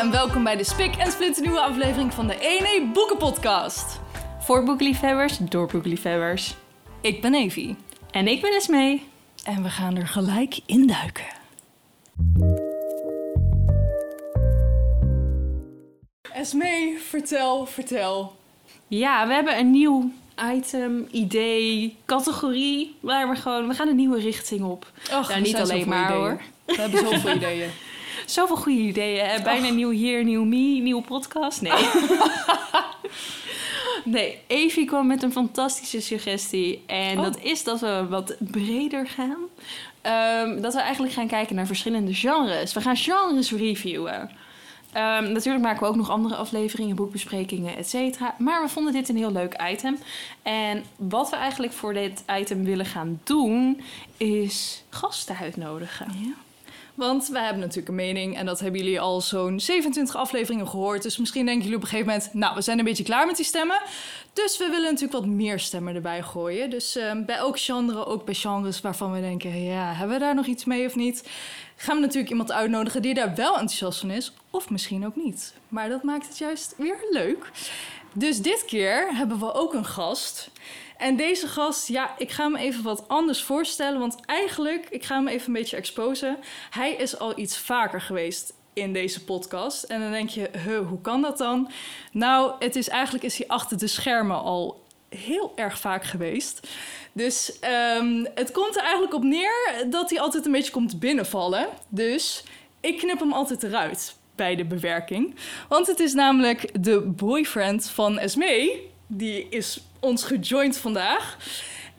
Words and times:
en 0.00 0.10
welkom 0.10 0.44
bij 0.44 0.56
de 0.56 0.64
Spik 0.64 0.96
en 0.96 1.12
Splinternieuwe 1.12 1.60
aflevering 1.60 2.14
van 2.14 2.26
de 2.26 2.34
1E 2.34 2.92
Boekenpodcast. 2.92 4.00
Voor 4.38 4.64
boekliefhebbers, 4.64 5.38
door 5.38 5.66
boekliefhebbers. 5.66 6.54
Ik 7.00 7.20
ben 7.20 7.34
Evie 7.34 7.76
En 8.10 8.28
ik 8.28 8.40
ben 8.40 8.52
Esmee. 8.52 9.06
en 9.44 9.62
we 9.62 9.68
gaan 9.68 9.96
er 9.96 10.06
gelijk 10.06 10.58
induiken. 10.66 11.24
Esmee, 16.32 16.98
vertel, 16.98 17.66
vertel. 17.66 18.36
Ja, 18.88 19.26
we 19.26 19.32
hebben 19.32 19.58
een 19.58 19.70
nieuw 19.70 20.10
item, 20.54 21.08
idee, 21.10 21.96
categorie. 22.06 22.96
Waar 23.00 23.28
we 23.28 23.36
gewoon, 23.36 23.68
we 23.68 23.74
gaan 23.74 23.88
een 23.88 23.96
nieuwe 23.96 24.20
richting 24.20 24.62
op. 24.62 24.92
Och, 25.12 25.30
er 25.30 25.40
niet 25.40 25.56
alleen 25.56 25.88
maar, 25.88 26.04
ideeën. 26.04 26.20
hoor. 26.20 26.40
We 26.64 26.80
hebben 26.80 26.98
zoveel 26.98 27.34
ideeën. 27.42 27.70
Zoveel 28.26 28.56
goede 28.56 28.80
ideeën. 28.80 29.24
hè? 29.26 29.42
Bijna 29.42 29.68
Och. 29.68 29.74
nieuw 29.74 29.90
hier, 29.90 30.24
nieuw 30.24 30.44
me, 30.44 30.56
nieuwe 30.80 31.02
podcast. 31.02 31.60
Nee. 31.60 31.72
nee, 34.04 34.38
Evie 34.46 34.84
kwam 34.86 35.06
met 35.06 35.22
een 35.22 35.32
fantastische 35.32 36.00
suggestie. 36.00 36.82
En 36.86 37.18
Oh. 37.18 37.24
dat 37.24 37.38
is 37.42 37.64
dat 37.64 37.80
we 37.80 38.06
wat 38.08 38.34
breder 38.38 39.06
gaan. 39.06 39.36
Ehm, 40.00 40.60
dat 40.60 40.74
we 40.74 40.80
eigenlijk 40.80 41.12
gaan 41.14 41.26
kijken 41.26 41.56
naar 41.56 41.66
verschillende 41.66 42.14
genres. 42.14 42.72
We 42.72 42.80
gaan 42.80 42.96
genres 42.96 43.52
reviewen. 43.52 44.30
Ehm, 44.92 45.32
natuurlijk 45.32 45.64
maken 45.64 45.80
we 45.82 45.86
ook 45.88 45.96
nog 45.96 46.10
andere 46.10 46.34
afleveringen, 46.34 46.96
boekbesprekingen, 46.96 47.76
et 47.76 47.88
cetera. 47.88 48.34
Maar 48.38 48.62
we 48.62 48.68
vonden 48.68 48.92
dit 48.92 49.08
een 49.08 49.16
heel 49.16 49.32
leuk 49.32 49.62
item. 49.72 49.98
En 50.42 50.84
wat 50.96 51.30
we 51.30 51.36
eigenlijk 51.36 51.72
voor 51.72 51.92
dit 51.92 52.22
item 52.38 52.64
willen 52.64 52.86
gaan 52.86 53.20
doen, 53.24 53.80
is 54.16 54.82
gasten 54.88 55.36
uitnodigen. 55.40 56.06
Ja. 56.18 56.32
Want 57.00 57.28
wij 57.28 57.42
hebben 57.42 57.60
natuurlijk 57.60 57.88
een 57.88 57.94
mening 57.94 58.36
en 58.36 58.46
dat 58.46 58.60
hebben 58.60 58.80
jullie 58.80 59.00
al 59.00 59.20
zo'n 59.20 59.60
27 59.60 60.16
afleveringen 60.16 60.68
gehoord. 60.68 61.02
Dus 61.02 61.18
misschien 61.18 61.44
denken 61.44 61.62
jullie 61.62 61.76
op 61.76 61.82
een 61.82 61.88
gegeven 61.88 62.12
moment, 62.12 62.34
nou, 62.34 62.54
we 62.54 62.60
zijn 62.60 62.78
een 62.78 62.84
beetje 62.84 63.04
klaar 63.04 63.26
met 63.26 63.36
die 63.36 63.44
stemmen. 63.44 63.80
Dus 64.32 64.58
we 64.58 64.68
willen 64.68 64.92
natuurlijk 64.92 65.12
wat 65.12 65.26
meer 65.26 65.60
stemmen 65.60 65.94
erbij 65.94 66.22
gooien. 66.22 66.70
Dus 66.70 66.96
eh, 66.96 67.12
bij 67.26 67.36
elk 67.36 67.58
genre, 67.58 68.06
ook 68.06 68.24
bij 68.24 68.34
genres 68.34 68.80
waarvan 68.80 69.12
we 69.12 69.20
denken, 69.20 69.62
ja, 69.62 69.92
hebben 69.92 70.16
we 70.16 70.24
daar 70.24 70.34
nog 70.34 70.46
iets 70.46 70.64
mee 70.64 70.86
of 70.86 70.94
niet? 70.94 71.28
Gaan 71.76 71.94
we 71.94 72.00
natuurlijk 72.00 72.30
iemand 72.30 72.52
uitnodigen 72.52 73.02
die 73.02 73.14
daar 73.14 73.34
wel 73.34 73.52
enthousiast 73.52 74.00
van 74.00 74.10
is, 74.10 74.32
of 74.50 74.70
misschien 74.70 75.06
ook 75.06 75.16
niet. 75.16 75.54
Maar 75.68 75.88
dat 75.88 76.02
maakt 76.02 76.26
het 76.26 76.38
juist 76.38 76.74
weer 76.76 77.06
leuk. 77.10 77.50
Dus 78.12 78.38
dit 78.42 78.64
keer 78.66 79.16
hebben 79.16 79.38
we 79.38 79.54
ook 79.54 79.74
een 79.74 79.86
gast. 79.86 80.50
En 81.00 81.16
deze 81.16 81.48
gast, 81.48 81.88
ja, 81.88 82.14
ik 82.18 82.30
ga 82.30 82.44
hem 82.44 82.56
even 82.56 82.82
wat 82.82 83.08
anders 83.08 83.42
voorstellen. 83.42 84.00
Want 84.00 84.16
eigenlijk, 84.26 84.86
ik 84.90 85.04
ga 85.04 85.14
hem 85.14 85.28
even 85.28 85.46
een 85.46 85.52
beetje 85.52 85.76
exposen. 85.76 86.36
Hij 86.70 86.92
is 86.92 87.18
al 87.18 87.38
iets 87.38 87.58
vaker 87.58 88.00
geweest 88.00 88.52
in 88.72 88.92
deze 88.92 89.24
podcast. 89.24 89.82
En 89.82 90.00
dan 90.00 90.10
denk 90.10 90.28
je, 90.28 90.50
huh, 90.64 90.88
hoe 90.88 91.00
kan 91.00 91.22
dat 91.22 91.38
dan? 91.38 91.70
Nou, 92.12 92.52
het 92.58 92.76
is 92.76 92.88
eigenlijk 92.88 93.24
is 93.24 93.38
hij 93.38 93.48
achter 93.48 93.78
de 93.78 93.86
schermen 93.86 94.42
al 94.42 94.84
heel 95.08 95.52
erg 95.56 95.78
vaak 95.78 96.04
geweest. 96.04 96.68
Dus 97.12 97.58
ehm, 97.58 98.24
het 98.34 98.50
komt 98.50 98.76
er 98.76 98.82
eigenlijk 98.82 99.14
op 99.14 99.22
neer 99.22 99.84
dat 99.90 100.10
hij 100.10 100.20
altijd 100.20 100.46
een 100.46 100.52
beetje 100.52 100.72
komt 100.72 101.00
binnenvallen. 101.00 101.68
Dus 101.88 102.44
ik 102.80 102.98
knip 102.98 103.18
hem 103.18 103.32
altijd 103.32 103.62
eruit 103.62 104.14
bij 104.34 104.56
de 104.56 104.64
bewerking. 104.64 105.34
Want 105.68 105.86
het 105.86 106.00
is 106.00 106.14
namelijk 106.14 106.84
de 106.84 107.00
boyfriend 107.00 107.90
van 107.90 108.18
Esmee. 108.18 108.90
Die 109.06 109.46
is 109.48 109.82
ons 110.00 110.22
gejoind 110.24 110.76
vandaag. 110.76 111.36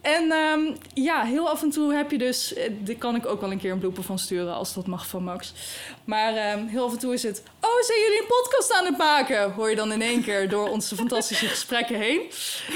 En 0.01 0.31
ehm, 0.31 0.59
ja, 0.93 1.23
heel 1.23 1.49
af 1.49 1.61
en 1.61 1.69
toe 1.69 1.93
heb 1.93 2.11
je 2.11 2.17
dus... 2.17 2.53
eh, 2.53 2.69
Daar 2.79 2.95
kan 2.95 3.15
ik 3.15 3.25
ook 3.25 3.41
wel 3.41 3.51
een 3.51 3.59
keer 3.59 3.71
een 3.71 3.79
blooper 3.79 4.03
van 4.03 4.19
sturen... 4.19 4.53
als 4.53 4.73
dat 4.73 4.87
mag 4.87 5.07
van 5.07 5.23
Max. 5.23 5.53
Maar 6.03 6.33
ehm, 6.35 6.65
heel 6.67 6.85
af 6.85 6.91
en 6.91 6.99
toe 6.99 7.13
is 7.13 7.23
het... 7.23 7.43
Oh, 7.61 7.81
zijn 7.81 7.99
jullie 7.99 8.19
een 8.21 8.27
podcast 8.27 8.73
aan 8.73 8.85
het 8.85 8.97
maken? 8.97 9.51
Hoor 9.51 9.69
je 9.69 9.75
dan 9.75 9.91
in 9.91 10.01
één 10.01 10.23
keer 10.23 10.49
door 10.49 10.69
onze 10.69 10.95
fantastische 10.95 11.45
gesprekken 11.45 11.95
heen. 11.99 12.21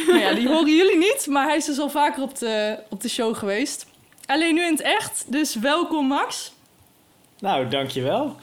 Nou 0.07 0.19
ja, 0.19 0.33
die 0.33 0.47
horen 0.47 0.75
jullie 0.75 0.97
niet. 0.97 1.27
Maar 1.27 1.45
hij 1.47 1.57
is 1.57 1.65
dus 1.65 1.79
al 1.79 1.89
vaker 1.89 2.23
op 2.23 2.37
de, 2.37 2.79
op 2.89 3.01
de 3.01 3.09
show 3.09 3.35
geweest. 3.35 3.85
Alleen 4.25 4.53
nu 4.53 4.63
in 4.65 4.71
het 4.71 4.81
echt. 4.81 5.23
Dus 5.27 5.55
welkom 5.55 6.07
Max. 6.07 6.53
Nou, 7.45 7.67
dankjewel. 7.67 8.35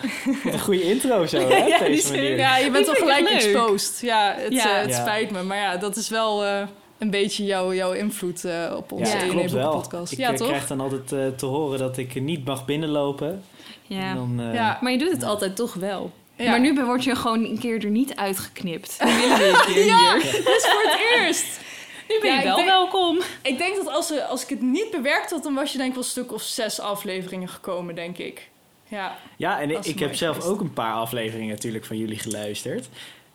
Wat 0.44 0.52
een 0.52 0.60
goede 0.60 0.82
intro 0.82 1.26
zo, 1.26 1.38
hè? 1.48 1.56
Ja, 1.56 1.78
deze 1.78 2.10
manier. 2.12 2.36
Ja, 2.36 2.56
je 2.56 2.70
bent 2.70 2.88
al 2.88 2.94
gelijk 2.94 3.28
exposed. 3.28 3.98
Ja, 4.00 4.34
het, 4.38 4.52
Ja. 4.52 4.74
eh, 4.76 4.80
het 4.80 4.90
Ja. 4.90 5.00
spijt 5.00 5.30
me. 5.30 5.42
Maar 5.42 5.56
ja, 5.56 5.76
dat 5.76 5.96
is 5.96 6.08
wel 6.08 6.44
eh, 6.44 6.60
een 6.98 7.10
beetje 7.10 7.44
jouw, 7.44 7.72
jouw 7.74 7.92
invloed 7.92 8.44
eh, 8.44 8.74
op 8.76 8.92
onze 8.92 9.16
Ja, 9.16 9.22
ja, 9.24 9.30
klopt 9.30 9.50
wel. 9.50 9.70
podcast. 9.70 10.12
Ik 10.12 10.18
Ja, 10.18 10.32
toch? 10.32 10.48
krijg 10.48 10.66
dan 10.66 10.80
altijd 10.80 11.38
te 11.38 11.46
horen 11.46 11.78
dat 11.78 11.96
ik 11.96 12.20
niet 12.20 12.44
mag 12.44 12.64
binnenlopen. 12.64 13.42
Ja. 13.86 14.00
En 14.10 14.14
dan, 14.14 14.40
eh, 14.48 14.54
Ja. 14.54 14.78
Maar 14.80 14.92
je 14.92 14.98
doet 14.98 15.10
het 15.12 15.20
Ja. 15.20 15.26
altijd 15.26 15.56
toch 15.56 15.74
wel. 15.74 16.10
Ja. 16.36 16.50
Maar 16.50 16.60
nu 16.60 16.84
word 16.84 17.04
je 17.04 17.14
gewoon 17.16 17.44
een 17.44 17.58
keer 17.58 17.84
er 17.84 17.90
niet 17.90 18.16
uitgeknipt. 18.16 18.96
Nu 19.04 19.10
willen 19.20 19.38
we 19.38 19.48
een 19.66 19.74
keer 19.74 19.84
Ja, 19.86 20.12
hier. 20.12 20.32
dat 20.44 20.56
is 20.56 20.66
voor 20.70 20.82
het 20.82 21.00
eerst. 21.16 21.60
Nu 22.08 22.18
ben 22.20 22.28
Ja, 22.30 22.34
je 22.34 22.40
ik 22.40 22.46
wel 22.46 22.56
denk- 22.56 22.68
welkom. 22.68 23.18
Ik 23.42 23.58
denk 23.58 23.76
dat 23.76 23.88
als, 23.88 24.12
als 24.28 24.42
ik 24.42 24.48
het 24.48 24.60
niet 24.62 24.90
bewerkt 24.90 25.30
had, 25.30 25.42
dan 25.42 25.54
was 25.54 25.72
je 25.72 25.78
denk 25.78 25.88
ik 25.90 25.94
wel 25.94 26.04
een 26.04 26.10
stuk 26.10 26.32
of 26.32 26.42
zes 26.42 26.80
afleveringen 26.80 27.48
gekomen, 27.48 27.94
denk 27.94 28.18
ik. 28.18 28.50
Ja, 28.96 29.16
Ja, 29.36 29.60
en 29.60 29.70
ik, 29.70 29.98
heb 29.98 30.14
zelf 30.14 30.34
geweest. 30.36 30.52
ook 30.54 30.60
een 30.60 30.72
paar 30.72 30.92
afleveringen 30.94 31.48
natuurlijk 31.54 31.84
van 31.84 31.96
jullie 31.98 32.18
geluisterd. 32.18 32.88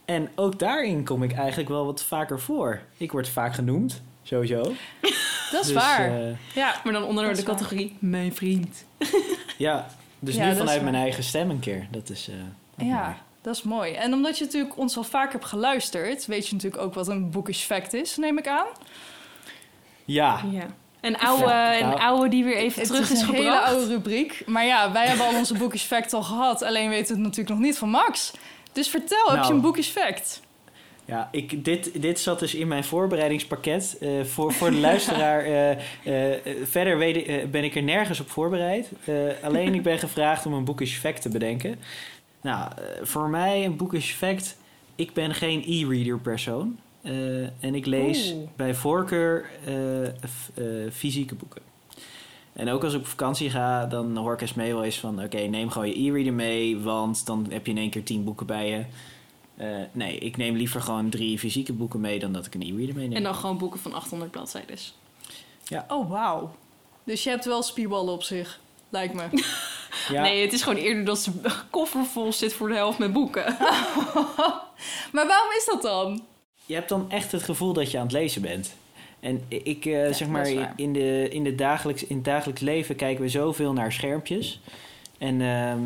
En 0.06 0.30
ook 0.36 0.60
daarin 0.60 1.04
kom 1.06 1.24
ik 1.24 1.34
eigenlijk 1.34 1.70
wel 1.70 1.86
wat 1.86 2.04
vaker 2.04 2.40
voor. 2.40 2.82
Ik 2.98 3.12
word 3.12 3.30
vaak 3.30 3.54
genoemd, 3.54 4.02
sowieso. 4.24 4.62
dat 5.52 5.62
is 5.62 5.68
Dus, 5.68 5.72
waar. 5.72 6.22
eh, 6.22 6.28
ja. 6.56 6.76
Maar 6.84 6.94
dan 6.94 7.04
onder 7.04 7.28
de 7.28 7.36
waar. 7.36 7.44
categorie 7.44 7.96
mijn 8.00 8.36
vriend. 8.36 8.86
ja, 9.58 9.88
dus 10.20 10.36
Ja, 10.36 10.50
nu 10.50 10.56
vanuit 10.56 10.82
mijn 10.82 10.96
eigen 10.96 11.24
stem 11.24 11.50
een 11.50 11.60
keer. 11.60 11.88
Dat 11.92 12.10
is... 12.10 12.28
eh, 12.28 12.36
mooi. 12.76 12.90
ja, 12.92 13.18
dat 13.42 13.56
is 13.56 13.64
mooi. 13.64 13.94
En 13.94 14.14
omdat 14.14 14.38
je 14.38 14.44
natuurlijk 14.46 14.78
ons 14.78 14.98
al 14.98 15.04
vaak 15.04 15.32
hebt 15.32 15.46
geluisterd, 15.46 16.26
weet 16.26 16.48
je 16.48 16.54
natuurlijk 16.56 16.82
ook 16.84 16.94
wat 16.94 17.08
een 17.08 17.32
bookish 17.32 17.64
fact 17.64 17.94
is, 17.94 18.18
neem 18.18 18.38
ik 18.38 18.48
aan. 18.48 18.68
Ja, 20.06 20.42
Ja. 20.52 20.66
Een 21.02 21.18
oude, 21.18 21.44
Ja. 21.44 21.80
een 21.80 21.88
Nou, 21.88 22.00
oude 22.00 22.30
die 22.30 22.44
weer 22.44 22.56
even 22.58 22.80
Het 22.82 22.90
terug 22.90 23.04
is 23.04 23.12
is, 23.12 23.20
een 23.20 23.26
gebracht. 23.26 23.46
hele 23.48 23.60
oude 23.60 23.86
rubriek. 23.94 24.44
Maar 24.46 24.66
ja, 24.66 24.92
wij 24.92 25.06
hebben 25.08 25.26
al 25.26 25.36
onze 25.36 25.54
bookish 25.58 25.84
fact 25.84 26.14
al 26.14 26.24
gehad. 26.24 26.62
Alleen 26.64 26.90
weten 26.90 27.08
we 27.08 27.14
het 27.14 27.22
natuurlijk 27.22 27.50
nog 27.50 27.60
niet 27.60 27.78
van 27.78 27.90
Max. 27.90 28.34
Dus 28.72 28.90
vertel, 28.90 29.26
heb 29.26 29.36
je 29.36 29.42
Nou. 29.42 29.54
een 29.54 29.62
bookish 29.62 29.90
fact? 29.90 30.42
Ja, 31.06 31.30
ik, 31.32 31.66
dit, 31.66 32.02
dit 32.02 32.20
zat 32.20 32.40
dus 32.40 32.56
in 32.56 32.68
mijn 32.68 32.84
voorbereidingspakket. 32.84 33.98
Eh, 34.02 34.10
voor, 34.24 34.54
voor 34.54 34.72
de 34.72 34.78
luisteraar. 34.78 35.44
eh, 35.46 35.72
eh, 36.34 36.40
verder 36.64 36.98
weet 36.98 37.16
ik, 37.16 37.52
ben 37.52 37.64
ik 37.64 37.76
er 37.76 37.84
nergens 37.84 38.20
op 38.20 38.30
voorbereid. 38.30 38.90
Eh, 39.06 39.16
alleen 39.44 39.74
ik 39.74 39.84
ben 39.84 40.00
gevraagd 40.00 40.46
om 40.46 40.54
een 40.54 40.66
bookish 40.66 40.98
fact 40.98 41.22
te 41.22 41.30
bedenken. 41.30 41.80
Nou, 42.42 42.72
voor 43.02 43.30
mij 43.30 43.66
een 43.66 43.78
bookish 43.78 44.12
fact. 44.14 44.58
Ik 44.96 45.14
ben 45.14 45.34
geen 45.34 45.64
e-reader 45.68 46.20
persoon. 46.20 46.78
Eh, 47.08 47.64
en 47.64 47.76
ik 47.76 47.86
lees 47.86 48.32
Oeh. 48.32 48.48
bij 48.56 48.76
voorkeur 48.76 49.50
eh, 49.66 49.74
f- 50.30 50.50
eh, 50.54 50.66
fysieke 50.92 51.36
boeken. 51.36 51.62
En 52.54 52.70
ook 52.70 52.84
als 52.84 52.94
ik 52.94 53.00
op 53.00 53.08
vakantie 53.08 53.50
ga, 53.50 53.86
dan 53.86 54.18
hoor 54.18 54.34
ik 54.34 54.42
eens 54.42 54.54
mee 54.54 54.74
wel 54.74 54.84
eens 54.84 55.00
van... 55.00 55.24
oké, 55.24 55.38
neem 55.38 55.70
gewoon 55.70 55.88
je 55.88 56.00
e-reader 56.10 56.34
mee, 56.34 56.78
want 56.80 57.26
dan 57.26 57.48
heb 57.50 57.66
je 57.66 57.72
in 57.72 57.78
één 57.78 57.90
keer 57.90 58.04
tien 58.04 58.24
boeken 58.24 58.46
bij 58.46 58.70
je. 58.70 58.86
Eh, 59.56 59.68
nee, 59.92 60.18
ik 60.18 60.38
neem 60.38 60.56
liever 60.56 60.82
gewoon 60.82 61.10
drie 61.10 61.40
fysieke 61.40 61.74
boeken 61.74 62.00
mee 62.02 62.20
dan 62.20 62.32
dat 62.34 62.46
ik 62.46 62.56
een 62.56 62.62
e-reader 62.62 62.96
meeneem. 62.96 63.18
En 63.18 63.24
dan 63.24 63.36
gewoon 63.36 63.58
boeken 63.58 63.80
van 63.80 63.94
800 63.94 64.32
bladzijden. 64.32 64.78
Oh, 65.88 66.10
wauw. 66.10 66.56
Dus 67.04 67.24
je 67.24 67.30
hebt 67.30 67.46
wel 67.46 67.64
spierballen 67.64 68.14
op 68.14 68.24
zich, 68.24 68.60
lijkt 68.90 69.14
me. 69.14 69.24
ja, 70.14 70.22
Nee, 70.22 70.42
het 70.42 70.54
is 70.54 70.62
gewoon 70.62 70.80
eerder 70.80 71.06
dat 71.06 71.20
ze 71.20 71.32
koffer 71.70 72.06
vol 72.06 72.34
zit 72.34 72.54
voor 72.54 72.68
de 72.68 72.76
helft 72.76 72.98
met 73.00 73.14
boeken. 73.14 73.46
maar 75.14 75.28
waarom 75.28 75.52
is 75.58 75.66
dat 75.72 75.82
dan? 75.82 76.22
Je 76.68 76.74
hebt 76.74 76.90
dan 76.90 77.12
echt 77.12 77.32
het 77.32 77.44
gevoel 77.44 77.74
dat 77.74 77.92
je 77.92 77.98
aan 77.98 78.04
het 78.04 78.12
lezen 78.12 78.42
bent. 78.42 78.76
En 79.20 79.42
ik, 79.48 79.86
eh, 79.86 80.14
zeg 80.14 80.28
maar, 80.28 80.48
in, 80.76 80.94
de, 80.94 81.28
in, 81.30 81.44
de 81.44 81.56
dagelijks, 81.56 82.04
in 82.06 82.16
het 82.16 82.26
dagelijks 82.26 82.62
leven 82.62 82.96
kijken 82.96 83.24
we 83.24 83.30
zoveel 83.30 83.74
naar 83.74 83.92
schermpjes. 83.94 84.60
En 85.18 85.42
ehm, 85.42 85.80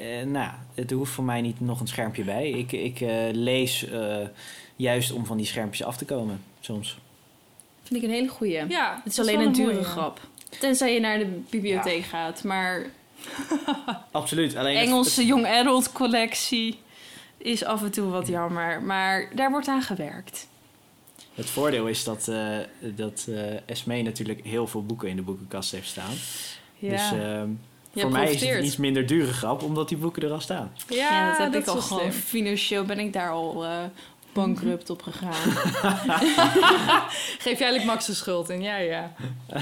eh, 0.00 0.26
nou, 0.26 0.50
het 0.74 0.90
hoeft 0.90 1.12
voor 1.12 1.24
mij 1.24 1.40
niet 1.40 1.60
nog 1.60 1.80
een 1.80 1.86
schermpje 1.88 2.24
bij. 2.24 2.50
Ik, 2.50 2.72
ik 2.72 3.00
eh, 3.00 3.14
lees 3.32 3.88
eh, 3.88 4.16
juist 4.76 5.12
om 5.12 5.26
van 5.26 5.36
die 5.36 5.46
schermpjes 5.46 5.86
af 5.86 5.96
te 5.96 6.04
komen, 6.04 6.42
soms. 6.60 6.98
Vind 7.82 8.02
ik 8.02 8.08
een 8.08 8.14
hele 8.14 8.28
goeie. 8.28 8.66
Ja, 8.68 9.00
Het 9.04 9.12
is 9.12 9.18
alleen 9.18 9.40
een 9.40 9.52
dure 9.52 9.72
mooie. 9.72 9.84
grap. 9.84 10.20
Tenzij 10.60 10.94
je 10.94 11.00
naar 11.00 11.18
de 11.18 11.40
bibliotheek 11.50 12.04
gaat. 12.04 12.44
Maar 12.44 12.86
Absoluut. 14.10 14.56
Alleen 14.56 14.76
het- 14.76 14.86
Engelse 14.86 15.26
young 15.26 15.46
adult 15.46 15.92
collectie 15.92 16.78
is 17.42 17.64
af 17.64 17.82
en 17.82 17.90
toe 17.90 18.10
wat 18.10 18.26
jammer. 18.26 18.82
Maar 18.82 19.28
daar 19.34 19.50
wordt 19.50 19.68
aan 19.68 19.82
gewerkt. 19.82 20.46
Het 21.34 21.50
voordeel 21.50 21.86
is 21.86 22.04
dat, 22.04 22.28
eh 22.28 22.56
dat 22.80 23.26
eh 23.28 23.68
Esmee 23.70 24.02
natuurlijk 24.02 24.44
heel 24.44 24.66
veel 24.66 24.84
boeken 24.84 25.08
in 25.08 25.16
de 25.16 25.22
boekenkast 25.22 25.70
heeft 25.72 25.88
staan. 25.88 26.12
Ja, 26.78 26.90
Dus 26.90 27.20
ehm, 27.20 27.48
voor 27.94 28.10
mij 28.10 28.32
is 28.32 28.40
het 28.44 28.64
iets 28.64 28.76
minder 28.76 29.06
dure 29.06 29.32
grap, 29.32 29.62
omdat 29.62 29.88
die 29.88 29.98
boeken 29.98 30.22
er 30.22 30.30
al 30.30 30.40
staan. 30.40 30.72
ja, 30.88 30.96
Ja, 30.96 31.28
dat 31.28 31.38
heb 31.38 31.54
ik 31.54 31.60
is 31.60 31.68
al 31.68 31.80
gewoon. 31.80 32.12
Financieel 32.12 32.84
ben 32.84 32.98
ik 32.98 33.12
daar 33.12 33.30
al 33.30 33.64
eh, 33.64 33.78
bankrupt 34.32 34.90
op 34.90 35.02
gegaan. 35.02 35.32
Geef 37.44 37.58
jij 37.58 37.68
eigenlijk 37.68 37.84
Max 37.84 38.06
de 38.06 38.14
schuld 38.14 38.48
in? 38.48 38.62
Ja, 38.62 38.76
ja. 38.76 39.12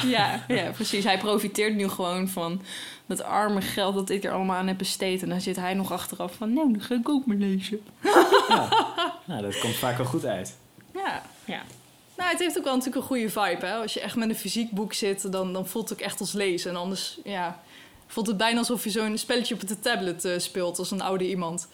ja, 0.07 0.45
ja, 0.49 0.71
precies. 0.71 1.05
Hij 1.05 1.19
profiteert 1.19 1.75
nu 1.75 1.89
gewoon 1.89 2.29
van 2.29 2.63
dat 3.07 3.23
arme 3.23 3.61
geld 3.61 3.95
dat 3.95 4.11
ik 4.11 4.25
er 4.25 4.33
allemaal 4.33 4.57
aan 4.57 4.67
heb 4.67 4.79
besteed. 4.79 5.23
En 5.23 5.29
dan 5.29 5.41
zit 5.41 5.57
hij 5.57 5.75
nog 5.75 5.93
achteraf 5.93 6.35
van, 6.35 6.53
nou, 6.53 6.73
dan 6.73 6.83
ga 6.83 6.95
ik 6.95 7.09
ook 7.09 7.27
maar 7.27 7.37
lezen. 7.37 7.81
Ja. 8.49 8.69
Nou, 9.25 9.43
dat 9.43 9.59
komt 9.59 9.77
vaak 9.77 9.97
wel 9.97 10.07
goed 10.07 10.25
uit. 10.25 10.57
Ja. 10.95 11.23
Ja. 11.45 11.63
Nou, 12.17 12.31
het 12.31 12.41
heeft 12.41 12.59
ook 12.59 12.65
wel 12.65 12.77
natuurlijk 12.77 13.03
een 13.03 13.09
goede 13.09 13.31
vibe, 13.31 13.67
hè. 13.67 13.75
Als 13.75 13.95
je 13.95 14.01
echt 14.01 14.17
met 14.17 14.29
een 14.29 14.35
fysiek 14.37 14.71
boek 14.71 14.93
zit, 14.93 15.33
dan, 15.33 15.53
dan 15.53 15.67
voelt 15.67 15.89
het 15.89 15.99
ook 15.99 16.05
echt 16.05 16.21
als 16.21 16.33
lezen. 16.33 16.71
En 16.71 16.77
anders, 16.77 17.19
ja, 17.25 17.61
voelt 18.07 18.27
het 18.27 18.37
bijna 18.37 18.59
alsof 18.59 18.85
je 18.85 18.91
zo'n 18.91 19.19
spelletje 19.19 19.55
op 19.55 19.69
de 19.69 19.81
tablet 19.81 20.25
eh, 20.25 20.39
speelt 20.39 20.79
als 20.79 20.91
een 20.91 21.01
oude 21.01 21.29
iemand. 21.29 21.69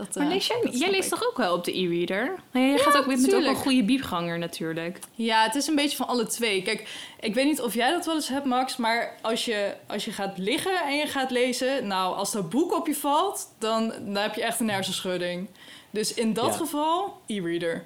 Dat, 0.00 0.14
Maar 0.14 0.26
eh, 0.26 0.32
lees 0.32 0.46
jij, 0.46 0.56
dat 0.62 0.70
jij 0.72 0.80
snap 0.80 0.90
leest 0.90 1.12
ik. 1.12 1.18
toch 1.18 1.28
ook 1.28 1.36
wel 1.36 1.54
op 1.54 1.64
de 1.64 1.78
e-reader? 1.78 2.34
Nou, 2.50 2.66
jij 2.66 2.78
gaat 2.78 2.96
ook 2.96 3.06
met, 3.06 3.20
met 3.20 3.34
ook 3.34 3.44
een 3.44 3.54
goede 3.54 3.82
biepganger 3.84 4.38
natuurlijk. 4.38 4.98
Ja, 5.14 5.42
het 5.42 5.54
is 5.54 5.66
een 5.66 5.74
beetje 5.74 5.96
van 5.96 6.06
alle 6.06 6.26
twee. 6.26 6.62
Kijk, 6.62 6.88
ik 7.20 7.34
weet 7.34 7.44
niet 7.44 7.60
of 7.60 7.74
jij 7.74 7.90
dat 7.90 8.06
wel 8.06 8.14
eens 8.14 8.28
hebt, 8.28 8.44
Max, 8.44 8.76
maar 8.76 9.14
als 9.20 9.44
je, 9.44 9.74
als 9.86 10.04
je 10.04 10.12
gaat 10.12 10.38
liggen 10.38 10.80
en 10.86 10.96
je 10.96 11.06
gaat 11.06 11.30
lezen, 11.30 11.86
nou, 11.86 12.16
als 12.16 12.32
dat 12.32 12.50
boek 12.50 12.74
op 12.76 12.86
je 12.86 12.94
valt, 12.94 13.48
dan, 13.58 13.92
dan 14.04 14.16
heb 14.22 14.34
je 14.34 14.42
echt 14.44 14.60
een 14.60 14.70
hersenschudding. 14.70 15.48
Dus 15.90 16.14
in 16.14 16.32
dat 16.32 16.46
Ja. 16.52 16.52
geval, 16.56 17.20
e-reader. 17.26 17.84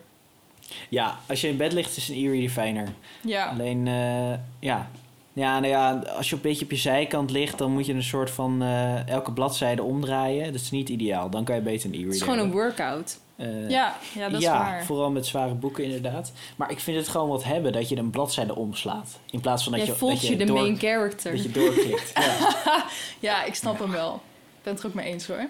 Ja, 0.89 1.19
als 1.29 1.41
je 1.41 1.49
in 1.49 1.57
bed 1.57 1.73
ligt 1.73 1.97
is 1.97 2.09
een 2.09 2.15
e-reader 2.17 2.51
fijner. 2.51 2.89
Ja. 3.21 3.47
Alleen, 3.47 3.87
eh, 3.89 4.33
ja. 4.61 4.91
Ja, 5.35 5.61
nou 5.61 5.67
ja, 5.73 6.03
als 6.17 6.29
je 6.31 6.35
een 6.35 6.41
beetje 6.43 6.65
op 6.65 6.71
je 6.71 6.77
zijkant 6.77 7.31
ligt, 7.31 7.59
dan 7.59 7.73
moet 7.73 7.87
je 7.87 7.93
een 7.93 8.03
soort 8.03 8.31
van 8.31 8.63
eh, 8.63 9.09
elke 9.09 9.33
bladzijde 9.33 9.83
omdraaien. 9.83 10.53
Dat 10.53 10.61
is 10.61 10.71
niet 10.71 10.89
ideaal. 10.89 11.31
Dan 11.31 11.45
kan 11.45 11.55
je 11.55 11.61
beter 11.63 11.87
een 11.87 11.95
e-reader 11.95 12.13
Het 12.13 12.23
is 12.23 12.29
gewoon 12.29 12.45
een 12.47 12.53
workout. 12.53 13.19
Eh, 13.37 13.71
Ja, 13.71 13.97
ja, 14.15 14.29
dat 14.29 14.39
is 14.41 14.47
ja, 14.47 14.59
waar. 14.59 14.85
vooral 14.85 15.11
met 15.11 15.27
zware 15.27 15.55
boeken 15.55 15.85
inderdaad. 15.85 16.33
Maar 16.57 16.71
ik 16.71 16.81
vind 16.81 16.97
het 16.97 17.09
gewoon 17.09 17.29
wat 17.29 17.45
hebben 17.45 17.73
dat 17.73 17.89
je 17.89 17.97
een 17.97 18.11
bladzijde 18.11 18.55
omslaat. 18.57 19.19
In 19.31 19.41
plaats 19.41 19.63
van 19.63 19.73
dat 19.73 19.81
Jij 19.81 19.91
je, 19.91 19.97
voelt 19.97 20.13
dat 20.13 20.21
je, 20.23 20.31
je, 20.31 20.37
de 20.37 20.45
door, 20.45 20.57
main 20.57 20.79
character. 20.79 21.33
dat 21.33 21.43
je 21.43 21.51
doorklikt. 21.51 22.13
ja. 22.65 22.85
Ja, 23.21 23.45
ik 23.45 23.55
snap 23.55 23.79
hem 23.79 23.91
wel. 23.91 24.15
Ik 24.15 24.63
ben 24.63 24.73
het 24.73 24.83
er 24.83 24.89
ook 24.89 24.95
mee 24.95 25.07
eens 25.13 25.27
hoor. 25.27 25.49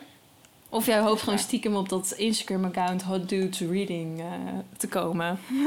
Of 0.75 0.87
jij 0.87 0.99
hoopt 0.99 1.23
gewoon 1.23 1.39
stiekem 1.39 1.77
op 1.77 1.89
dat 1.89 2.15
Instagram-account 2.17 3.03
Hot 3.03 3.29
Dudes 3.29 3.61
Reading 3.61 4.21
eh, 4.21 4.27
te 4.77 4.89
komen. 4.89 5.39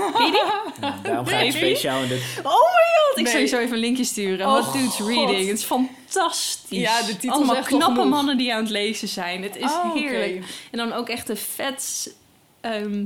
Ja, 0.81 1.00
daarom 1.04 1.25
ga 1.25 1.38
ik 1.38 1.51
speciaal 1.51 2.01
in 2.01 2.07
de... 2.07 2.33
Oh 2.38 2.44
my 2.44 2.51
god! 2.51 3.18
Ik 3.18 3.24
Nee. 3.24 3.31
zal 3.31 3.39
je 3.42 3.45
zo 3.48 3.57
even 3.57 3.74
een 3.74 3.80
linkje 3.80 4.04
sturen. 4.04 4.48
Oh, 4.48 4.54
Hot 4.54 4.74
Dudes 4.74 4.95
God. 4.95 5.07
Reading. 5.07 5.48
Het 5.48 5.57
is 5.57 5.63
fantastisch. 5.63 6.80
Ja, 6.80 7.01
de 7.01 7.18
titel 7.18 7.31
Allemaal 7.31 7.63
knappe 7.63 7.94
genoeg. 7.95 8.09
mannen 8.09 8.38
die 8.38 8.54
aan 8.54 8.62
het 8.62 8.69
lezen 8.69 9.07
zijn. 9.07 9.44
Het 9.44 9.56
is 9.56 9.63
Oh, 9.71 9.94
heerlijk. 9.94 10.45
En 10.71 10.77
dan 10.77 10.94
ook 10.94 11.09
echt 11.09 11.27
de 11.27 11.36
vet 11.36 12.13
ehm, 12.62 13.06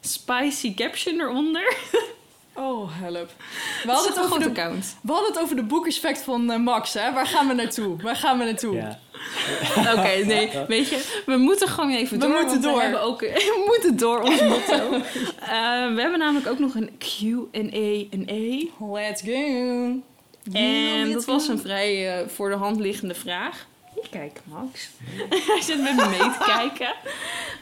spicy 0.00 0.74
caption 0.74 1.20
eronder. 1.20 1.74
Oh, 2.54 2.88
help. 2.90 3.30
We 3.84 3.90
hadden, 3.90 4.12
het 4.12 4.22
over 4.22 4.36
een 4.36 4.42
de, 4.42 4.48
account. 4.60 4.96
we 5.02 5.12
hadden 5.12 5.32
het 5.32 5.42
over 5.42 5.56
de 5.56 5.62
boekeffect 5.62 6.22
van 6.22 6.50
eh, 6.50 6.58
Max, 6.58 6.94
hè? 6.94 7.12
Waar 7.12 7.26
gaan 7.26 7.48
we 7.48 7.54
naartoe? 7.54 8.02
Waar 8.02 8.16
gaan 8.16 8.38
we 8.38 8.44
naartoe? 8.44 8.74
Ja. 8.74 8.98
Oké, 9.78 10.24
nee, 10.24 10.50
weet 10.68 10.88
je, 10.88 11.22
we 11.26 11.36
moeten 11.36 11.68
gewoon 11.68 11.90
even 11.90 12.18
We 12.18 12.26
door. 12.26 12.34
moeten 12.34 12.50
want 12.50 12.62
door. 12.62 12.74
We, 12.76 12.82
hebben 12.82 13.02
ook, 13.02 13.20
we 13.56 13.64
moeten 13.66 13.96
door, 13.96 14.20
ons 14.20 14.42
motto. 14.42 14.90
Eh, 15.40 15.94
we 15.94 16.00
hebben 16.00 16.18
namelijk 16.18 16.46
ook 16.46 16.58
nog 16.58 16.74
een 16.74 16.90
Q&A 16.98 18.06
en 18.10 18.22
E. 18.26 18.66
Let's 18.78 19.22
go. 19.22 20.00
En 20.52 21.12
dat 21.12 21.24
was 21.24 21.48
een 21.48 21.58
vrij 21.58 22.18
eh, 22.20 22.28
voor 22.28 22.50
de 22.50 22.56
hand 22.56 22.80
liggende 22.80 23.14
vraag. 23.14 23.66
Kijken, 24.10 24.42
Max. 24.44 24.88
Hij 25.46 25.60
zit 25.60 25.82
met 25.82 25.96
me 25.96 26.08
mee 26.08 26.18
te 26.18 26.42
kijken. 26.56 26.94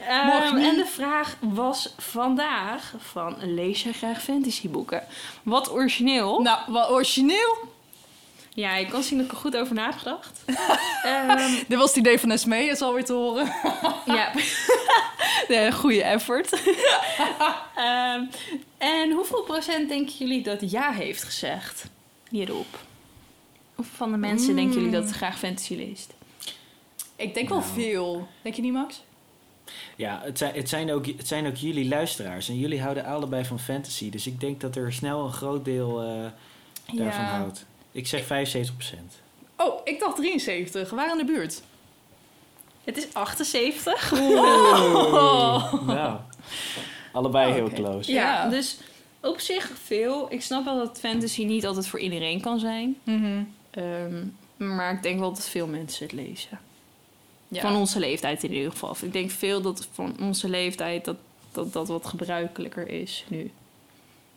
Ehm, 0.09 0.57
en 0.57 0.77
de 0.77 0.87
vraag 0.87 1.37
was 1.41 1.95
vandaag 1.99 2.95
van... 2.99 3.37
Lees 3.41 3.83
jij 3.83 3.93
graag 3.93 4.23
fantasyboeken? 4.23 5.05
Wat 5.43 5.73
origineel. 5.73 6.41
Nou, 6.41 6.59
wat 6.67 6.91
origineel. 6.91 7.59
Ja, 8.55 8.75
ik 8.77 8.89
kan 8.89 9.03
zien 9.03 9.17
dat 9.19 9.27
ik 9.27 9.33
er 9.33 9.39
goed 9.39 9.57
over 9.57 9.75
nagedacht. 9.75 10.41
Ehm, 11.03 11.55
Dit 11.69 11.79
was 11.79 11.89
het 11.89 11.97
idee 11.99 12.19
van 12.21 12.31
Esmee, 12.31 12.69
is 12.69 12.81
alweer 12.83 13.05
te 13.05 13.13
horen. 13.13 13.53
ja, 14.05 14.33
de 15.49 15.71
goede 15.73 16.03
effort. 16.03 16.53
Ehm, 17.77 18.25
en 18.79 19.11
hoeveel 19.13 19.43
procent 19.43 19.89
denken 19.89 20.15
jullie 20.19 20.43
dat 20.43 20.71
ja 20.71 20.91
heeft 20.93 21.23
gezegd 21.25 21.85
hierop? 22.29 22.79
Of 23.77 23.87
van 23.97 24.11
de 24.11 24.17
mensen 24.17 24.57
denken 24.57 24.75
jullie 24.75 24.91
dat 25.01 25.11
graag 25.11 25.39
fantasy 25.39 25.75
leest? 25.75 26.13
Ik 27.21 27.35
denk 27.35 27.49
wel 27.49 27.59
Nou. 27.59 27.71
veel. 27.73 28.29
Denk 28.43 28.55
je 28.55 28.63
niet, 28.63 28.73
Max? 28.73 29.03
Ja, 29.97 30.21
het 30.25 30.39
zijn, 30.39 30.55
het, 30.55 30.69
zijn 30.69 30.93
ook, 30.93 31.07
het 31.07 31.29
zijn 31.29 31.47
ook 31.47 31.55
jullie 31.57 31.89
luisteraars. 31.89 32.49
En 32.49 32.59
jullie 32.59 32.81
houden 32.83 33.05
allebei 33.05 33.45
van 33.45 33.59
fantasy. 33.59 34.11
Dus 34.11 34.27
ik 34.27 34.41
denk 34.41 34.61
dat 34.61 34.77
er 34.77 34.93
snel 34.93 35.25
een 35.25 35.33
groot 35.33 35.65
deel 35.65 36.03
eh, 36.03 36.27
daarvan 36.99 37.25
houdt. 37.25 37.65
Ik 37.93 38.07
zeg 38.07 38.23
75%. 38.25 38.27
Oh, 39.57 39.81
ik 39.85 40.01
dacht 40.01 40.17
73. 40.17 40.91
We 40.91 40.97
waren 40.97 41.19
in 41.21 41.27
de 41.27 41.33
buurt. 41.33 41.63
Het 42.85 42.97
is 42.97 43.15
78. 43.15 44.11
Nou, 45.87 46.17
allebei 47.13 47.49
Oh, 47.49 47.55
heel 47.55 47.71
close. 47.71 48.13
Ja, 48.13 48.23
Ja. 48.45 48.49
dus 48.49 48.79
op 49.21 49.41
zich 49.41 49.71
veel. 49.85 50.33
Ik 50.33 50.43
snap 50.43 50.65
wel 50.65 50.77
dat 50.79 50.99
fantasy 51.01 51.45
niet 51.45 51.67
altijd 51.67 51.87
voor 51.87 51.99
iedereen 52.01 52.41
kan 52.41 52.59
zijn. 52.59 52.97
Mhm. 53.03 53.43
Ehm, 53.71 54.25
maar 54.57 54.93
ik 54.95 55.03
denk 55.03 55.19
wel 55.19 55.33
dat 55.33 55.49
veel 55.49 55.67
mensen 55.67 56.05
het 56.07 56.13
lezen. 56.15 56.59
Ja. 57.53 57.61
Van 57.61 57.77
onze 57.77 57.99
leeftijd 57.99 58.43
in 58.43 58.53
ieder 58.53 58.71
geval. 58.71 58.97
Ik 59.03 59.13
denk 59.13 59.31
veel 59.31 59.61
dat 59.61 59.89
van 59.93 60.17
onze 60.21 60.49
leeftijd 60.49 61.05
dat 61.05 61.17
dat, 61.53 61.73
dat 61.73 61.89
wat 61.89 62.07
gebruikelijker 62.07 62.89
is 62.89 63.25
nu. 63.29 63.51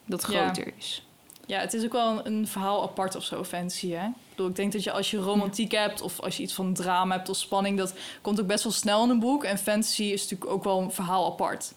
Dat 0.05 0.25
Ja. 0.29 0.43
groter 0.43 0.73
is. 0.77 1.05
ja, 1.45 1.59
het 1.59 1.73
is 1.73 1.83
ook 1.83 1.91
wel 1.91 2.09
een, 2.09 2.25
een 2.33 2.47
verhaal 2.47 2.83
apart 2.83 3.15
of 3.15 3.23
zo, 3.23 3.43
fantasy, 3.43 3.89
hè? 3.91 4.05
Ik 4.05 4.13
bedoel, 4.29 4.47
ik 4.49 4.55
denk 4.55 4.71
dat 4.71 4.83
je 4.83 4.91
als 4.91 5.11
je 5.11 5.17
romantiek 5.17 5.71
hebt... 5.71 6.01
of 6.01 6.19
als 6.19 6.37
je 6.37 6.43
iets 6.43 6.53
van 6.53 6.73
drama 6.73 7.15
hebt 7.15 7.29
of 7.29 7.37
spanning... 7.37 7.77
dat 7.77 7.93
komt 8.21 8.39
ook 8.41 8.47
best 8.47 8.63
wel 8.63 8.73
snel 8.73 9.03
in 9.03 9.09
een 9.09 9.19
boek. 9.19 9.43
En 9.43 9.57
fantasy 9.57 10.03
is 10.03 10.21
natuurlijk 10.21 10.51
ook 10.51 10.63
wel 10.63 10.81
een 10.81 10.91
verhaal 10.91 11.25
apart. 11.31 11.73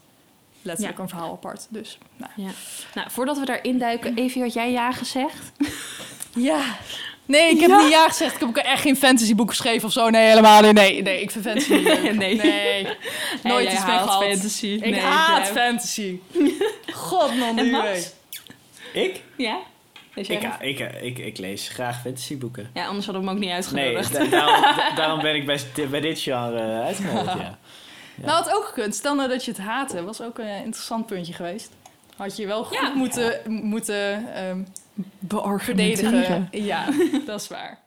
Letterlijk 0.63 0.97
Ja. 0.97 1.03
een 1.03 1.09
verhaal 1.09 1.33
apart. 1.33 1.67
Dus, 1.71 1.99
nou. 2.17 2.31
Ja. 2.37 2.51
Nou, 2.95 3.11
voordat 3.11 3.39
we 3.39 3.45
daarin 3.45 3.79
duiken, 3.79 4.17
Evie, 4.17 4.43
had 4.43 4.53
jij 4.53 4.71
ja 4.73 4.93
gezegd? 4.93 5.53
Ja. 6.35 6.65
Nee, 7.27 7.51
ik 7.55 7.61
heb 7.61 7.71
niet 7.71 7.91
ja 7.91 8.09
gezegd. 8.09 8.35
Ik 8.35 8.41
heb 8.41 8.49
ook 8.49 8.57
echt 8.57 8.81
geen 8.83 8.97
fantasyboek 8.97 9.49
geschreven 9.51 9.87
of 9.87 9.93
zo. 9.93 10.11
Nee, 10.11 10.29
helemaal 10.29 10.63
niet. 10.63 10.73
Nee, 10.73 11.03
nee 11.03 11.21
ik 11.21 11.31
vind 11.31 11.45
fantasy 11.45 11.73
niet 11.73 11.83
leuk. 11.85 12.13
Nee. 12.19 12.35
nee. 12.37 12.89
Nooit 13.43 13.73
iets 13.73 13.85
mee 13.85 13.95
haat 13.95 14.03
gehad. 14.09 14.25
fantasy. 14.25 14.67
Ik 14.67 14.91
Nee, 14.91 15.01
haat 15.01 15.47
fantasy. 15.49 16.19
God, 16.93 17.37
man, 17.37 17.55
nu. 17.55 17.77
Ik? 18.93 19.23
Ja? 19.37 19.59
Jij 20.15 20.25
Ik, 20.37 20.39
graag? 20.39 20.61
ik, 20.61 20.79
ik, 21.03 21.19
ik 21.19 21.39
lees 21.39 21.69
graag 21.69 22.01
fantasyboeken. 22.01 22.71
Ja, 22.75 22.87
anders 22.87 23.05
hadden 23.07 23.23
we 23.25 23.29
hem 23.29 23.37
ook 23.37 23.43
niet 23.43 23.51
Nee, 23.73 23.95
uitgenodigd. 23.97 24.13
da- 24.13 24.25
daarom, 24.25 24.63
da- 24.77 24.95
daarom 24.95 25.21
ben 25.21 25.35
ik 25.35 25.47
bij, 25.47 25.61
bij 25.91 26.01
dit 26.01 26.21
genre 26.21 26.59
eh, 26.61 26.85
uitgenodigd, 26.85 27.39
ja. 27.39 27.59
Ja. 28.15 28.25
Nou, 28.27 28.31
had 28.45 28.51
ook 28.55 28.65
gekund. 28.65 28.95
Stel 28.95 29.15
nou 29.15 29.29
dat 29.29 29.45
je 29.45 29.51
het 29.51 29.61
haatte. 29.61 30.05
Was 30.05 30.21
ook 30.21 30.39
een 30.39 30.65
interessant 30.65 31.07
puntje 31.07 31.33
geweest. 31.33 31.71
Had 32.17 32.37
je 32.37 32.47
wel 32.47 32.65
goed 32.65 32.77
Ja. 32.81 32.93
moeten, 32.95 33.41
moeten 33.47 34.35
ehm. 34.35 34.61
Verdedigen. 35.61 36.49
Ja, 36.51 36.89
dat 37.27 37.41
is 37.41 37.49
waar. 37.49 37.79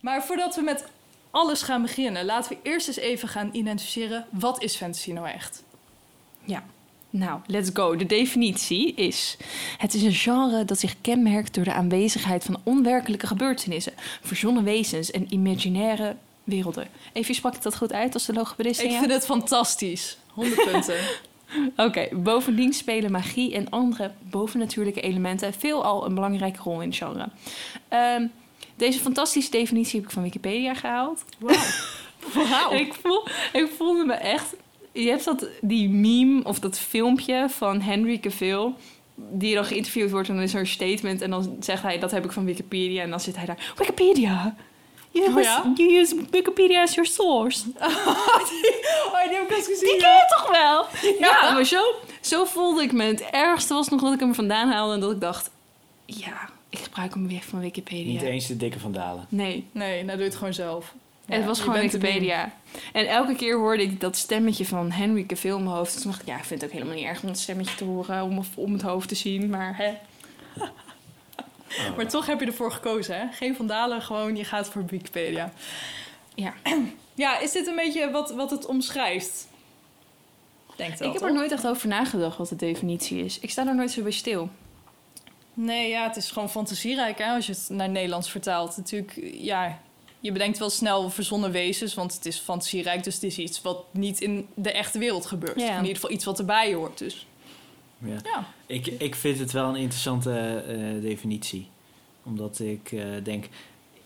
Maar 0.00 0.24
voordat 0.24 0.54
we 0.54 0.62
met 0.62 0.84
alles 1.30 1.62
gaan 1.62 1.82
beginnen, 1.82 2.24
laten 2.24 2.50
we 2.50 2.58
eerst 2.62 2.88
eens 2.88 2.96
even 2.96 3.28
gaan 3.28 3.48
identificeren 3.52 4.26
wat 4.30 4.62
is 4.62 4.76
fantasy 4.76 5.12
nou 5.12 5.28
echt. 5.28 5.64
Ja. 6.44 6.64
Nou, 7.10 7.40
let's 7.46 7.70
go. 7.72 7.96
De 7.96 8.06
definitie 8.06 8.94
is: 8.94 9.36
Het 9.78 9.94
is 9.94 10.02
een 10.02 10.12
genre 10.12 10.64
dat 10.64 10.78
zich 10.78 10.94
kenmerkt 11.00 11.54
door 11.54 11.64
de 11.64 11.72
aanwezigheid 11.72 12.44
van 12.44 12.60
onwerkelijke 12.62 13.26
gebeurtenissen, 13.26 13.92
verzonnen 14.22 14.64
wezens 14.64 15.10
en 15.10 15.26
imaginaire 15.32 16.16
werelden. 16.44 16.88
Even 17.12 17.34
sprak 17.34 17.54
ik 17.54 17.62
dat 17.62 17.76
goed 17.76 17.92
uit 17.92 18.14
als 18.14 18.26
de 18.26 18.32
logopedist? 18.32 18.80
Ik 18.80 18.90
vind 18.90 19.12
het 19.12 19.24
fantastisch. 19.24 20.18
100 20.32 20.70
punten. 20.70 20.96
Oké, 21.76 22.08
bovendien 22.12 22.72
spelen 22.72 23.12
magie 23.12 23.54
en 23.54 23.70
andere 23.70 24.12
bovennatuurlijke 24.30 25.00
elementen 25.00 25.52
veelal 25.52 26.06
een 26.06 26.14
belangrijke 26.14 26.62
rol 26.62 26.80
in 26.80 26.88
het 26.88 26.96
genre. 26.96 27.28
Ehm, 27.88 28.26
deze 28.76 28.98
fantastische 28.98 29.50
definitie 29.50 29.98
heb 29.98 30.08
ik 30.08 30.14
van 30.14 30.22
Wikipedia 30.22 30.74
gehaald. 30.74 31.24
Wauw. 32.34 32.72
Ik, 32.72 32.94
voel, 32.94 33.26
ik 33.52 33.70
voelde 33.76 34.04
me 34.04 34.12
echt... 34.12 34.54
Je 34.92 35.08
hebt 35.08 35.24
dat, 35.24 35.48
die 35.60 35.88
meme 35.88 36.44
of 36.44 36.58
dat 36.58 36.78
filmpje 36.78 37.46
van 37.48 37.80
Henry 37.80 38.18
Cavill... 38.18 38.72
die 39.14 39.54
dan 39.54 39.64
geïnterviewd 39.64 40.10
wordt 40.10 40.28
en 40.28 40.34
dan 40.34 40.44
is 40.44 40.54
er 40.54 40.60
een 40.60 40.66
statement... 40.66 41.20
en 41.20 41.30
dan 41.30 41.56
zegt 41.60 41.82
hij, 41.82 41.98
dat 41.98 42.10
heb 42.10 42.24
ik 42.24 42.32
van 42.32 42.44
Wikipedia... 42.44 43.02
en 43.02 43.10
dan 43.10 43.20
zit 43.20 43.36
hij 43.36 43.46
daar, 43.46 43.72
Wikipedia! 43.76 44.56
You, 45.14 45.36
Oh 45.36 45.42
ja? 45.42 45.72
you 45.76 46.00
use 46.00 46.14
Wikipedia 46.30 46.82
as 46.82 46.94
your 46.94 47.10
source. 47.10 47.64
Oh, 49.06 49.28
die 49.28 49.36
heb 49.36 49.50
ik 49.50 49.56
eens 49.56 49.66
gezien. 49.66 49.88
Die 49.88 50.00
ken 50.00 50.10
je 50.10 50.34
toch 50.36 50.50
wel? 50.50 50.86
Ja, 51.18 51.52
maar 51.52 51.64
zo, 51.64 51.82
zo 52.20 52.44
voelde 52.44 52.82
ik 52.82 52.92
me. 52.92 53.04
Het 53.04 53.20
ergste 53.20 53.74
was 53.74 53.88
nog 53.88 54.00
dat 54.00 54.12
ik 54.12 54.20
hem 54.20 54.34
vandaan 54.34 54.68
haalde... 54.68 54.94
en 54.94 55.00
dat 55.00 55.10
ik 55.10 55.20
dacht, 55.20 55.50
ja, 56.04 56.48
ik 56.70 56.78
gebruik 56.78 57.14
hem 57.14 57.28
weer 57.28 57.42
van 57.42 57.60
Wikipedia. 57.60 58.12
Niet 58.12 58.22
eens 58.22 58.46
de 58.46 58.56
dikke 58.56 58.78
vandalen. 58.78 59.26
Nee. 59.28 59.66
Nee, 59.72 59.94
nou 59.96 60.10
doe 60.10 60.18
je 60.18 60.24
het 60.30 60.38
gewoon 60.38 60.54
zelf. 60.54 60.94
En 61.26 61.36
het 61.36 61.44
was 61.46 61.58
je 61.58 61.64
gewoon 61.64 61.80
Wikipedia. 61.80 62.52
En 62.92 63.06
elke 63.08 63.34
keer 63.34 63.56
hoorde 63.58 63.82
ik 63.82 64.00
dat 64.00 64.16
stemmetje 64.16 64.66
van 64.66 64.90
Henry 64.90 65.24
Cavill 65.26 65.54
in 65.56 65.62
mijn 65.64 65.76
hoofd. 65.76 66.00
Toen 66.02 66.10
dacht 66.10 66.22
ik, 66.22 66.28
ja, 66.28 66.36
ik 66.36 66.44
vind 66.44 66.60
het 66.60 66.70
ook 66.70 66.76
helemaal 66.76 66.96
niet 66.98 67.06
erg 67.06 67.22
om 67.22 67.28
het 67.28 67.38
stemmetje 67.38 67.76
te 67.76 67.84
horen, 67.84 68.22
om, 68.22 68.44
om 68.54 68.72
het 68.72 68.82
hoofd 68.82 69.08
te 69.08 69.14
zien. 69.14 69.50
Maar 69.50 69.76
hè, 69.76 69.92
Oh. 71.68 71.96
Maar 71.96 72.08
toch 72.08 72.26
heb 72.26 72.40
je 72.40 72.46
ervoor 72.46 72.72
gekozen, 72.72 73.18
hè? 73.18 73.26
Geen 73.32 73.56
vandalen, 73.56 74.02
gewoon 74.02 74.36
je 74.36 74.44
gaat 74.44 74.68
voor 74.68 74.86
Wikipedia. 74.86 75.52
ja. 76.34 76.54
Ja, 77.16 77.38
is 77.38 77.52
dit 77.52 77.66
een 77.66 77.76
beetje 77.76 78.10
wat, 78.10 78.30
wat 78.30 78.50
het 78.50 78.66
omschrijft? 78.66 79.46
Denk 80.76 80.96
wel, 80.98 81.08
Ik 81.08 81.14
heb 81.14 81.22
toch? 81.22 81.30
er 81.30 81.36
nooit 81.36 81.52
echt 81.52 81.66
over 81.66 81.88
nagedacht 81.88 82.36
wat 82.36 82.48
de 82.48 82.56
definitie 82.56 83.24
is. 83.24 83.38
Ik 83.38 83.50
sta 83.50 83.66
er 83.66 83.74
nooit 83.74 83.90
zo 83.90 84.02
bij 84.02 84.10
stil. 84.12 84.48
Nee, 85.54 85.88
ja, 85.88 86.06
het 86.06 86.16
is 86.16 86.30
gewoon 86.30 86.50
fantasierijk, 86.50 87.18
hè? 87.18 87.34
Als 87.34 87.46
je 87.46 87.52
het 87.52 87.68
naar 87.68 87.88
Nederlands 87.88 88.30
vertaalt. 88.30 88.76
Natuurlijk, 88.76 89.20
ja... 89.32 89.78
Je 90.20 90.32
bedenkt 90.32 90.58
wel 90.58 90.70
snel 90.70 91.10
verzonnen 91.10 91.50
wezens, 91.50 91.94
want 91.94 92.14
het 92.14 92.26
is 92.26 92.38
fantasierijk. 92.38 93.04
Dus 93.04 93.14
het 93.14 93.22
is 93.22 93.38
iets 93.38 93.62
wat 93.62 93.84
niet 93.90 94.20
in 94.20 94.48
de 94.54 94.72
echte 94.72 94.98
wereld 94.98 95.26
gebeurt. 95.26 95.60
Ja. 95.60 95.70
In 95.70 95.80
ieder 95.80 95.94
geval 95.94 96.10
iets 96.10 96.24
wat 96.24 96.38
erbij 96.38 96.74
hoort, 96.74 96.98
dus... 96.98 97.26
Ja. 97.98 98.16
Ja. 98.24 98.44
Ik, 98.66 98.86
ik 98.86 99.14
vind 99.14 99.38
het 99.38 99.52
wel 99.52 99.68
een 99.68 99.76
interessante 99.76 100.62
eh, 100.68 101.02
definitie. 101.02 101.68
Omdat 102.22 102.58
ik 102.60 102.92
eh, 102.92 103.04
denk, 103.22 103.48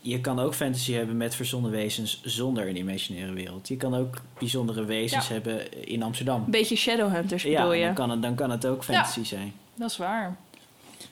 je 0.01 0.21
kan 0.21 0.39
ook 0.39 0.55
fantasy 0.55 0.93
hebben 0.93 1.17
met 1.17 1.35
verzonnen 1.35 1.71
wezens 1.71 2.21
zonder 2.25 2.69
een 2.69 2.77
imaginaire 2.77 3.33
wereld. 3.33 3.69
Je 3.69 3.77
kan 3.77 3.95
ook 3.95 4.17
bijzondere 4.39 4.85
wezens 4.85 5.29
Ja. 5.29 5.33
hebben 5.33 5.87
in 5.89 6.03
Amsterdam. 6.03 6.43
Een 6.45 6.51
beetje 6.51 6.77
Shadowhunters 6.77 7.43
Ja, 7.43 7.57
bedoel 7.57 7.73
je? 7.73 7.85
dan 7.85 7.95
kan, 7.95 8.11
het, 8.11 8.23
dan 8.23 8.35
kan 8.35 8.51
het 8.51 8.67
ook 8.67 8.85
fantasy 8.85 9.25
zijn. 9.25 9.53
Dat 9.75 9.91
is 9.91 9.97
waar. 9.97 10.37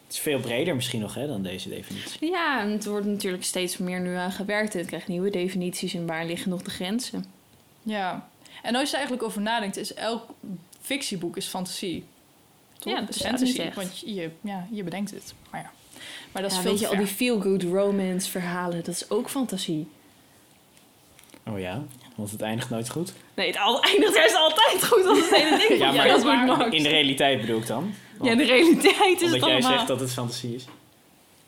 Het 0.07 0.15
is 0.15 0.19
veel 0.21 0.41
breder 0.41 0.75
misschien 0.75 1.01
nog 1.01 1.15
hè, 1.15 1.27
dan 1.27 1.43
deze 1.43 1.69
definitie. 1.69 2.31
Ja, 2.31 2.61
en 2.61 2.71
het 2.71 2.85
wordt 2.87 3.07
natuurlijk 3.07 3.45
steeds 3.45 3.77
meer 3.77 4.01
nu 4.01 4.15
aan 4.15 4.33
gewerkt. 4.33 4.73
Het 4.73 4.87
krijgt 4.87 5.09
nieuwe 5.09 5.31
definities 5.31 5.95
en 5.95 6.07
waar 6.07 6.27
liggen 6.27 6.51
nog 6.51 6.63
de 6.63 6.71
grenzen? 6.71 7.25
Ja. 7.83 8.29
En 8.63 8.75
als 8.75 8.83
je 8.85 8.89
er 8.91 8.95
eigenlijk 8.99 9.23
over 9.23 9.41
nadenkt, 9.43 9.77
is 9.77 9.95
elk 9.95 10.23
fictieboek 10.81 11.37
is 11.37 11.47
fantasie. 11.47 12.05
Toch? 12.79 12.93
Ja, 12.93 13.01
dat 13.01 13.09
is 13.15 13.23
fantasy, 13.23 13.45
niet 13.45 13.59
echt. 13.59 13.77
want 13.77 13.99
je, 13.99 14.31
ja, 14.41 14.67
je 14.71 14.83
bedenkt 14.83 15.11
het. 15.11 15.35
Maar 15.51 15.61
ja, 15.61 15.71
maar 16.33 16.43
dat 16.43 16.51
is 16.51 16.57
Ja, 16.57 16.63
veel 16.63 16.71
weet 16.73 16.81
je, 16.81 16.89
al 16.89 16.97
die 16.97 17.07
feel-good 17.07 17.63
romance 17.63 18.31
verhalen, 18.31 18.77
dat 18.85 18.95
is 18.95 19.11
ook 19.11 19.29
fantasie. 19.31 19.89
Oh 21.49 21.59
ja, 21.59 21.83
want 22.15 22.31
het 22.31 22.41
eindigt 22.43 22.71
nooit 22.71 22.91
goed. 22.91 23.13
Nee, 23.35 23.47
het 23.47 23.59
al- 23.59 23.83
eindigt 23.91 24.15
juist 24.15 24.37
altijd 24.37 24.85
goed 24.85 25.07
als 25.07 25.19
het 25.19 25.35
hele 25.37 25.59
ding. 25.69 25.79
Ja, 25.83 25.93
maar 25.93 26.09
dat 26.09 26.19
is 26.19 26.25
waar. 26.25 26.47
Max. 26.47 26.77
in 26.77 26.83
de 26.83 26.89
realiteit 26.89 27.41
bedoel 27.41 27.59
ik 27.59 27.67
dan. 27.67 27.95
Ja, 28.23 28.31
in 28.31 28.39
de 28.39 28.45
realiteit 28.45 29.21
is 29.21 29.33
Omdat 29.33 29.33
het 29.33 29.41
jij 29.41 29.51
allemaal... 29.53 29.73
zegt 29.73 29.87
dat 29.87 30.01
het 30.01 30.13
fantasie 30.13 30.55
is. 30.55 30.65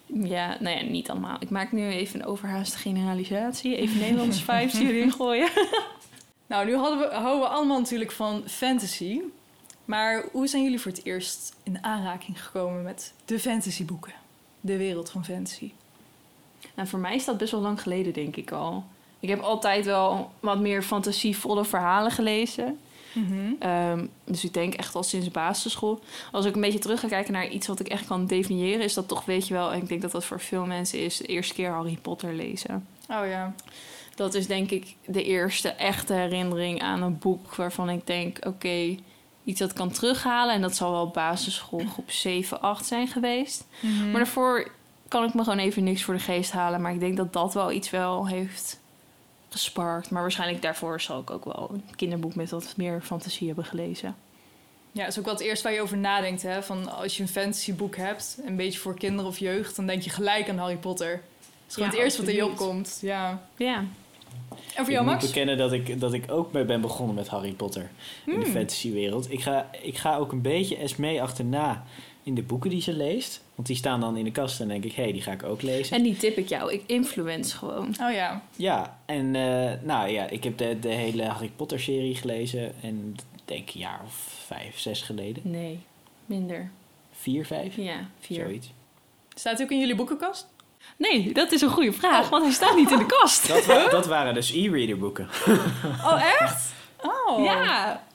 Ja, 0.07 0.57
nou 0.61 0.77
ja, 0.77 0.83
niet 0.83 1.11
allemaal. 1.11 1.37
Ik 1.41 1.51
maak 1.51 1.73
nu 1.73 1.89
even 1.89 2.21
een 2.21 2.27
overhaaste 2.27 2.79
generalisatie. 2.79 3.77
Even 3.77 3.99
Nederlandse 4.01 4.45
vibes 4.45 4.73
die 4.73 4.89
erin 4.93 5.13
gooien. 5.21 5.49
Nou, 6.47 6.67
nu 6.67 6.77
hadden 6.77 6.99
we, 6.99 7.15
houden 7.15 7.41
we 7.41 7.47
allemaal 7.49 7.79
natuurlijk 7.81 8.13
van 8.13 8.43
fantasy. 8.47 9.21
Maar 9.89 10.25
hoe 10.33 10.47
zijn 10.47 10.63
jullie 10.63 10.81
voor 10.81 10.91
het 10.91 11.05
eerst 11.05 11.57
in 11.63 11.85
aanraking 11.85 12.45
gekomen 12.45 12.83
met 12.83 13.13
de 13.25 13.39
fantasyboeken? 13.39 14.13
De 14.61 14.77
wereld 14.77 15.11
van 15.11 15.25
fantasy. 15.25 15.73
Nou, 16.75 16.89
voor 16.89 16.99
mij 16.99 17.15
is 17.15 17.25
dat 17.25 17.39
best 17.39 17.53
wel 17.53 17.61
lang 17.61 17.83
geleden, 17.83 18.13
denk 18.13 18.37
ik 18.37 18.51
al. 18.51 18.85
Ik 19.21 19.29
heb 19.29 19.41
altijd 19.41 19.85
wel 19.85 20.31
wat 20.41 20.59
meer 20.59 20.83
fantasievolle 20.83 21.65
verhalen 21.65 22.11
gelezen. 22.11 22.79
Ehm, 23.59 24.07
dus 24.25 24.45
ik 24.45 24.55
denk 24.55 24.75
echt 24.75 24.95
al 24.95 25.03
sinds 25.03 25.31
basisschool. 25.31 26.01
Als 26.33 26.45
ik 26.45 26.55
een 26.55 26.61
beetje 26.61 26.79
terug 26.79 27.01
ga 27.01 27.09
kijken 27.09 27.33
naar 27.33 27.49
iets 27.49 27.67
wat 27.67 27.81
ik 27.81 27.89
echt 27.89 28.07
kan 28.07 28.27
definiëren, 28.27 28.85
is 28.85 28.95
dat 28.95 29.09
toch, 29.09 29.25
weet 29.25 29.49
je 29.49 29.55
wel, 29.55 29.73
en 29.73 29.83
ik 29.83 29.89
denk 29.89 30.03
dat 30.03 30.13
dat 30.13 30.25
voor 30.25 30.41
veel 30.41 30.65
mensen 30.65 30.99
is, 30.99 31.17
de 31.17 31.27
eerste 31.27 31.55
keer 31.55 31.71
Harry 31.71 31.99
Potter 32.03 32.35
lezen. 32.35 32.87
Oh 33.11 33.27
ja. 33.27 33.55
Dat 34.15 34.35
is 34.35 34.47
denk 34.47 34.71
ik 34.71 34.95
de 35.07 35.25
eerste 35.25 35.69
echte 35.69 36.13
herinnering 36.13 36.83
aan 36.83 37.03
een 37.03 37.19
boek 37.19 37.55
waarvan 37.55 37.91
ik 37.91 38.07
denk, 38.07 38.47
oké, 38.47 38.97
iets 39.49 39.61
dat 39.61 39.73
kan 39.73 39.91
terughalen. 39.91 40.55
En 40.55 40.61
dat 40.61 40.77
zal 40.77 40.91
wel 40.91 41.09
basisschool 41.09 41.85
groep 41.93 42.11
7, 42.11 42.61
8 42.61 42.87
zijn 42.87 43.09
geweest. 43.09 43.65
Maar 43.81 44.13
daarvoor 44.13 44.71
kan 45.09 45.25
ik 45.25 45.35
me 45.35 45.43
gewoon 45.43 45.59
even 45.59 45.85
niks 45.85 46.03
voor 46.03 46.15
de 46.15 46.21
geest 46.21 46.53
halen. 46.53 46.81
Maar 46.81 46.93
ik 46.93 47.01
denk 47.01 47.17
dat 47.17 47.33
dat 47.33 47.55
wel 47.55 47.73
iets 47.73 47.91
wel 47.91 48.27
heeft 48.27 48.81
gesparkt. 49.49 50.11
Maar 50.11 50.23
waarschijnlijk 50.23 50.63
daarvoor 50.63 51.01
zal 51.01 51.21
ik 51.21 51.31
ook 51.31 51.45
wel 51.45 51.71
een 51.73 51.83
kinderboek 51.97 52.35
met 52.35 52.51
wat 52.51 52.75
meer 52.77 53.01
fantasie 53.03 53.47
hebben 53.47 53.65
gelezen. 53.65 54.17
Ja, 54.93 55.01
dat 55.01 55.13
is 55.13 55.19
ook 55.19 55.25
wel 55.25 55.35
het 55.35 55.43
eerste 55.43 55.65
waar 55.65 55.73
je 55.73 55.83
over 55.83 55.99
nadenkt. 55.99 56.43
Hè? 56.43 56.63
Van 56.63 56.97
als 56.97 57.17
je 57.17 57.23
een 57.23 57.29
fantasyboek 57.29 57.97
hebt, 57.97 58.39
een 58.45 58.57
beetje 58.57 58.79
voor 58.79 58.99
kinderen 58.99 59.31
of 59.31 59.39
jeugd, 59.39 59.77
dan 59.77 59.87
denk 59.87 60.03
je 60.03 60.11
gelijk 60.11 60.49
aan 60.49 60.59
Harry 60.59 60.77
Potter. 60.77 61.11
Dat 61.11 61.21
is 61.69 61.75
gewoon 61.75 61.89
Ja, 61.89 61.95
het 61.95 62.05
eerste 62.05 62.21
wat 62.21 62.31
in 62.31 62.37
je 62.37 62.47
opkomt. 62.47 62.99
Ja. 63.01 63.43
Ja. 63.57 63.85
En 64.51 64.85
voor 64.85 64.87
ik 64.87 64.91
jou, 64.91 65.05
moet 65.05 65.15
Max? 65.15 65.27
bekennen 65.27 65.59
dat 65.59 65.73
ik, 65.73 66.01
dat 66.01 66.13
ik 66.13 66.31
ook 66.31 66.53
mee 66.53 66.65
ben 66.65 66.81
begonnen 66.81 67.15
met 67.15 67.29
Harry 67.29 67.53
Potter 67.53 67.91
in 68.27 68.33
Hmm. 68.33 68.43
de 68.45 68.51
fantasywereld. 68.51 69.33
Ik 69.33 69.41
ga, 69.43 69.71
ik 69.83 69.97
ga 69.97 70.17
ook 70.17 70.33
een 70.33 70.43
beetje 70.43 70.77
Esmee 70.77 71.23
achterna 71.23 71.85
in 72.23 72.35
de 72.35 72.43
boeken 72.43 72.71
die 72.71 72.81
ze 72.83 72.93
leest. 72.93 73.43
Want 73.55 73.67
die 73.69 73.77
staan 73.77 74.01
dan 74.01 74.17
in 74.17 74.25
de 74.25 74.31
kast 74.31 74.61
en 74.61 74.69
denk 74.69 74.85
ik, 74.85 74.93
hé, 74.93 75.03
hey, 75.03 75.13
die 75.13 75.23
ga 75.23 75.33
ik 75.33 75.43
ook 75.43 75.63
lezen. 75.63 75.97
En 75.97 76.03
die 76.03 76.17
tip 76.17 76.37
ik 76.37 76.49
jou. 76.49 76.73
Ik 76.73 76.83
influence 76.87 77.57
gewoon. 77.57 77.87
Oh 78.03 78.13
ja. 78.13 78.43
Ja, 78.57 78.99
en 79.07 79.35
eh, 79.37 79.73
nou 79.83 80.09
ja, 80.09 80.29
ik 80.29 80.45
heb 80.45 80.59
de, 80.59 80.79
de 80.81 80.89
hele 80.89 81.25
Harry 81.25 81.51
Potter 81.57 81.81
serie 81.81 82.15
gelezen. 82.15 82.73
En 82.83 83.17
denk 83.45 83.71
een 83.75 83.81
jaar 83.81 84.01
of 84.07 84.43
vijf, 84.47 84.79
zes 84.79 85.03
geleden. 85.03 85.43
Nee, 85.51 85.79
minder. 86.27 86.71
Vier, 87.13 87.47
vijf? 87.47 87.77
Ja, 87.77 88.09
vier. 88.21 88.41
Zoiets. 88.45 88.71
Staat 89.35 89.63
ook 89.63 89.71
in 89.71 89.79
jullie 89.79 89.95
boekenkast? 89.95 90.47
Nee, 90.97 91.33
dat 91.33 91.53
is 91.53 91.61
een 91.61 91.71
goede 91.71 91.93
vraag, 91.93 92.29
want 92.29 92.43
hij 92.45 92.53
staat 92.53 92.77
niet 92.77 92.91
in 92.91 92.99
de 92.99 93.07
kast. 93.21 93.49
Dat, 93.49 93.67
wa- 93.67 93.89
dat 93.89 94.07
waren 94.07 94.35
dus 94.35 94.53
e-reader 94.53 94.99
boeken. 94.99 95.29
Oh, 96.07 96.23
echt? 96.41 96.73
Oh. 97.03 97.45
Ja, 97.45 98.07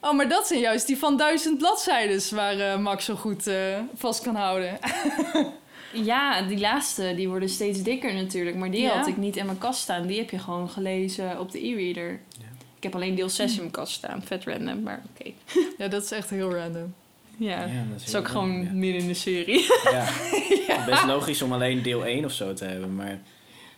Oh, 0.00 0.12
maar 0.12 0.28
dat 0.28 0.46
zijn 0.46 0.60
juist 0.60 0.86
die 0.86 0.98
van 0.98 1.16
duizend 1.16 1.58
bladzijden 1.58 2.34
waar 2.34 2.58
eh, 2.58 2.78
Max 2.78 3.04
zo 3.04 3.14
goed 3.14 3.46
eh, 3.46 3.78
vast 3.96 4.22
kan 4.22 4.34
houden. 4.36 4.78
Ja, 5.92 6.42
die 6.42 6.58
laatste, 6.58 7.12
die 7.16 7.28
worden 7.28 7.48
steeds 7.48 7.82
dikker 7.82 8.14
natuurlijk. 8.14 8.56
Maar 8.56 8.70
die 8.70 8.80
Ja? 8.80 8.96
had 8.96 9.06
ik 9.06 9.16
niet 9.16 9.36
in 9.36 9.46
mijn 9.46 9.58
kast 9.58 9.80
staan. 9.80 10.06
Die 10.06 10.18
heb 10.18 10.30
je 10.30 10.38
gewoon 10.38 10.70
gelezen 10.70 11.40
op 11.40 11.52
de 11.52 11.66
e-reader. 11.66 12.10
Ja. 12.38 12.44
Ik 12.76 12.82
heb 12.82 12.94
alleen 12.94 13.14
deel 13.14 13.28
6 13.28 13.52
in 13.52 13.58
mijn 13.58 13.70
kast 13.70 13.92
staan. 13.92 14.22
Vet 14.24 14.44
random, 14.44 14.82
maar 14.82 15.02
oké. 15.18 15.30
Ja, 15.78 15.88
dat 15.88 16.02
is 16.04 16.10
echt 16.10 16.30
heel 16.30 16.54
random. 16.54 16.94
Ja, 17.38 17.58
dat 17.60 17.68
dat 17.98 18.08
is 18.08 18.14
ook 18.14 18.28
gewoon 18.28 18.62
Ja. 18.62 18.70
midden 18.72 19.00
in 19.02 19.06
de 19.08 19.14
serie. 19.14 19.66
Ja. 19.90 20.08
Best 20.86 21.04
logisch 21.04 21.42
om 21.42 21.52
alleen 21.52 21.82
deel 21.82 22.04
1 22.04 22.24
of 22.24 22.32
zo 22.32 22.52
te 22.54 22.64
hebben, 22.64 22.94
maar... 22.94 23.18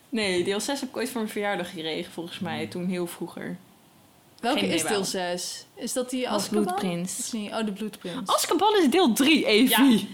Nee, 0.09 0.45
deel 0.45 0.61
6 0.61 0.81
heb 0.81 0.89
ik 0.89 0.97
ooit 0.97 1.09
voor 1.11 1.21
mijn 1.21 1.33
verjaardag 1.33 1.71
gekregen, 1.71 2.13
volgens 2.13 2.39
mij. 2.39 2.67
Toen 2.67 2.87
heel 2.87 3.07
vroeger. 3.07 3.57
Welke 4.41 4.59
Geen 4.59 4.69
is 4.69 4.81
deel 4.81 4.89
waarom. 4.89 5.05
6? 5.05 5.67
Is 5.75 5.93
dat 5.93 6.11
die 6.11 6.29
Als 6.29 6.43
Azkaban? 6.43 6.65
bloedprins. 6.65 7.33
Niet- 7.33 7.53
Oh, 7.53 7.65
de 7.65 7.73
bloedprins. 7.73 8.31
Azkaban 8.31 8.77
is 8.77 8.91
deel 8.91 9.13
3, 9.13 9.47
Evie. 9.47 10.09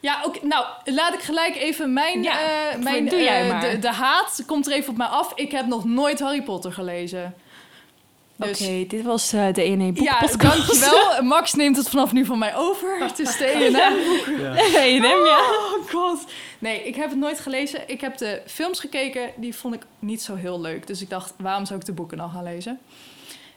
Ja, 0.00 0.22
oké. 0.24 0.46
nou, 0.46 0.66
laat 0.84 1.14
ik 1.14 1.20
gelijk 1.20 1.56
even 1.56 1.92
mijn... 1.92 2.22
Ja, 2.22 2.70
eh, 2.72 2.78
mijn 2.78 3.08
doe 3.08 3.20
jij 3.20 3.42
eh, 3.42 3.48
maar. 3.48 3.70
De, 3.70 3.78
de 3.78 3.92
haat 3.92 4.42
komt 4.46 4.66
er 4.66 4.72
even 4.72 4.90
op 4.90 4.96
mij 4.96 5.06
af. 5.06 5.32
Ik 5.34 5.50
heb 5.50 5.66
nog 5.66 5.84
nooit 5.84 6.20
Harry 6.20 6.42
Potter 6.42 6.72
gelezen. 6.72 7.34
Oké, 8.42 8.48
Dus 8.48 8.88
dit 8.88 9.02
was 9.02 9.32
eh, 9.32 9.52
de 9.52 9.62
ENE 9.62 9.84
ja, 9.84 9.92
boekpodcast. 9.92 10.40
dankjewel. 10.40 11.22
Max 11.34 11.52
neemt 11.54 11.76
het 11.76 11.88
vanaf 11.88 12.12
nu 12.12 12.24
van 12.24 12.38
mij 12.38 12.56
over. 12.56 12.98
Het 12.98 13.18
is 13.18 13.36
de 13.36 13.46
E&M. 13.56 13.74
E&M, 14.76 15.02
ja. 15.26 15.38
Oh 15.38 15.88
god. 15.90 16.24
Nee, 16.58 16.82
ik 16.82 16.94
heb 16.94 17.10
het 17.10 17.18
nooit 17.18 17.40
gelezen. 17.40 17.80
Ik 17.86 18.00
heb 18.00 18.16
de 18.18 18.42
films 18.46 18.80
gekeken. 18.80 19.30
Die 19.36 19.54
vond 19.56 19.74
ik 19.74 19.82
niet 19.98 20.22
zo 20.22 20.34
heel 20.34 20.60
leuk. 20.60 20.86
Dus 20.86 21.00
ik 21.02 21.10
dacht, 21.10 21.34
waarom 21.38 21.66
zou 21.66 21.78
ik 21.80 21.86
de 21.86 21.92
boeken 21.92 22.16
dan 22.16 22.30
gaan 22.30 22.42
lezen? 22.44 22.78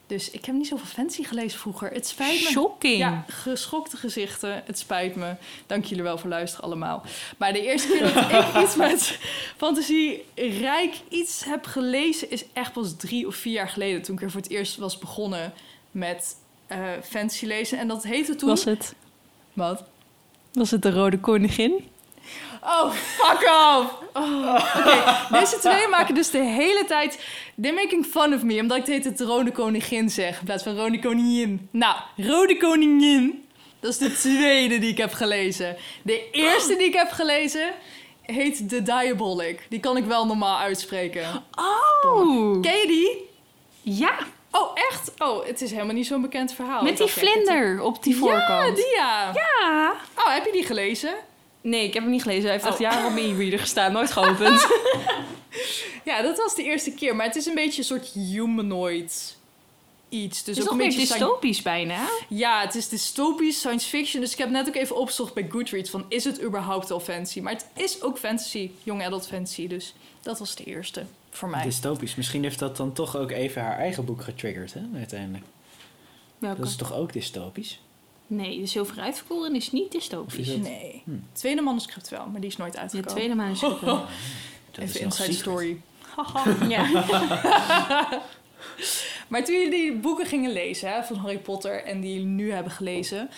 Dus 0.07 0.31
ik 0.31 0.45
heb 0.45 0.55
niet 0.55 0.67
zoveel 0.67 0.85
fancy 0.85 1.23
gelezen 1.23 1.59
vroeger. 1.59 1.91
Het 1.91 2.07
spijt 2.07 2.43
me. 2.43 2.49
Shocking. 2.49 2.97
Ja, 2.97 3.25
geschokte 3.27 3.97
gezichten. 3.97 4.63
Het 4.65 4.79
spijt 4.79 5.15
me. 5.15 5.35
Dank 5.67 5.85
jullie 5.85 6.03
wel 6.03 6.17
voor 6.17 6.29
luisteren 6.29 6.65
allemaal. 6.65 7.03
Maar 7.37 7.53
de 7.53 7.61
eerste 7.61 7.87
keer 7.87 8.13
dat 8.13 8.31
ik 8.31 8.55
iets 8.63 8.75
met 8.75 9.19
fantasierijk 9.57 11.01
iets 11.09 11.43
heb 11.43 11.65
gelezen... 11.65 12.31
is 12.31 12.45
echt 12.53 12.73
pas 12.73 12.95
drie 12.97 13.27
of 13.27 13.35
vier 13.35 13.53
jaar 13.53 13.69
geleden. 13.69 14.01
Toen 14.01 14.15
ik 14.15 14.21
er 14.21 14.31
voor 14.31 14.41
het 14.41 14.49
eerst 14.49 14.77
was 14.77 14.97
begonnen 14.97 15.53
met 15.91 16.35
eh 16.67 16.83
fantasy 17.03 17.45
lezen. 17.45 17.77
En 17.77 17.87
dat 17.87 18.03
heette 18.03 18.35
toen... 18.35 18.49
Was 18.49 18.63
het? 18.63 18.95
Wat? 19.53 19.83
Was 20.53 20.71
het 20.71 20.81
de 20.81 20.91
Rode 20.91 21.19
Koningin? 21.19 21.87
Oh, 22.63 22.91
fuck 22.91 23.41
off! 23.49 23.93
Oh, 24.13 24.55
Oké, 24.77 25.03
deze 25.39 25.57
twee 25.59 25.87
maken 25.87 26.15
dus 26.15 26.29
de 26.29 26.37
hele 26.43 26.85
tijd... 26.87 27.19
They're 27.61 27.75
making 27.75 28.05
fun 28.05 28.33
of 28.33 28.43
me, 28.43 28.59
omdat 28.61 28.77
ik 28.77 28.85
het 28.85 29.03
heet 29.03 29.17
de 29.17 29.23
Rode 29.23 29.51
Koningin 29.51 30.09
zeg... 30.09 30.39
in 30.39 30.45
plaats 30.45 30.63
van 30.63 30.75
Rode 30.77 30.99
Koningin. 30.99 31.67
Nou, 31.71 31.95
Rode 32.17 32.57
Koningin, 32.57 33.45
dat 33.79 33.91
is 33.91 33.97
de 33.97 34.13
tweede 34.13 34.79
die 34.79 34.89
ik 34.89 34.97
heb 34.97 35.13
gelezen. 35.13 35.75
De 36.03 36.29
eerste 36.31 36.75
die 36.75 36.87
ik 36.87 36.93
heb 36.93 37.11
gelezen 37.11 37.71
heet 38.21 38.69
The 38.69 38.81
Diabolic. 38.81 39.65
Die 39.69 39.79
kan 39.79 39.97
ik 39.97 40.05
wel 40.05 40.25
normaal 40.25 40.57
uitspreken. 40.57 41.43
Oh! 42.03 42.61
Ken 42.61 42.77
je 42.77 42.87
die? 42.87 43.29
Ja, 43.81 44.13
Oh, 44.51 44.71
echt? 44.89 45.11
Oh, 45.17 45.45
het 45.45 45.61
is 45.61 45.71
helemaal 45.71 45.93
niet 45.93 46.07
zo'n 46.07 46.21
bekend 46.21 46.53
verhaal. 46.53 46.83
met 46.83 46.97
die 46.97 47.07
vlinder 47.07 47.81
op 47.81 48.03
die 48.03 48.13
Ja, 48.13 48.19
voorkant. 48.19 48.75
die 48.75 48.93
ja. 48.95 49.31
Ja. 49.33 49.93
Oh, 50.17 50.33
heb 50.33 50.45
je 50.45 50.51
die 50.51 50.63
gelezen? 50.65 51.13
Nee, 51.65 51.83
ik 51.83 51.93
heb 51.93 52.03
hem 52.03 52.11
niet 52.11 52.21
gelezen. 52.21 52.43
Hij 52.43 52.51
heeft 52.51 52.65
echt 52.65 52.79
jaren 52.79 53.05
op 53.05 53.13
mijn 53.13 53.25
e-reader 53.25 53.59
gestaan. 53.59 53.91
Nooit 53.91 54.11
geopend. 54.11 54.67
Ja, 56.03 56.21
dat 56.21 56.37
was 56.37 56.55
de 56.55 56.63
eerste 56.63 56.91
keer. 56.91 57.15
Maar 57.15 57.25
het 57.25 57.35
is 57.35 57.45
een 57.45 57.55
beetje 57.55 57.77
een 57.77 57.87
soort 57.87 58.07
humanoid 58.07 59.37
iets. 60.09 60.43
Dus 60.43 60.55
Het 60.55 60.65
is 60.65 60.71
ook 60.71 60.79
een 60.79 60.85
beetje 60.85 60.99
dystopisch 60.99 61.61
bijna. 61.61 62.07
Ja, 62.29 62.61
het 62.61 62.75
is 62.75 62.89
dystopisch, 62.89 63.57
science 63.59 63.87
fiction. 63.87 64.21
Dus 64.21 64.31
ik 64.31 64.37
heb 64.37 64.49
net 64.49 64.67
ook 64.67 64.75
even 64.75 64.95
opgezocht 64.95 65.33
bij 65.33 65.45
Goodreads 65.49 65.89
van... 65.89 66.05
is 66.07 66.23
het 66.23 66.41
überhaupt 66.41 66.91
al 66.91 66.99
fantasy? 66.99 67.39
Maar 67.39 67.53
het 67.53 67.67
is 67.73 68.01
ook 68.01 68.17
fantasy, 68.17 68.71
young 68.83 69.05
adult 69.05 69.27
fantasy. 69.27 69.67
Dus 69.67 69.93
dat 70.21 70.39
was 70.39 70.55
de 70.55 70.63
eerste 70.63 71.05
voor 71.29 71.49
mij. 71.49 71.63
Dystopisch. 71.63 72.15
Misschien 72.15 72.43
heeft 72.43 72.59
dat 72.59 72.77
dan 72.77 72.93
toch 72.93 73.17
ook 73.17 73.31
even 73.31 73.61
haar 73.61 73.77
eigen 73.77 74.05
boek 74.05 74.21
getriggerd, 74.21 74.73
hè, 74.73 74.81
uiteindelijk. 74.95 75.45
Welke? 76.37 76.59
Dat 76.59 76.69
is 76.69 76.75
toch 76.75 76.93
ook 76.93 77.13
dystopisch? 77.13 77.79
Nee, 78.27 78.59
de 78.59 78.65
zilveren 78.65 79.03
uitverkoren 79.03 79.55
is 79.55 79.71
niet 79.71 79.83
is 79.85 79.89
dystopisch. 79.91 80.47
het- 80.47 80.61
Nee. 80.61 81.01
Hm. 81.05 81.11
Tweede 81.31 81.61
manuscript 81.61 82.09
wel, 82.09 82.25
maar 82.27 82.41
die 82.41 82.49
is 82.49 82.57
nooit 82.57 82.73
De 82.73 82.79
uitgekomen. 82.79 83.13
tweede 83.15 83.35
manuscript. 83.35 83.79
Dat 84.71 84.83
is 84.83 84.89
Even 84.89 85.01
inside 85.01 85.33
secret. 85.33 85.39
story. 85.39 85.81
ja. 86.75 86.87
Maar 89.27 89.43
toen 89.43 89.55
jullie 89.55 89.69
die 89.71 89.93
boeken 89.95 90.25
gingen 90.25 90.51
lezen 90.51 90.89
hè, 90.93 91.03
van 91.03 91.15
Harry 91.15 91.37
Potter 91.39 91.83
en 91.83 92.01
die 92.01 92.11
jullie 92.13 92.27
nu 92.27 92.51
hebben 92.51 92.71
gelezen, 92.71 93.29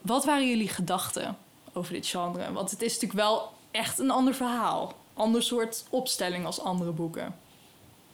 wat 0.00 0.24
waren 0.24 0.48
jullie 0.48 0.68
gedachten 0.68 1.36
over 1.72 1.92
dit 1.92 2.06
genre? 2.06 2.52
Want 2.52 2.70
het 2.70 2.82
is 2.82 2.92
natuurlijk 2.92 3.20
wel 3.20 3.52
echt 3.70 3.98
een 3.98 4.10
ander 4.10 4.34
verhaal. 4.34 4.94
Ander 5.14 5.42
soort 5.42 5.84
opstelling 5.90 6.44
als 6.46 6.60
andere 6.60 6.90
boeken. 6.90 7.34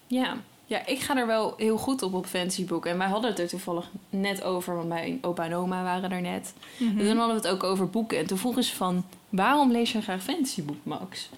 Ja. 0.07 0.37
Ja, 0.67 0.87
ik 0.87 1.01
ga 1.01 1.17
er 1.17 1.27
wel 1.27 1.55
heel 1.57 1.77
goed 1.77 2.03
op 2.03 2.15
op 2.15 2.27
fantasyboeken. 2.27 2.91
En 2.91 2.99
wij 2.99 3.07
hadden 3.09 3.31
het 3.31 3.39
er 3.39 3.49
toevallig 3.49 3.91
net 4.11 4.43
over, 4.43 4.77
want 4.77 4.89
mijn 4.89 5.19
opa 5.23 5.45
en 5.45 5.55
oma 5.55 5.83
waren 5.83 6.13
er 6.13 6.21
net. 6.21 6.53
Dus 6.79 7.07
dan 7.07 7.17
hadden 7.19 7.37
we 7.43 7.49
het 7.49 7.57
ook 7.57 7.65
over 7.65 7.91
boeken. 7.91 8.19
En 8.19 8.27
toen 8.27 8.39
vroegen 8.39 8.65
ze 8.65 8.75
van, 8.75 9.05
waarom 9.29 9.71
lees 9.73 9.93
je 9.93 10.03
graag 10.03 10.23
fantasyboek, 10.23 10.77
Max? 10.83 11.29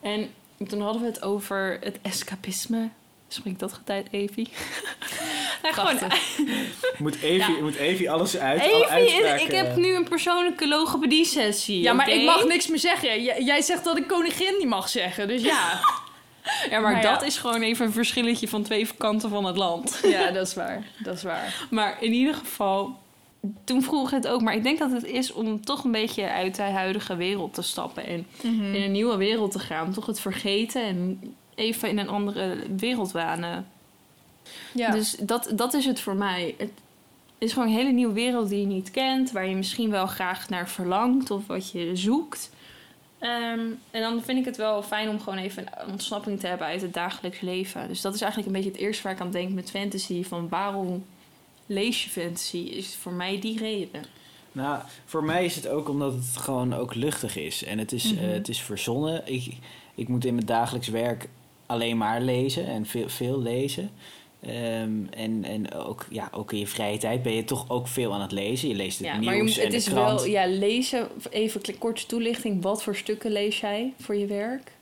En 0.00 0.30
toen 0.68 0.80
hadden 0.80 1.02
we 1.02 1.08
het 1.08 1.22
over 1.22 1.78
het 1.80 1.98
escapisme. 2.02 2.88
Spreekt 3.28 3.60
dat 3.60 3.80
uit, 3.86 4.06
Evie? 4.10 4.48
nou, 5.62 5.74
gewoon. 5.74 5.98
Moet 6.98 7.16
Evie, 7.20 7.54
Ja. 7.56 7.60
moet 7.62 7.74
Evie 7.74 8.10
alles 8.10 8.36
uit? 8.38 8.60
alle 8.60 8.70
Evie, 8.72 8.86
uitspraken- 8.86 9.44
ik 9.46 9.52
heb 9.52 9.76
nu 9.76 9.94
een 9.94 10.08
persoonlijke 10.08 10.68
logopedie-sessie. 10.68 11.80
Ja, 11.80 11.92
maar 11.92 12.08
ik 12.10 12.24
mag 12.24 12.44
niks 12.44 12.66
meer 12.66 12.78
zeggen. 12.78 13.22
J- 13.22 13.42
jij 13.44 13.62
zegt 13.62 13.84
dat 13.84 13.96
ik 13.96 14.06
koningin 14.08 14.54
niet 14.58 14.68
mag 14.68 14.88
zeggen, 14.88 15.28
dus 15.28 15.42
ja. 15.42 15.80
Ja, 16.42 16.80
maar, 16.80 16.80
Maar 16.92 17.02
ja. 17.02 17.12
dat 17.12 17.22
is 17.22 17.36
gewoon 17.38 17.62
even 17.62 17.86
een 17.86 17.92
verschilletje 17.92 18.48
van 18.48 18.62
twee 18.62 18.88
kanten 18.98 19.30
van 19.30 19.44
het 19.44 19.56
land. 19.56 20.00
ja, 20.04 20.30
dat 20.30 20.46
is 20.46 20.54
waar. 20.54 20.82
Dat 21.02 21.16
is 21.16 21.22
waar. 21.22 21.66
Maar 21.70 22.02
in 22.02 22.12
ieder 22.12 22.34
geval, 22.34 22.98
toen 23.64 23.82
vroeg 23.82 24.10
het 24.10 24.26
ook. 24.26 24.40
Maar 24.40 24.54
ik 24.54 24.62
denk 24.62 24.78
dat 24.78 24.92
het 24.92 25.04
is 25.04 25.32
om 25.32 25.64
toch 25.64 25.84
een 25.84 25.92
beetje 25.92 26.30
uit 26.30 26.54
de 26.54 26.62
huidige 26.62 27.16
wereld 27.16 27.54
te 27.54 27.62
stappen. 27.62 28.06
En 28.06 28.26
Mhm. 28.42 28.74
in 28.74 28.82
een 28.82 28.92
nieuwe 28.92 29.16
wereld 29.16 29.52
te 29.52 29.58
gaan. 29.58 29.92
Toch 29.92 30.06
het 30.06 30.20
vergeten 30.20 30.82
en 30.82 31.20
even 31.54 31.88
in 31.88 31.98
een 31.98 32.08
andere 32.08 32.56
wereld 32.76 33.12
wanen. 33.12 33.66
Ja. 34.74 34.90
Dus 34.90 35.16
dat, 35.20 35.50
dat 35.54 35.74
is 35.74 35.84
het 35.84 36.00
voor 36.00 36.16
mij. 36.16 36.54
Het 36.58 36.70
is 37.38 37.52
gewoon 37.52 37.68
een 37.68 37.74
hele 37.74 37.90
nieuwe 37.92 38.12
wereld 38.14 38.48
die 38.48 38.60
je 38.60 38.66
niet 38.66 38.90
kent. 38.90 39.30
Waar 39.32 39.46
je 39.48 39.56
misschien 39.56 39.90
wel 39.90 40.06
graag 40.06 40.48
naar 40.48 40.68
verlangt 40.68 41.30
of 41.30 41.46
wat 41.46 41.70
je 41.70 41.90
zoekt. 41.96 42.50
Ehm, 43.18 43.60
en 43.90 44.00
dan 44.00 44.22
vind 44.22 44.38
ik 44.38 44.44
het 44.44 44.56
wel 44.56 44.82
fijn 44.82 45.08
om 45.08 45.20
gewoon 45.20 45.38
even 45.38 45.66
een 45.76 45.90
ontsnapping 45.90 46.40
te 46.40 46.46
hebben 46.46 46.66
uit 46.66 46.82
het 46.82 46.94
dagelijks 46.94 47.40
leven. 47.40 47.88
Dus 47.88 48.00
dat 48.00 48.14
is 48.14 48.20
eigenlijk 48.20 48.50
een 48.54 48.62
beetje 48.62 48.76
het 48.78 48.86
eerste 48.86 49.02
waar 49.02 49.12
ik 49.12 49.20
aan 49.20 49.30
denk 49.30 49.52
met 49.52 49.70
fantasy. 49.70 50.24
Van 50.24 50.48
waarom 50.48 51.04
lees 51.66 52.04
je 52.04 52.10
fantasy? 52.10 52.56
Is 52.56 52.94
voor 52.96 53.12
mij 53.12 53.40
die 53.40 53.58
reden. 53.58 54.04
Nou, 54.52 54.82
voor 55.04 55.24
mij 55.24 55.44
is 55.44 55.54
het 55.56 55.68
ook 55.68 55.88
omdat 55.88 56.12
het 56.12 56.36
gewoon 56.36 56.74
ook 56.74 56.94
luchtig 56.94 57.36
is. 57.36 57.64
En 57.64 57.78
het 57.78 57.92
is, 57.92 58.12
Mhm. 58.12 58.24
eh, 58.24 58.30
het 58.30 58.48
is 58.48 58.60
verzonnen. 58.62 59.22
Ik, 59.24 59.56
ik 59.94 60.08
moet 60.08 60.24
in 60.24 60.34
mijn 60.34 60.46
dagelijks 60.46 60.88
werk 60.88 61.28
alleen 61.66 61.96
maar 61.96 62.20
lezen 62.20 62.66
en 62.66 62.86
veel, 62.86 63.08
veel 63.08 63.38
lezen. 63.42 63.90
Ehm, 64.42 64.90
en 65.10 65.44
en 65.44 65.74
ook, 65.74 66.06
ja, 66.10 66.28
ook 66.32 66.52
in 66.52 66.58
je 66.58 66.66
vrije 66.66 66.98
tijd 66.98 67.22
ben 67.22 67.32
je 67.34 67.44
toch 67.44 67.64
ook 67.68 67.88
veel 67.88 68.14
aan 68.14 68.20
het 68.20 68.32
lezen. 68.32 68.68
Je 68.68 68.74
leest 68.74 68.98
het 68.98 69.06
Ja, 69.06 69.12
nieuws 69.12 69.24
maar 69.26 69.36
je 69.36 69.42
moet, 69.42 69.56
en 69.56 69.62
het 69.62 69.70
de 69.70 69.76
is 69.76 69.84
krant. 69.88 70.20
wel, 70.20 70.30
ja, 70.30 70.46
lezen. 70.46 71.08
Even 71.30 71.60
een 71.64 71.78
korte 71.78 72.06
toelichting. 72.06 72.62
Wat 72.62 72.82
voor 72.82 72.96
stukken 72.96 73.30
lees 73.32 73.60
jij 73.60 73.92
voor 74.00 74.16
je 74.16 74.26
werk? 74.26 74.72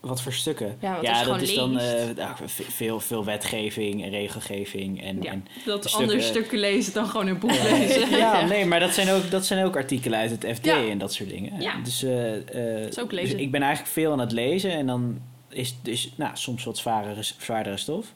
Wat 0.00 0.22
voor 0.22 0.32
stukken? 0.32 0.76
Ja, 0.80 0.94
wat 0.94 1.02
ja 1.04 1.10
is 1.10 1.16
dat 1.16 1.24
gewoon 1.26 1.40
is 1.40 1.54
dan 1.54 1.78
eh, 1.78 2.16
nou, 2.16 2.36
ve- 2.46 2.62
veel, 2.70 3.00
veel 3.00 3.24
wetgeving 3.24 4.02
en 4.04 4.10
regelgeving. 4.10 5.02
En, 5.02 5.22
Ja, 5.22 5.30
en 5.30 5.46
dat 5.64 5.78
stukken- 5.84 6.00
andere 6.00 6.20
stukken 6.20 6.58
lezen 6.58 6.92
dan 6.92 7.06
gewoon 7.06 7.26
een 7.26 7.38
boek 7.38 7.50
lezen. 7.62 8.10
ja, 8.18 8.46
nee, 8.46 8.64
maar 8.64 8.80
dat 8.80 8.94
zijn 8.94 9.10
ook, 9.10 9.30
dat 9.30 9.46
zijn 9.46 9.64
ook 9.64 9.76
artikelen 9.76 10.18
uit 10.18 10.30
het 10.30 10.56
FD 10.56 10.64
Ja. 10.64 10.88
en 10.88 10.98
dat 10.98 11.12
soort 11.12 11.28
dingen. 11.28 11.60
Ja. 11.60 11.74
Dus, 11.84 12.02
is 12.02 12.98
ook 13.00 13.10
dus 13.10 13.20
lezen. 13.20 13.38
ik 13.38 13.50
ben 13.50 13.62
eigenlijk 13.62 13.92
veel 13.92 14.12
aan 14.12 14.18
het 14.20 14.32
lezen 14.32 14.70
en 14.72 14.86
dan 14.86 15.18
is 15.48 15.68
het 15.68 15.76
dus 15.82 16.12
nou, 16.16 16.30
soms 16.34 16.64
wat 16.64 16.78
zwaardere, 16.78 17.22
zwaardere 17.38 17.76
stof. 17.76 18.06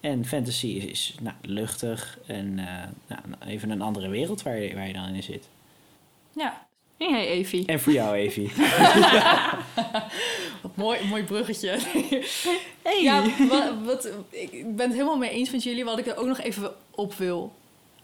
En 0.00 0.24
fantasy 0.24 0.66
is, 0.66 0.84
is 0.84 1.14
nou, 1.20 1.36
luchtig 1.42 2.18
en 2.26 2.58
eh, 2.58 2.82
nou, 3.06 3.20
even 3.46 3.70
een 3.70 3.82
andere 3.82 4.08
wereld 4.08 4.42
waar 4.42 4.58
je, 4.58 4.74
waar 4.74 4.86
je 4.86 4.92
dan 4.92 5.14
in 5.14 5.22
zit. 5.22 5.48
ja. 6.32 6.66
Hey, 6.96 7.10
hey 7.10 7.26
Evie. 7.26 7.66
En 7.66 7.80
voor 7.80 7.92
jou, 7.92 8.16
Evie. 8.16 8.52
Wat 10.62 10.76
mooi, 10.76 10.98
mooi 11.08 11.22
bruggetje. 11.22 11.78
Hey. 12.82 13.02
Ja, 13.02 13.24
wat, 13.48 13.72
wat, 13.84 14.08
ik 14.30 14.76
ben 14.76 14.86
het 14.86 14.92
helemaal 14.92 15.16
mee 15.16 15.30
eens 15.30 15.50
met 15.50 15.62
jullie. 15.62 15.84
Wat 15.84 15.98
ik 15.98 16.06
er 16.06 16.16
ook 16.16 16.26
nog 16.26 16.40
even 16.40 16.74
op 16.90 17.14
wil 17.14 17.54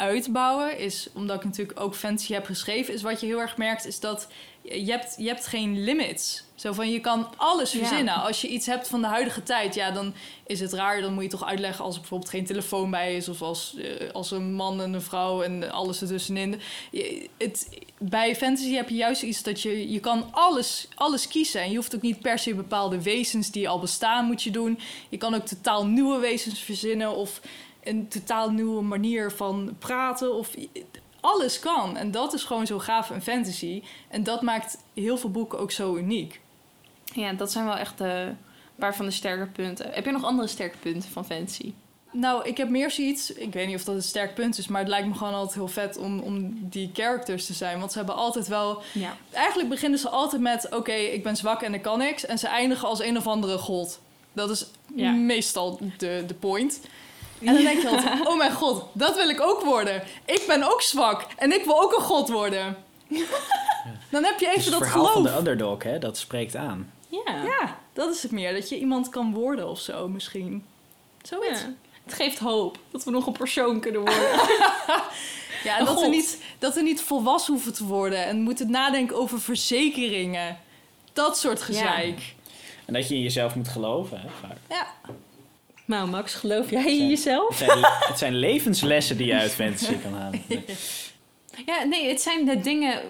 uitbouwen, 0.02 0.78
is 0.78 1.08
omdat 1.14 1.36
ik 1.36 1.44
natuurlijk 1.44 1.80
ook 1.80 1.94
fantasy 1.94 2.32
heb 2.32 2.44
geschreven, 2.44 2.94
is 2.94 3.02
wat 3.02 3.20
je 3.20 3.26
heel 3.26 3.40
erg 3.40 3.56
merkt, 3.56 3.86
is 3.86 4.00
dat 4.00 4.28
je 4.62 4.90
hebt, 4.90 5.14
je 5.18 5.26
hebt 5.26 5.46
geen 5.46 5.84
limits. 5.84 6.44
Zo 6.54 6.72
van, 6.72 6.90
je 6.90 7.00
kan 7.00 7.28
alles 7.36 7.72
Ja. 7.72 7.78
verzinnen. 7.78 8.14
Als 8.14 8.40
je 8.40 8.48
iets 8.48 8.66
hebt 8.66 8.88
van 8.88 9.00
de 9.00 9.06
huidige 9.06 9.42
tijd, 9.42 9.74
ja, 9.74 9.90
dan 9.90 10.14
is 10.46 10.60
het 10.60 10.72
raar. 10.72 11.00
Dan 11.00 11.12
moet 11.12 11.22
je 11.22 11.28
toch 11.28 11.44
uitleggen 11.44 11.84
als 11.84 11.94
er 11.94 12.00
bijvoorbeeld 12.00 12.30
geen 12.30 12.44
telefoon 12.44 12.90
bij 12.90 13.16
is, 13.16 13.28
of 13.28 13.42
als, 13.42 13.76
eh, 13.76 14.10
als 14.12 14.30
een 14.30 14.52
man 14.54 14.80
en 14.80 14.92
een 14.92 15.02
vrouw 15.02 15.42
en 15.42 15.70
alles 15.72 16.00
ertussenin. 16.00 16.60
Je, 16.90 17.28
het, 17.38 17.78
bij 17.98 18.36
fantasy 18.36 18.72
heb 18.72 18.88
je 18.88 18.94
juist 18.94 19.22
iets 19.22 19.42
dat 19.42 19.62
je, 19.62 19.90
je 19.92 20.00
kan 20.00 20.28
alles, 20.30 20.88
alles 20.94 21.28
kiezen. 21.28 21.60
En 21.60 21.70
je 21.70 21.76
hoeft 21.76 21.94
ook 21.94 22.02
niet 22.02 22.20
per 22.20 22.38
se 22.38 22.54
bepaalde 22.54 23.02
wezens 23.02 23.50
die 23.50 23.68
al 23.68 23.78
bestaan 23.78 24.24
moet 24.24 24.42
je 24.42 24.50
doen. 24.50 24.78
Je 25.08 25.16
kan 25.16 25.34
ook 25.34 25.46
totaal 25.46 25.86
nieuwe 25.86 26.18
wezens 26.18 26.60
verzinnen 26.60 27.16
of 27.16 27.40
een 27.82 28.08
totaal 28.08 28.50
nieuwe 28.50 28.82
manier 28.82 29.30
van 29.32 29.76
praten. 29.78 30.34
Of 30.34 30.50
alles 31.20 31.58
kan. 31.58 31.96
En 31.96 32.10
dat 32.10 32.32
is 32.34 32.42
gewoon 32.44 32.66
zo 32.66 32.78
gaaf 32.78 33.10
in 33.10 33.22
fantasy. 33.22 33.82
En 34.08 34.22
dat 34.22 34.42
maakt 34.42 34.78
heel 34.94 35.16
veel 35.16 35.30
boeken 35.30 35.58
ook 35.58 35.70
zo 35.70 35.96
uniek. 35.96 36.40
Ja, 37.14 37.32
dat 37.32 37.52
zijn 37.52 37.64
wel 37.64 37.76
echt 37.76 38.00
een 38.00 38.38
paar 38.78 38.96
van 38.96 39.04
de 39.04 39.10
sterke 39.10 39.46
punten. 39.46 39.90
Heb 39.92 40.04
je 40.04 40.10
nog 40.10 40.24
andere 40.24 40.48
sterke 40.48 40.76
punten 40.78 41.10
van 41.10 41.24
fantasy? 41.26 41.72
Nou, 42.12 42.48
ik 42.48 42.56
heb 42.56 42.68
meer 42.68 42.90
zoiets. 42.90 43.32
Ik 43.32 43.52
weet 43.52 43.66
niet 43.66 43.76
of 43.76 43.84
dat 43.84 43.94
een 43.94 44.02
sterk 44.02 44.34
punt 44.34 44.58
is, 44.58 44.68
maar 44.68 44.80
het 44.80 44.88
lijkt 44.88 45.08
me 45.08 45.14
gewoon 45.14 45.34
altijd 45.34 45.54
heel 45.54 45.68
vet 45.68 45.96
om, 45.96 46.18
om 46.20 46.58
die 46.68 46.90
characters 46.92 47.46
te 47.46 47.52
zijn. 47.52 47.78
Want 47.78 47.92
ze 47.92 47.98
hebben 47.98 48.16
altijd 48.16 48.48
wel. 48.48 48.82
Ja. 48.94 49.16
Eigenlijk 49.30 49.68
beginnen 49.68 49.98
ze 49.98 50.08
altijd 50.08 50.42
met: 50.42 50.74
oké, 50.74 50.92
ik 50.92 51.22
ben 51.22 51.36
zwak 51.36 51.62
en 51.62 51.74
ik 51.74 51.82
kan 51.82 51.98
niks. 51.98 52.26
En 52.26 52.38
ze 52.38 52.46
eindigen 52.48 52.88
als 52.88 53.00
een 53.02 53.16
of 53.16 53.26
andere 53.26 53.58
god. 53.58 54.00
Dat 54.32 54.50
is 54.50 54.66
Ja. 54.94 55.10
meestal 55.12 55.78
de, 55.98 56.24
de 56.26 56.34
point. 56.34 56.80
En 57.44 57.54
dan 57.54 57.62
denk 57.62 57.82
je 57.82 57.88
altijd: 57.88 58.26
oh 58.26 58.36
mijn 58.36 58.52
god, 58.52 58.84
dat 58.92 59.16
wil 59.16 59.28
ik 59.28 59.40
ook 59.40 59.62
worden. 59.64 60.02
Ik 60.24 60.44
ben 60.46 60.62
ook 60.62 60.82
zwak 60.82 61.26
en 61.36 61.52
ik 61.52 61.64
wil 61.64 61.82
ook 61.82 61.92
een 61.92 62.02
god 62.02 62.28
worden. 62.28 62.76
Dan 64.10 64.24
heb 64.24 64.38
je 64.40 64.46
Het 64.46 64.56
even 64.56 64.58
is 64.58 64.64
het 64.64 64.72
dat 64.78 64.82
verhaal 64.82 65.04
geloof. 65.06 65.12
van 65.12 65.22
de 65.22 65.38
underdog, 65.38 65.82
hè? 65.82 65.98
dat 65.98 66.18
spreekt 66.18 66.56
aan. 66.56 66.92
Ja. 67.08 67.42
Ja, 67.44 67.78
dat 67.92 68.14
is 68.14 68.22
het 68.22 68.32
meer. 68.32 68.52
Dat 68.54 68.68
je 68.68 68.78
iemand 68.78 69.08
kan 69.08 69.34
worden 69.34 69.68
of 69.68 69.80
zo 69.80 70.08
misschien. 70.08 70.64
Zoiets. 71.22 71.60
Ja. 71.60 71.72
Het 72.04 72.14
geeft 72.14 72.38
hoop 72.38 72.78
dat 72.90 73.04
we 73.04 73.10
nog 73.10 73.26
een 73.26 73.32
persoon 73.32 73.80
kunnen 73.80 74.00
worden. 74.06 74.22
Ja, 75.64 75.78
en 75.78 75.84
dat 75.84 76.00
we, 76.00 76.06
niet, 76.06 76.42
dat 76.58 76.74
we 76.74 76.82
niet 76.82 77.00
volwassen 77.00 77.52
hoeven 77.54 77.72
te 77.72 77.84
worden 77.84 78.24
en 78.24 78.40
moeten 78.40 78.70
nadenken 78.70 79.16
over 79.16 79.40
verzekeringen. 79.40 80.58
Dat 81.12 81.38
soort 81.38 81.62
gezeik. 81.62 82.34
En 82.84 82.92
dat 82.92 83.08
je 83.08 83.14
in 83.14 83.22
jezelf 83.22 83.54
moet 83.54 83.68
geloven. 83.68 84.20
Hè, 84.20 84.28
vaak. 84.40 84.56
Ja. 84.68 84.86
Nou, 85.84 86.08
Max, 86.10 86.34
geloof 86.34 86.70
jij 86.70 86.98
in 86.98 87.08
jezelf? 87.08 87.58
Het 87.58 87.68
zijn, 87.68 87.78
het 88.08 88.18
zijn 88.18 88.34
levenslessen 88.34 89.16
die 89.16 89.26
je 89.26 89.34
uit 89.38 89.52
fantasy 89.52 89.98
kan 90.02 90.12
halen. 90.14 90.40
Ja, 91.66 91.82
nee, 91.84 92.08
het 92.08 92.20
zijn 92.20 92.44
de 92.44 92.60
dingen 92.60 93.00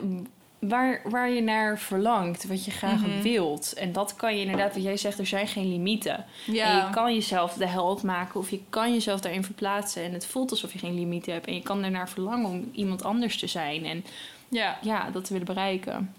waar, 0.58 1.00
waar 1.04 1.30
je 1.30 1.40
naar 1.42 1.78
verlangt, 1.78 2.46
wat 2.46 2.64
je 2.64 2.70
graag 2.70 3.00
Mhm. 3.06 3.22
wilt. 3.22 3.72
En 3.72 3.92
dat 3.92 4.16
kan 4.16 4.34
je 4.36 4.40
inderdaad, 4.40 4.74
wat 4.74 4.82
jij 4.82 4.96
zegt, 4.96 5.18
er 5.18 5.26
zijn 5.26 5.46
geen 5.48 5.68
limieten. 5.68 6.14
En 6.46 6.52
Ja. 6.54 6.76
je 6.86 6.90
kan 6.94 7.14
jezelf 7.14 7.52
de 7.52 7.66
held 7.66 8.02
maken 8.02 8.40
of 8.40 8.50
je 8.50 8.60
kan 8.70 8.92
jezelf 8.92 9.20
daarin 9.20 9.44
verplaatsen. 9.44 10.02
En 10.02 10.12
het 10.12 10.26
voelt 10.26 10.50
alsof 10.50 10.72
je 10.72 10.78
geen 10.78 10.94
limieten 10.94 11.32
hebt. 11.32 11.46
En 11.46 11.54
je 11.54 11.62
kan 11.62 11.84
ernaar 11.84 12.08
verlangen 12.08 12.50
om 12.50 12.68
iemand 12.72 13.04
anders 13.04 13.38
te 13.38 13.46
zijn. 13.46 13.84
En 13.84 14.04
ja. 14.48 14.78
ja, 14.82 15.10
dat 15.10 15.24
te 15.24 15.32
willen 15.32 15.46
bereiken. 15.54 16.14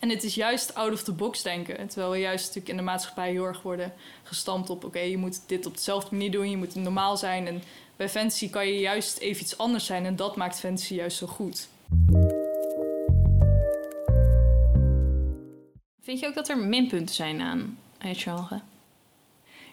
En 0.00 0.08
het 0.08 0.24
is 0.24 0.34
juist 0.34 0.74
out 0.74 0.92
of 0.92 1.02
the 1.02 1.12
box 1.12 1.42
denken. 1.42 1.88
Terwijl 1.88 2.10
we 2.10 2.18
juist 2.18 2.44
natuurlijk 2.44 2.68
in 2.70 2.76
de 2.76 2.82
maatschappij 2.82 3.30
heel 3.30 3.44
erg 3.44 3.62
worden 3.62 3.92
gestampt 4.22 4.70
op... 4.70 4.84
oké, 4.84 4.98
je 4.98 5.16
moet 5.16 5.40
dit 5.46 5.66
op 5.66 5.74
dezelfde 5.74 6.14
manier 6.14 6.30
doen, 6.30 6.50
je 6.50 6.56
moet 6.56 6.74
normaal 6.74 7.16
zijn. 7.16 7.46
En 7.46 7.62
bij 7.96 8.08
fantasy 8.08 8.50
kan 8.50 8.66
je 8.66 8.78
juist 8.78 9.18
even 9.18 9.42
iets 9.42 9.58
anders 9.58 9.86
zijn. 9.86 10.06
En 10.06 10.16
dat 10.16 10.36
maakt 10.36 10.60
fantasy 10.60 10.94
juist 10.94 11.16
zo 11.16 11.26
goed. 11.26 11.68
Vind 16.02 16.20
je 16.20 16.26
ook 16.26 16.34
dat 16.34 16.48
er 16.48 16.58
minpunten 16.58 17.14
zijn 17.14 17.40
aan 17.40 17.78
het 17.98 18.18
genre? 18.18 18.60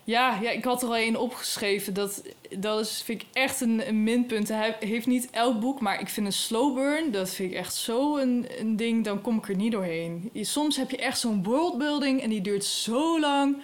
Ja, 0.03 0.39
ja, 0.41 0.49
ik 0.49 0.63
had 0.63 0.81
er 0.81 0.87
al 0.87 0.95
één 0.95 1.15
opgeschreven. 1.15 1.93
Dat, 1.93 2.21
dat 2.57 2.79
is, 2.79 3.01
vind 3.05 3.21
ik 3.21 3.27
echt 3.33 3.61
een, 3.61 4.03
minpunt. 4.03 4.47
Hij 4.47 4.75
heeft 4.79 5.07
niet 5.07 5.27
elk 5.31 5.59
boek, 5.59 5.79
maar 5.79 5.99
ik 5.99 6.09
vind 6.09 6.25
een 6.25 6.33
slow 6.33 6.75
burn... 6.75 7.11
dat 7.11 7.29
vind 7.29 7.51
ik 7.51 7.57
echt 7.57 7.75
zo 7.75 8.17
een, 8.17 8.47
een 8.59 8.75
ding, 8.75 9.03
dan 9.03 9.21
kom 9.21 9.37
ik 9.37 9.49
er 9.49 9.55
niet 9.55 9.71
doorheen. 9.71 10.29
Soms 10.33 10.77
heb 10.77 10.91
je 10.91 10.97
echt 10.97 11.19
zo'n 11.19 11.43
worldbuilding 11.43 12.21
en 12.21 12.29
die 12.29 12.41
duurt 12.41 12.65
zo 12.65 13.19
lang. 13.19 13.53
Dan 13.53 13.61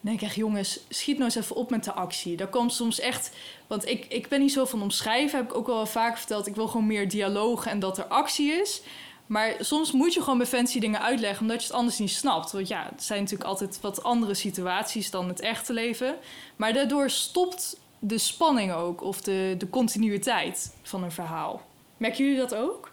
denk 0.00 0.16
ik 0.20 0.26
echt, 0.26 0.36
jongens, 0.36 0.80
schiet 0.88 1.18
nou 1.18 1.24
eens 1.24 1.44
even 1.44 1.56
op 1.56 1.70
met 1.70 1.84
de 1.84 1.92
actie. 1.92 2.36
Daar 2.36 2.48
komt 2.48 2.72
soms 2.72 3.00
echt... 3.00 3.36
Want 3.66 3.88
ik, 3.88 4.06
ik 4.08 4.28
ben 4.28 4.40
niet 4.40 4.52
zo 4.52 4.64
van 4.64 4.82
omschrijven, 4.82 5.38
heb 5.38 5.50
ik 5.50 5.56
ook 5.56 5.66
wel 5.66 5.86
vaak 5.86 6.18
verteld. 6.18 6.46
Ik 6.46 6.54
wil 6.54 6.68
gewoon 6.68 6.86
meer 6.86 7.08
dialoog 7.08 7.66
en 7.66 7.78
dat 7.78 7.98
er 7.98 8.04
actie 8.04 8.52
is... 8.52 8.82
Maar 9.26 9.54
soms 9.58 9.92
moet 9.92 10.14
je 10.14 10.22
gewoon 10.22 10.38
bij 10.38 10.46
fancy 10.46 10.80
dingen 10.80 11.00
uitleggen, 11.00 11.40
omdat 11.40 11.60
je 11.60 11.66
het 11.66 11.76
anders 11.76 11.98
niet 11.98 12.10
snapt. 12.10 12.52
Want 12.52 12.68
ja, 12.68 12.88
het 12.90 13.02
zijn 13.02 13.20
natuurlijk 13.20 13.48
altijd 13.48 13.80
wat 13.80 14.02
andere 14.02 14.34
situaties 14.34 15.10
dan 15.10 15.28
het 15.28 15.40
echte 15.40 15.72
leven. 15.72 16.16
Maar 16.56 16.72
daardoor 16.72 17.10
stopt 17.10 17.80
de 17.98 18.18
spanning 18.18 18.72
ook, 18.72 19.02
of 19.02 19.20
de, 19.20 19.54
de 19.58 19.70
continuïteit 19.70 20.74
van 20.82 21.02
een 21.02 21.12
verhaal. 21.12 21.62
Merken 21.96 22.24
jullie 22.24 22.38
dat 22.38 22.54
ook? 22.54 22.90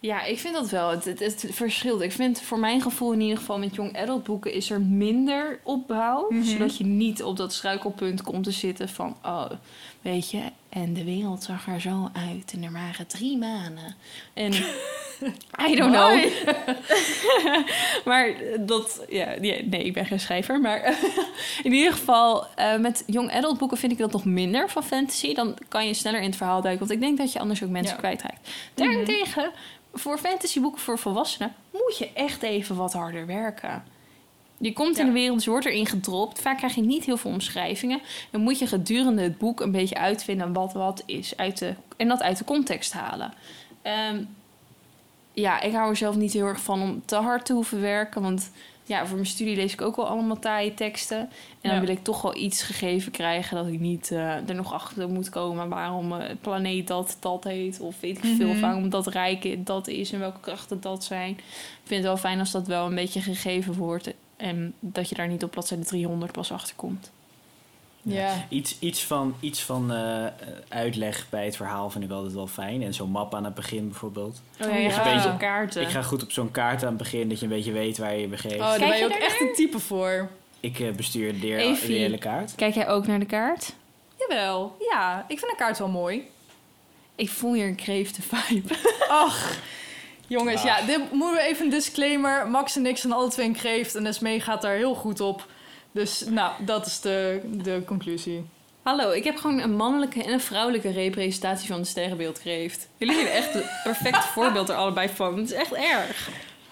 Ja, 0.00 0.22
ik 0.24 0.38
vind 0.38 0.54
dat 0.54 0.70
wel. 0.70 0.90
Het, 0.90 1.04
het, 1.04 1.18
het 1.18 1.46
verschilt. 1.50 2.00
Ik 2.00 2.12
vind 2.12 2.40
voor 2.40 2.58
mijn 2.58 2.80
gevoel 2.80 3.12
in 3.12 3.20
ieder 3.20 3.38
geval 3.38 3.58
met 3.58 3.74
young 3.74 3.98
adult 3.98 4.24
boeken 4.24 4.52
is 4.52 4.70
er 4.70 4.80
minder 4.80 5.60
opbouw. 5.62 6.26
Mhm. 6.28 6.42
Zodat 6.42 6.76
je 6.76 6.84
niet 6.84 7.22
op 7.22 7.36
dat 7.36 7.52
struikelpunt 7.52 8.22
komt 8.22 8.44
te 8.44 8.50
zitten 8.50 8.88
van, 8.88 9.16
oh, 9.24 9.50
weet 10.00 10.30
je, 10.30 10.42
en 10.72 10.94
de 10.94 11.04
wereld 11.04 11.42
zag 11.42 11.66
er 11.66 11.80
zo 11.80 12.08
uit 12.12 12.52
en 12.52 12.62
er 12.62 12.72
waren 12.72 13.06
drie 13.06 13.38
manen. 13.38 13.94
En 14.34 14.52
I 15.68 15.74
don't 15.74 15.92
know. 15.92 16.24
maar 18.08 18.34
dat, 18.60 19.04
ja, 19.08 19.34
nee, 19.40 19.84
ik 19.84 19.92
ben 19.92 20.06
geen 20.06 20.20
schrijver. 20.20 20.60
Maar 20.60 20.98
in 21.62 21.72
ieder 21.72 21.92
geval, 21.92 22.46
eh, 22.54 22.76
met 22.76 23.02
young 23.06 23.32
adult 23.32 23.58
boeken 23.58 23.76
vind 23.78 23.92
ik 23.92 23.98
dat 23.98 24.12
nog 24.12 24.24
minder 24.24 24.70
van 24.70 24.84
fantasy. 24.84 25.34
Dan 25.34 25.58
kan 25.68 25.86
je 25.86 25.94
sneller 25.94 26.20
in 26.20 26.26
het 26.26 26.36
verhaal 26.36 26.60
duiken. 26.62 26.86
Want 26.86 27.00
ik 27.00 27.06
denk 27.06 27.18
dat 27.18 27.32
je 27.32 27.38
anders 27.38 27.62
ook 27.62 27.70
mensen 27.70 27.94
Ja. 27.94 28.00
kwijtraakt. 28.00 28.48
Daarentegen, 28.74 29.50
voor 29.92 30.18
fantasyboeken 30.18 30.80
voor 30.80 30.98
volwassenen 30.98 31.54
moet 31.72 31.98
je 31.98 32.10
echt 32.14 32.42
even 32.42 32.76
wat 32.76 32.92
harder 32.92 33.26
werken. 33.26 33.84
Je 34.62 34.72
komt 34.72 34.98
in 34.98 35.06
de 35.06 35.12
wereld, 35.12 35.34
dus 35.34 35.44
je 35.44 35.50
wordt 35.50 35.66
erin 35.66 35.86
gedropt. 35.86 36.40
Vaak 36.40 36.56
krijg 36.56 36.74
je 36.74 36.82
niet 36.82 37.04
heel 37.04 37.16
veel 37.16 37.30
omschrijvingen. 37.30 38.00
Dan 38.30 38.40
moet 38.40 38.58
je 38.58 38.66
gedurende 38.66 39.22
het 39.22 39.38
boek 39.38 39.60
een 39.60 39.72
beetje 39.72 39.94
uitvinden 39.98 40.52
wat 40.52 40.72
wat 40.72 41.02
is. 41.06 41.36
Uit 41.36 41.58
de, 41.58 41.74
en 41.96 42.08
dat 42.08 42.22
uit 42.22 42.38
de 42.38 42.44
context 42.44 42.92
halen. 42.92 43.32
Ehm, 43.82 44.22
ja, 45.32 45.60
ik 45.60 45.72
hou 45.74 45.90
er 45.90 45.96
zelf 45.96 46.16
niet 46.16 46.32
heel 46.32 46.46
erg 46.46 46.60
van 46.60 46.82
om 46.82 47.02
te 47.04 47.16
hard 47.16 47.44
te 47.46 47.52
hoeven 47.52 47.80
werken. 47.80 48.22
Want 48.22 48.50
ja, 48.84 49.06
voor 49.06 49.14
mijn 49.14 49.28
studie 49.28 49.56
lees 49.56 49.72
ik 49.72 49.80
ook 49.80 49.96
wel 49.96 50.06
allemaal 50.08 50.38
taaie 50.38 50.74
teksten. 50.74 51.18
En 51.18 51.28
dan 51.60 51.74
Ja. 51.74 51.80
wil 51.80 51.88
ik 51.88 52.02
toch 52.04 52.22
wel 52.22 52.36
iets 52.36 52.62
gegeven 52.62 53.12
krijgen 53.12 53.56
dat 53.56 53.66
ik 53.66 53.80
niet 53.80 54.10
eh, 54.10 54.48
er 54.48 54.54
nog 54.54 54.72
achter 54.72 55.08
moet 55.08 55.28
komen 55.28 55.68
waarom 55.68 56.12
eh, 56.12 56.28
het 56.28 56.40
planeet 56.40 56.86
dat 56.86 57.16
dat 57.20 57.44
heet. 57.44 57.80
Of 57.80 58.00
weet 58.00 58.16
ik 58.18 58.24
veel, 58.36 58.46
Mhm. 58.46 58.54
of 58.54 58.60
waarom 58.60 58.88
dat 58.90 59.06
rijk 59.06 59.66
dat 59.66 59.88
is 59.88 60.12
en 60.12 60.18
welke 60.18 60.40
krachten 60.40 60.80
dat 60.80 61.04
zijn. 61.04 61.30
Ik 61.30 61.42
vind 61.84 62.00
het 62.00 62.08
wel 62.12 62.16
fijn 62.16 62.38
als 62.38 62.50
dat 62.50 62.66
wel 62.66 62.86
een 62.86 62.94
beetje 62.94 63.20
gegeven 63.20 63.74
wordt. 63.74 64.12
En 64.42 64.74
dat 64.80 65.08
je 65.08 65.14
daar 65.14 65.28
niet 65.28 65.42
op 65.44 65.50
bladzijde 65.50 65.84
300 65.84 66.32
pas 66.32 66.52
achter 66.52 66.74
komt. 66.76 67.10
Ja. 68.02 68.46
Iets, 68.48 68.76
iets 68.78 69.04
van, 69.04 69.34
iets 69.40 69.62
van 69.62 69.92
eh, 69.92 70.26
uitleg 70.68 71.26
bij 71.30 71.44
het 71.44 71.56
verhaal 71.56 71.90
vind 71.90 72.04
ik 72.04 72.10
altijd 72.10 72.32
wel 72.34 72.46
fijn. 72.46 72.82
En 72.82 72.94
zo'n 72.94 73.10
map 73.10 73.34
aan 73.34 73.44
het 73.44 73.54
begin 73.54 73.88
bijvoorbeeld. 73.88 74.42
Oh 74.60 74.68
ja, 74.68 74.74
een 74.76 74.82
beetje- 74.84 75.12
beetje 75.14 75.36
kaarten. 75.36 75.82
Ik 75.82 75.88
ga 75.88 76.02
goed 76.02 76.22
op 76.22 76.32
zo'n 76.32 76.50
kaart 76.50 76.82
aan 76.82 76.88
het 76.88 76.96
begin, 76.96 77.28
dat 77.28 77.38
je 77.38 77.44
een 77.44 77.52
beetje 77.52 77.72
weet 77.72 77.98
waar 77.98 78.14
je 78.14 78.20
je 78.20 78.26
begeeft. 78.28 78.54
Oh, 78.54 78.60
daar 78.60 78.78
Kijk 78.78 78.90
ben 78.90 78.98
je 78.98 79.04
je 79.08 79.14
ook 79.14 79.20
echt 79.20 79.40
een 79.40 79.52
type 79.54 79.78
voor. 79.78 80.28
Ik 80.60 80.80
eh, 80.80 80.90
bestuur 80.92 81.32
de, 81.32 81.38
de 81.40 81.92
hele 81.92 82.18
kaart. 82.18 82.54
Kijk 82.54 82.74
jij 82.74 82.88
ook 82.88 83.06
naar 83.06 83.18
de 83.18 83.26
kaart? 83.26 83.74
Jawel, 84.18 84.76
ja. 84.90 85.24
Ik 85.28 85.38
vind 85.38 85.50
een 85.50 85.56
kaart 85.56 85.78
wel 85.78 85.88
mooi. 85.88 86.22
Ik 87.14 87.30
voel 87.30 87.54
hier 87.54 87.66
een 87.66 87.74
kreefte 87.74 88.22
vibe. 88.22 88.74
Ach, 89.08 89.56
jongens, 90.26 90.60
Ah. 90.60 90.64
ja, 90.66 90.80
dit 90.86 91.12
moeten 91.12 91.42
we 91.42 91.48
even 91.48 91.64
een 91.64 91.70
disclaimer. 91.70 92.48
Max 92.48 92.76
en 92.76 92.86
ik 92.86 92.96
zijn 92.96 93.12
alle 93.12 93.28
twee 93.30 93.46
een 93.46 93.52
kreeft 93.52 93.94
en 93.94 94.06
Esmee 94.06 94.40
gaat 94.40 94.62
daar 94.62 94.74
heel 94.74 94.94
goed 94.94 95.20
op. 95.20 95.46
Dus 95.92 96.24
nou, 96.28 96.52
dat 96.64 96.86
is 96.86 97.00
de, 97.00 97.40
de 97.62 97.82
conclusie. 97.86 98.44
Hallo, 98.82 99.10
ik 99.10 99.24
heb 99.24 99.36
gewoon 99.36 99.60
een 99.60 99.76
mannelijke 99.76 100.22
en 100.24 100.32
een 100.32 100.40
vrouwelijke 100.40 100.90
representatie 100.90 101.68
van 101.68 101.80
de 101.80 101.86
sterrenbeeld 101.86 102.38
kreeft. 102.40 102.88
Jullie 102.96 103.14
zijn 103.14 103.26
echt 103.26 103.52
het 103.54 103.80
perfecte 103.82 104.28
voorbeeld 104.34 104.68
er 104.68 104.74
allebei 104.76 105.08
van. 105.08 105.36
Het 105.38 105.44
is 105.50 105.52
echt 105.56 105.72
erg. 105.72 106.28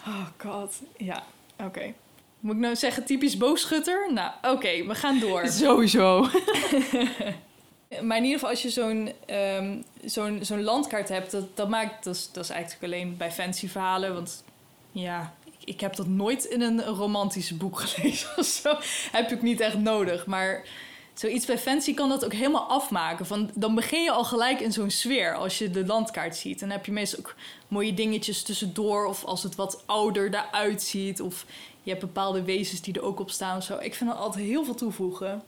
Oh 0.06 0.26
god, 0.38 0.80
ja, 0.96 1.22
oké. 1.64 1.92
Moet 2.40 2.54
ik 2.54 2.60
nou 2.60 2.76
zeggen 2.76 3.04
typisch 3.04 3.36
boogschutter? 3.36 4.12
Nou, 4.12 4.30
oké, 4.42 4.86
we 4.86 4.94
gaan 4.94 5.18
door. 5.18 5.46
Sowieso. 5.48 6.26
Maar 7.98 8.16
in 8.16 8.24
ieder 8.24 8.38
geval, 8.38 8.50
als 8.50 8.62
je 8.62 8.70
zo'n 8.70 9.12
ehm, 9.26 9.82
zo'n 10.04 10.38
zo'n 10.42 10.62
landkaart 10.62 11.08
hebt, 11.08 11.30
dat, 11.30 11.56
dat 11.56 11.68
maakt 11.68 12.04
dat 12.04 12.14
is, 12.14 12.32
dat 12.32 12.44
is 12.44 12.50
eigenlijk 12.50 12.82
alleen 12.84 13.16
bij 13.16 13.32
fancy 13.32 13.68
verhalen. 13.68 14.14
Want 14.14 14.44
ja, 14.92 15.34
ik, 15.44 15.54
ik 15.64 15.80
heb 15.80 15.96
dat 15.96 16.06
nooit 16.06 16.44
in 16.44 16.60
een 16.60 16.84
romantisch 16.84 17.56
boek 17.56 17.80
gelezen 17.88 18.28
of 18.36 18.46
zo. 18.46 18.74
Heb 19.12 19.32
ook 19.32 19.42
niet 19.42 19.60
echt 19.60 19.78
nodig. 19.78 20.26
Maar 20.26 20.64
zoiets 21.14 21.46
bij 21.46 21.58
fancy 21.58 21.94
kan 21.94 22.08
dat 22.08 22.24
ook 22.24 22.32
helemaal 22.32 22.68
afmaken. 22.68 23.26
Van, 23.26 23.50
dan 23.54 23.74
begin 23.74 24.02
je 24.02 24.10
al 24.10 24.24
gelijk 24.24 24.60
in 24.60 24.72
zo'n 24.72 24.90
sfeer 24.90 25.34
als 25.34 25.58
je 25.58 25.70
de 25.70 25.86
landkaart 25.86 26.36
ziet. 26.36 26.62
En 26.62 26.68
dan 26.68 26.76
heb 26.76 26.86
je 26.86 26.92
meestal 26.92 27.18
ook 27.18 27.34
mooie 27.68 27.94
dingetjes 27.94 28.42
tussendoor. 28.42 29.06
Of 29.06 29.24
als 29.24 29.42
het 29.42 29.54
wat 29.54 29.82
ouder 29.86 30.30
daaruit 30.30 30.82
ziet. 30.82 31.20
Of 31.20 31.46
je 31.82 31.90
hebt 31.90 32.02
bepaalde 32.02 32.42
wezens 32.42 32.80
die 32.80 32.94
er 32.94 33.02
ook 33.02 33.20
op 33.20 33.30
staan 33.30 33.56
of 33.56 33.64
zo. 33.64 33.78
Ik 33.78 33.94
vind 33.94 34.10
dat 34.10 34.18
altijd 34.18 34.44
heel 34.44 34.64
veel 34.64 34.74
toevoegen. 34.74 35.42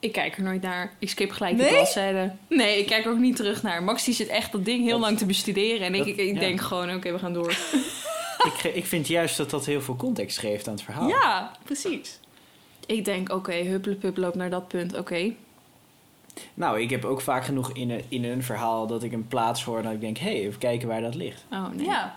Ik 0.00 0.12
kijk 0.12 0.36
er 0.36 0.42
nooit 0.42 0.62
naar. 0.62 0.92
Ik 0.98 1.08
skip 1.10 1.30
gelijk 1.30 1.56
Nee? 1.56 1.68
de 1.68 1.74
bladzijde. 1.74 2.32
Nee, 2.48 2.78
ik 2.78 2.86
kijk 2.86 3.06
ook 3.06 3.18
niet 3.18 3.36
terug 3.36 3.62
naar. 3.62 3.82
Max 3.82 4.04
die 4.04 4.14
zit 4.14 4.28
echt 4.28 4.52
dat 4.52 4.64
ding 4.64 4.80
heel 4.82 4.90
Dat- 4.90 5.00
lang 5.00 5.18
te 5.18 5.26
bestuderen. 5.26 5.86
En 5.86 5.92
ik, 5.94 5.98
dat- 5.98 6.08
ik, 6.08 6.16
ik 6.16 6.34
ja. 6.34 6.40
denk 6.40 6.60
gewoon, 6.60 6.94
oké, 6.94 7.12
we 7.12 7.18
gaan 7.18 7.32
door. 7.32 7.50
ik, 8.62 8.62
ik 8.74 8.86
vind 8.86 9.06
juist 9.06 9.36
dat 9.36 9.50
dat 9.50 9.66
heel 9.66 9.80
veel 9.80 9.96
context 9.96 10.38
geeft 10.38 10.66
aan 10.68 10.74
het 10.74 10.82
verhaal. 10.82 11.08
Ja, 11.08 11.52
precies. 11.64 12.18
ik 12.86 13.04
denk, 13.04 13.32
oké, 13.32 13.52
huppelepup 13.54 14.16
loopt 14.16 14.36
naar 14.36 14.50
dat 14.50 14.68
punt. 14.68 14.96
Oké. 14.98 15.32
Nou, 16.54 16.80
ik 16.80 16.90
heb 16.90 17.04
ook 17.04 17.20
vaak 17.20 17.44
genoeg 17.44 17.72
in 17.72 17.90
een, 17.90 18.02
in 18.08 18.24
een 18.24 18.42
verhaal 18.42 18.86
dat 18.86 19.02
ik 19.02 19.12
een 19.12 19.28
plaats 19.28 19.64
hoor... 19.64 19.82
dat 19.82 19.92
ik 19.92 20.00
denk, 20.00 20.18
hé, 20.18 20.30
hey, 20.30 20.40
even 20.40 20.58
kijken 20.58 20.88
waar 20.88 21.00
dat 21.00 21.14
ligt. 21.14 21.44
Oh, 21.52 21.68
nee. 21.72 21.86
Ja, 21.86 22.16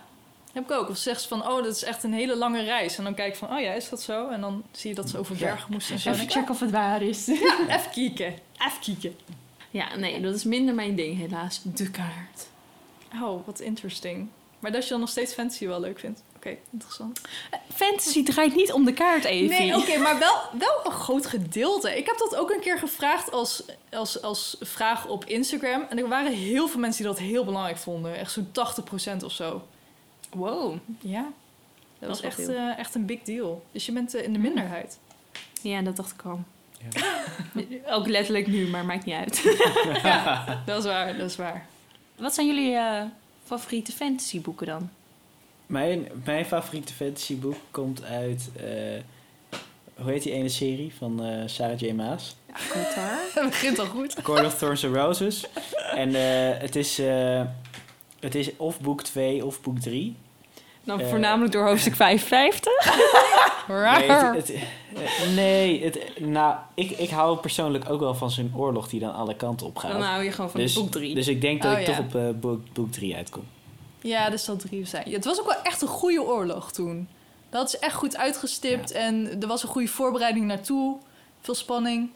heb 0.52 0.64
ik 0.64 0.70
ook. 0.70 0.88
Of 0.88 0.96
zegt 0.96 1.22
ze 1.22 1.28
van, 1.28 1.40
oh, 1.48 1.56
dat 1.62 1.74
is 1.74 1.82
echt 1.84 2.02
een 2.04 2.12
hele 2.12 2.36
lange 2.36 2.62
reis. 2.62 2.98
En 2.98 3.04
dan 3.04 3.14
kijk 3.14 3.32
ik 3.32 3.38
van, 3.38 3.52
oh 3.54 3.60
ja, 3.60 3.72
is 3.72 3.88
dat 3.88 4.02
zo? 4.02 4.28
En 4.28 4.40
dan 4.40 4.62
zie 4.70 4.90
je 4.90 4.96
dat 4.96 5.08
ze 5.10 5.18
over 5.18 5.34
Ja. 5.38 5.40
bergen 5.46 5.72
moesten 5.72 5.94
en 5.94 6.00
zo. 6.00 6.10
Even 6.10 6.30
checken 6.30 6.50
of 6.50 6.60
het 6.60 6.70
waar 6.70 7.02
is. 7.02 7.26
ja, 7.26 7.58
even 7.76 7.90
kijken. 7.94 8.26
Even 8.66 8.80
kijken. 8.84 9.16
Ja, 9.70 9.96
nee, 9.96 10.20
dat 10.20 10.34
is 10.34 10.44
minder 10.44 10.74
mijn 10.74 10.94
ding 10.94 11.18
helaas. 11.18 11.60
De 11.64 11.90
kaart. 11.90 12.46
Oh, 13.22 13.46
wat 13.46 13.60
interesting. 13.60 14.28
Maar 14.58 14.72
dat 14.72 14.82
je 14.84 14.90
dan 14.90 15.00
nog 15.00 15.08
steeds 15.08 15.32
fantasy 15.34 15.66
wel 15.66 15.80
leuk 15.80 15.98
vindt. 15.98 16.22
Oké, 16.36 16.56
interessant. 16.70 17.20
Fantasy 17.74 18.22
draait 18.24 18.54
niet 18.54 18.72
om 18.72 18.84
de 18.84 18.92
kaart, 18.92 19.24
Evie. 19.24 19.48
Nee, 19.48 19.76
oké, 19.76 19.98
maar 19.98 20.18
wel, 20.18 20.40
wel 20.58 20.80
een 20.84 20.92
groot 20.92 21.26
gedeelte. 21.26 21.96
Ik 21.98 22.06
heb 22.06 22.18
dat 22.18 22.36
ook 22.36 22.50
een 22.50 22.60
keer 22.60 22.78
gevraagd 22.78 23.30
als, 23.32 23.62
als, 23.92 24.22
als 24.22 24.56
vraag 24.60 25.06
op 25.06 25.24
Instagram. 25.24 25.86
En 25.88 25.98
er 25.98 26.08
waren 26.08 26.32
heel 26.32 26.68
veel 26.68 26.80
mensen 26.80 27.02
die 27.02 27.12
dat 27.12 27.20
heel 27.22 27.44
belangrijk 27.44 27.76
vonden. 27.78 28.16
Echt 28.16 28.32
zo'n 28.32 28.48
80% 29.20 29.24
of 29.24 29.32
zo. 29.32 29.62
Wow. 30.32 30.76
Ja, 31.00 31.26
dat 31.98 32.08
was 32.08 32.20
echt, 32.20 32.48
eh, 32.48 32.78
echt 32.78 32.94
een 32.94 33.06
big 33.06 33.22
deal. 33.22 33.64
Dus 33.72 33.86
je 33.86 33.92
bent 33.92 34.14
eh, 34.14 34.24
in 34.24 34.32
de 34.32 34.38
minderheid. 34.38 34.98
Ja, 35.62 35.82
dat 35.82 35.96
dacht 35.96 36.12
ik 36.12 36.22
al. 36.24 36.40
Ja. 36.90 37.24
Ook 37.96 38.06
letterlijk 38.06 38.46
nu, 38.46 38.66
maar 38.68 38.84
maakt 38.84 39.04
niet 39.04 39.14
uit. 39.14 39.42
ja, 40.02 40.44
dat 40.66 40.78
is 40.78 40.84
waar, 40.84 41.16
dat 41.16 41.30
is 41.30 41.36
waar. 41.36 41.66
Wat 42.16 42.34
zijn 42.34 42.46
jullie 42.46 42.74
eh, 42.74 43.02
favoriete 43.44 43.92
fantasyboeken 43.92 44.66
dan? 44.66 44.90
Mijn, 45.66 46.08
mijn 46.24 46.44
favoriete 46.44 46.92
fantasyboek 46.94 47.56
komt 47.70 48.04
uit... 48.04 48.50
eh, 48.56 49.00
hoe 49.94 50.10
heet 50.10 50.22
die 50.22 50.32
ene 50.32 50.48
serie 50.48 50.94
van 50.98 51.24
eh, 51.24 51.42
Sarah 51.46 51.78
J. 51.78 51.92
Maas? 51.92 52.36
Ja, 52.46 52.54
Kotar. 52.68 53.18
Het 53.34 53.44
begint 53.44 53.78
al 53.78 53.86
goed. 53.86 54.22
Court 54.22 54.44
of 54.46 54.58
Thorns 54.58 54.84
and 54.84 54.94
Roses. 54.96 55.46
En 55.94 56.14
eh, 56.14 56.60
het, 56.60 56.76
is, 56.76 56.98
eh, 56.98 57.42
het 58.20 58.34
is 58.34 58.56
of 58.56 58.80
boek 58.80 59.02
2 59.02 59.44
of 59.44 59.60
boek 59.60 59.78
3. 59.78 60.16
Dan 60.84 61.00
Eh. 61.00 61.08
voornamelijk 61.08 61.52
door 61.52 61.66
hoofdstuk 61.66 61.96
55. 62.06 62.72
Nee, 63.68 64.08
het, 64.10 64.48
het- 64.48 65.34
nee 65.34 65.84
het, 65.84 66.20
nou, 66.20 66.56
ik, 66.74 66.90
ik 66.90 67.10
hou 67.10 67.38
persoonlijk 67.38 67.90
ook 67.90 68.00
wel 68.00 68.14
van 68.14 68.30
zo'n 68.30 68.52
oorlog 68.56 68.88
die 68.88 69.00
dan 69.00 69.14
alle 69.14 69.36
kanten 69.36 69.66
op 69.66 69.76
gaat. 69.76 69.92
Dan 69.92 70.02
hou 70.02 70.22
je 70.24 70.32
gewoon 70.32 70.50
van 70.50 70.60
dus, 70.60 70.74
boek 70.74 70.90
3. 70.90 71.14
dus 71.14 71.28
ik 71.28 71.40
denk 71.40 71.62
dat 71.62 71.72
Oh, 71.74 71.80
ik 71.80 71.86
ja. 71.86 71.94
toch 71.96 72.04
op 72.04 72.14
eh, 72.14 72.28
boek, 72.40 72.72
boek 72.72 72.92
3 72.92 73.16
uitkom. 73.16 73.44
Ja, 74.00 74.30
dat 74.30 74.40
zal 74.40 74.56
drie 74.56 74.86
zijn. 74.86 75.08
Ja, 75.10 75.16
het 75.16 75.24
was 75.24 75.40
ook 75.40 75.46
wel 75.46 75.62
echt 75.62 75.82
een 75.82 75.88
goede 75.88 76.22
oorlog 76.22 76.72
toen. 76.72 77.08
Dat 77.50 77.66
is 77.68 77.78
echt 77.78 77.94
goed 77.94 78.16
uitgestipt 78.16 78.90
en 78.90 79.36
er 79.40 79.46
was 79.48 79.62
een 79.62 79.68
goede 79.68 79.88
voorbereiding 79.88 80.46
naartoe. 80.46 80.96
Veel 81.40 81.54
spanning. 81.54 82.10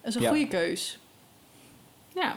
Dat 0.00 0.08
is 0.10 0.14
een 0.14 0.22
Ja. 0.22 0.28
goede 0.28 0.48
keus. 0.48 0.98
Ja. 2.14 2.36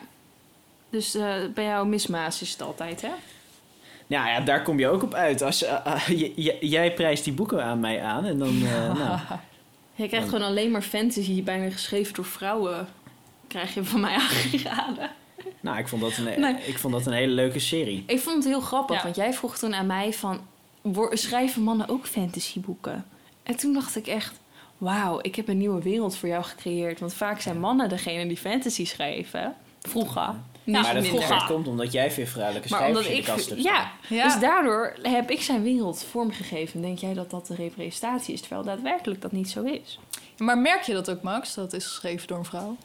Dus 0.89 1.15
eh, 1.15 1.33
bij 1.53 1.63
jou 1.63 1.87
Miss 1.87 2.07
Maas 2.07 2.41
is 2.41 2.51
het 2.51 2.61
altijd, 2.61 3.01
hè? 3.01 3.11
Nou 4.09 4.27
ja, 4.27 4.39
daar 4.39 4.61
kom 4.63 4.79
je 4.79 4.87
ook 4.87 5.03
op 5.03 5.13
uit. 5.13 5.41
Als, 5.41 5.63
eh, 5.63 5.75
eh, 5.85 6.07
j- 6.35 6.57
jij 6.59 6.93
prijst 6.93 7.23
die 7.23 7.33
boeken 7.33 7.63
aan 7.63 7.79
mij 7.79 8.01
aan 8.01 8.25
en 8.25 8.37
dan... 8.39 8.61
eh, 8.65 8.93
nou, 9.05 9.19
Je 9.95 10.07
krijgt 10.07 10.29
gewoon 10.29 10.47
alleen 10.47 10.71
maar 10.71 10.81
fantasy, 10.81 11.43
bijna 11.43 11.69
geschreven 11.69 12.13
door 12.13 12.25
vrouwen. 12.25 12.87
Krijg 13.47 13.73
je 13.73 13.83
van 13.83 13.99
mij 13.99 14.13
aangeraden. 14.29 15.09
nou, 15.61 15.77
ik 15.77 15.87
vond, 15.87 16.01
dat 16.01 16.17
een, 16.17 16.39
Nee. 16.39 16.53
ik 16.53 16.77
vond 16.77 16.93
dat 16.93 17.05
een 17.05 17.13
hele 17.13 17.33
leuke 17.33 17.59
serie. 17.59 18.03
Ik 18.07 18.19
vond 18.19 18.35
het 18.35 18.45
heel 18.53 18.61
grappig, 18.61 18.95
Ja. 18.95 19.03
want 19.03 19.15
jij 19.15 19.33
vroeg 19.33 19.57
toen 19.57 19.73
aan 19.75 19.85
mij 19.85 20.13
van... 20.13 20.39
"Wor- 20.81 21.17
Schrijven 21.17 21.61
mannen 21.61 21.89
ook 21.89 22.07
fantasyboeken? 22.07 23.05
En 23.43 23.55
toen 23.57 23.73
dacht 23.73 23.95
ik 23.95 24.07
echt... 24.07 24.39
Wauw, 24.77 25.19
ik 25.21 25.35
heb 25.35 25.47
een 25.47 25.57
nieuwe 25.57 25.81
wereld 25.81 26.17
voor 26.17 26.29
jou 26.29 26.43
gecreëerd. 26.43 26.99
Want 26.99 27.13
vaak 27.13 27.41
zijn 27.41 27.59
mannen 27.59 27.89
degene 27.89 28.27
die 28.27 28.37
fantasy 28.37 28.85
schrijven. 28.85 29.53
Vroeger. 29.81 30.33
Niet 30.71 30.81
maar 30.81 30.93
dat, 30.93 31.03
minder. 31.03 31.43
komt 31.47 31.67
omdat 31.67 31.91
jij 31.91 32.11
veel 32.11 32.25
vrouwelijke 32.25 32.67
schrijvers 32.67 32.97
omdat 32.97 33.11
in 33.11 33.17
de 33.21 33.23
kast 33.31 33.49
hebt 33.49 33.61
Ja, 33.63 33.91
Ja. 34.09 34.23
dus 34.23 34.39
daardoor 34.39 34.93
heb 35.01 35.29
ik 35.31 35.41
zijn 35.41 35.63
wereld 35.63 36.03
vormgegeven. 36.11 36.81
Denk 36.81 36.97
jij 36.97 37.13
dat 37.13 37.29
dat 37.29 37.47
de 37.47 37.55
representatie 37.55 38.33
is? 38.33 38.39
Terwijl 38.41 38.63
daadwerkelijk 38.63 39.21
dat 39.21 39.31
niet 39.31 39.49
zo 39.49 39.63
is. 39.63 39.99
Maar 40.37 40.57
merk 40.57 40.81
je 40.81 40.93
dat 40.93 41.09
ook, 41.09 41.21
Max? 41.21 41.53
Dat 41.53 41.71
het 41.71 41.81
is 41.81 41.87
geschreven 41.87 42.27
door 42.27 42.37
een 42.37 42.45
vrouw? 42.45 42.77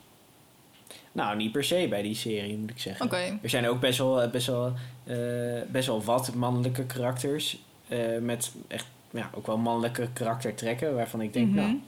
Nou, 1.13 1.37
niet 1.37 1.53
per 1.53 1.65
se 1.65 1.87
bij 1.89 2.03
die 2.03 2.15
serie, 2.15 2.57
moet 2.57 2.71
ik 2.71 2.79
zeggen. 2.79 3.05
Oké. 3.07 3.39
Er 3.43 3.51
zijn 3.51 3.69
ook 3.69 3.81
best 3.81 3.99
wel, 3.99 4.23
eh, 4.23 4.31
best 4.31 4.47
wel, 4.47 4.73
eh, 5.05 5.17
best 5.69 5.87
wel 5.87 6.03
wat 6.05 6.35
mannelijke 6.35 6.85
karakters. 6.85 7.59
eh, 7.89 7.99
met 8.21 8.53
echt 8.69 8.87
ja, 9.11 9.31
ook 9.35 9.47
wel 9.47 9.59
mannelijke 9.59 10.09
karaktertrekken. 10.13 10.95
Waarvan 10.95 11.21
ik 11.21 11.33
denk, 11.33 11.47
Mhm. 11.47 11.57
nou, 11.57 11.81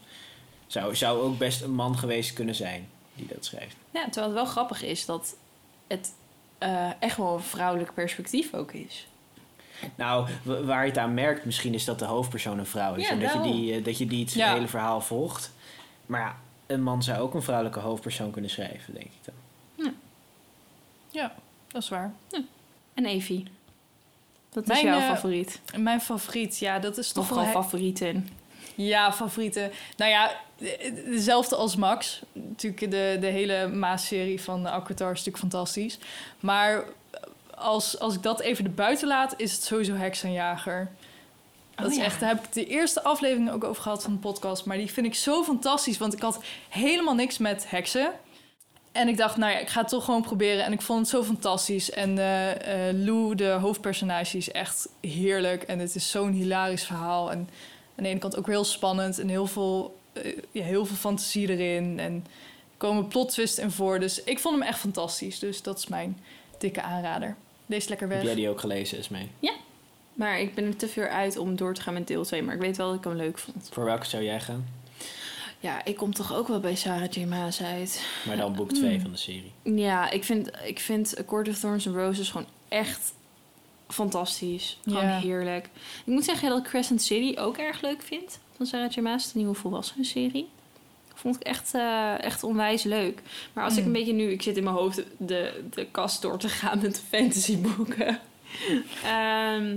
zou, 0.67 0.95
zou 0.97 1.21
ook 1.21 1.39
best 1.39 1.63
een 1.63 1.75
man 1.75 1.99
geweest 1.99 2.33
kunnen 2.33 2.55
zijn 2.55 2.89
die 3.15 3.27
dat 3.35 3.45
schrijft. 3.45 3.77
Ja, 3.91 4.03
terwijl 4.05 4.27
het 4.27 4.35
wel 4.35 4.45
grappig 4.45 4.83
is 4.83 5.05
dat 5.07 5.37
het 5.87 6.12
eh, 6.59 6.90
echt 7.03 7.16
wel 7.16 7.35
een 7.35 7.40
vrouwelijk 7.42 7.94
perspectief 7.94 8.55
ook 8.55 8.72
is. 8.72 9.07
Nou, 9.94 10.29
wa- 10.42 10.62
waar 10.62 10.83
je 10.83 10.88
het 10.88 10.99
aan 10.99 11.14
merkt, 11.14 11.44
misschien 11.44 11.75
is 11.75 11.85
dat 11.85 11.99
de 11.99 12.05
hoofdpersoon 12.05 12.59
een 12.59 12.66
vrouw 12.66 12.94
is. 12.94 13.05
Ja, 13.05 13.11
en 13.11 13.20
dat 13.20 13.33
je, 13.33 13.40
die, 13.40 13.75
eh, 13.75 13.85
dat 13.85 13.99
je 13.99 14.07
die 14.07 14.25
het 14.25 14.33
Ja. 14.33 14.53
hele 14.53 14.68
verhaal 14.68 15.01
volgt. 15.01 15.53
Maar 16.07 16.20
ja, 16.20 16.37
een 16.66 16.83
man 16.83 17.03
zou 17.03 17.18
ook 17.20 17.35
een 17.35 17.42
vrouwelijke 17.42 17.81
hoofdpersoon 17.81 18.31
kunnen 18.31 18.51
schrijven, 18.51 18.94
denk 18.94 19.07
ik 19.07 19.25
dan. 19.25 19.35
Ja, 21.11 21.35
dat 21.68 21.83
is 21.83 21.88
waar. 21.88 22.12
En 22.94 23.07
Evie? 23.07 23.44
Wat 24.53 24.62
is 24.62 24.68
Mijn, 24.68 24.85
jouw 24.85 24.99
eh, 24.99 25.07
favoriet? 25.07 25.61
En 25.72 25.83
mijn 25.83 26.01
favoriet, 26.01 26.59
ja, 26.59 26.79
dat 26.79 26.99
is 26.99 27.12
toch 27.12 27.22
Of 27.22 27.29
wel... 27.29 27.38
gewoon 27.38 27.55
he- 27.55 27.61
favorieten? 27.62 28.29
Ja, 28.77 29.12
favorieten. 29.12 29.71
Nou 29.97 30.11
ja, 30.11 30.31
de- 30.59 31.03
dezelfde 31.11 31.57
als 31.57 31.77
Max. 31.77 32.21
Natuurlijk 32.33 32.91
de, 32.91 33.17
de 33.21 33.27
hele 33.27 33.69
Maas-serie 33.69 34.41
van 34.41 34.67
Aquatar 34.67 35.11
is 35.12 35.19
natuurlijk 35.25 35.39
fantastisch. 35.53 35.99
Maar 36.41 36.85
als, 37.55 37.99
als 37.99 38.15
ik 38.15 38.23
dat 38.23 38.41
even 38.41 38.65
er 38.65 38.75
buiten 38.75 39.09
laat, 39.09 39.35
is 39.37 39.53
het 39.53 39.62
sowieso 39.65 39.95
Heksenjager. 39.95 40.89
Dat 41.75 41.87
Oh 41.87 41.93
is 41.93 41.99
ja. 41.99 42.05
echt, 42.05 42.21
daar 42.21 42.29
heb 42.29 42.45
ik 42.45 42.53
de 42.53 42.67
eerste 42.67 43.03
aflevering 43.03 43.51
ook 43.51 43.65
over 43.65 43.83
gehad 43.83 44.03
van 44.03 44.12
de 44.12 44.19
podcast. 44.19 44.65
Maar 44.65 44.77
die 44.77 44.93
vind 44.93 45.07
ik 45.07 45.15
zo 45.15 45.43
fantastisch, 45.45 45.99
want 45.99 46.12
ik 46.12 46.21
had 46.21 46.41
helemaal 46.69 47.15
niks 47.15 47.39
met 47.39 47.71
heksen. 47.71 48.12
En 48.93 49.09
ik 49.09 49.17
dacht, 49.17 49.37
nou 49.37 49.53
ja, 49.53 49.59
ik 49.59 49.69
ga 49.69 49.81
het 49.81 49.89
toch 49.89 50.05
gewoon 50.05 50.23
proberen. 50.23 50.65
En 50.65 50.73
ik 50.73 50.81
vond 50.83 50.99
het 51.01 51.09
zo 51.09 51.23
fantastisch. 51.25 51.91
En 51.91 52.19
eh, 52.19 52.89
eh, 52.89 52.97
Lou, 52.97 53.35
de 53.35 53.49
hoofdpersonage, 53.49 54.37
is 54.37 54.51
echt 54.51 54.89
heerlijk. 55.01 55.62
En 55.62 55.79
het 55.79 55.95
is 55.95 56.11
zo'n 56.11 56.33
hilarisch 56.33 56.85
verhaal. 56.85 57.31
En 57.31 57.49
aan 57.97 58.05
de 58.05 58.09
ene 58.09 58.19
kant 58.19 58.37
ook 58.37 58.47
heel 58.47 58.65
spannend. 58.65 59.19
En 59.19 59.29
heel 59.29 59.47
veel, 59.47 59.99
eh, 60.13 60.37
ja, 60.51 60.63
heel 60.63 60.87
veel 60.87 60.97
fantasie 60.97 61.49
erin. 61.51 61.99
En 61.99 62.27
komen 62.77 63.09
plot 63.09 63.29
twists 63.31 63.59
in 63.59 63.71
voor. 63.71 64.01
Dus 64.01 64.25
ik 64.25 64.39
vond 64.39 64.59
hem 64.59 64.69
echt 64.69 64.79
fantastisch. 64.79 65.39
Dus 65.39 65.63
dat 65.63 65.79
is 65.79 65.87
mijn 65.87 66.19
dikke 66.59 66.83
aanrader. 66.83 67.37
Lees 67.67 67.89
lekker 67.89 68.09
Heb 68.09 68.17
weg. 68.17 68.27
jij 68.27 68.35
die 68.35 68.49
ook 68.49 68.61
gelezen, 68.61 68.99
Esmee? 68.99 69.31
Maar 70.15 70.41
ik 70.41 70.55
ben 70.55 70.65
er 70.65 70.77
te 70.77 70.89
veel 70.89 71.05
uit 71.05 71.37
om 71.37 71.57
door 71.57 71.75
te 71.75 71.81
gaan 71.81 71.95
met 71.95 72.07
deel 72.07 72.25
2. 72.25 72.43
Maar 72.43 72.55
ik 72.55 72.61
weet 72.61 72.77
wel 72.77 72.89
dat 72.89 72.97
ik 72.99 73.05
hem 73.05 73.17
leuk 73.17 73.39
vond. 73.39 73.69
Voor 73.73 73.85
welke 73.85 74.07
zou 74.07 74.23
jij 74.23 74.41
gaan? 74.41 74.67
Ja, 75.61 75.85
ik 75.85 75.97
kom 75.97 76.15
toch 76.15 76.35
ook 76.35 76.49
wel 76.49 76.61
bij 76.61 76.75
Sarah 76.75 77.11
J. 77.11 77.25
Maas 77.25 77.63
uit. 77.63 78.07
Maar 78.27 78.37
dan 78.37 78.55
boek 78.55 78.73
2 78.83 79.01
van 79.01 79.11
de 79.11 79.17
serie. 79.17 79.53
Ja, 79.63 80.11
ik 80.11 80.25
vind, 80.25 80.51
ik 80.65 80.79
vind 80.81 81.19
A 81.19 81.25
Court 81.25 81.49
of 81.49 81.59
Thorns 81.59 81.87
and 81.87 81.97
Roses 81.97 82.31
gewoon 82.31 82.47
echt 82.69 83.13
fantastisch. 83.88 84.79
Gewoon 84.85 85.05
heerlijk. 85.05 85.64
Ik 86.05 86.12
moet 86.12 86.25
zeggen 86.25 86.49
dat 86.49 86.59
ik 86.59 86.64
Crescent 86.64 87.03
City 87.03 87.38
ook 87.38 87.57
erg 87.57 87.81
leuk 87.81 88.03
vind. 88.03 88.38
Van 88.57 88.66
Sarah 88.66 88.90
J. 88.92 89.01
Maas, 89.01 89.33
de 89.33 89.38
nieuwe 89.38 89.55
volwassenen 89.55 90.05
serie. 90.05 90.49
Vond 91.14 91.37
ik 91.37 91.42
echt, 91.42 91.75
eh, 91.75 92.22
echt 92.25 92.42
onwijs 92.42 92.83
leuk. 92.83 93.22
Maar 93.53 93.64
als 93.64 93.77
ik 93.77 93.81
Mm. 93.81 93.87
een 93.87 93.92
beetje 93.92 94.12
nu... 94.12 94.31
Ik 94.31 94.42
zit 94.42 94.57
in 94.57 94.64
mijn 94.64 94.77
hoofd 94.77 95.03
de, 95.16 95.62
de 95.75 95.87
kast 95.90 96.22
door 96.22 96.38
te 96.38 96.49
gaan 96.49 96.79
met 96.83 97.03
fantasyboeken. 97.09 98.18
Ehm 99.05 99.77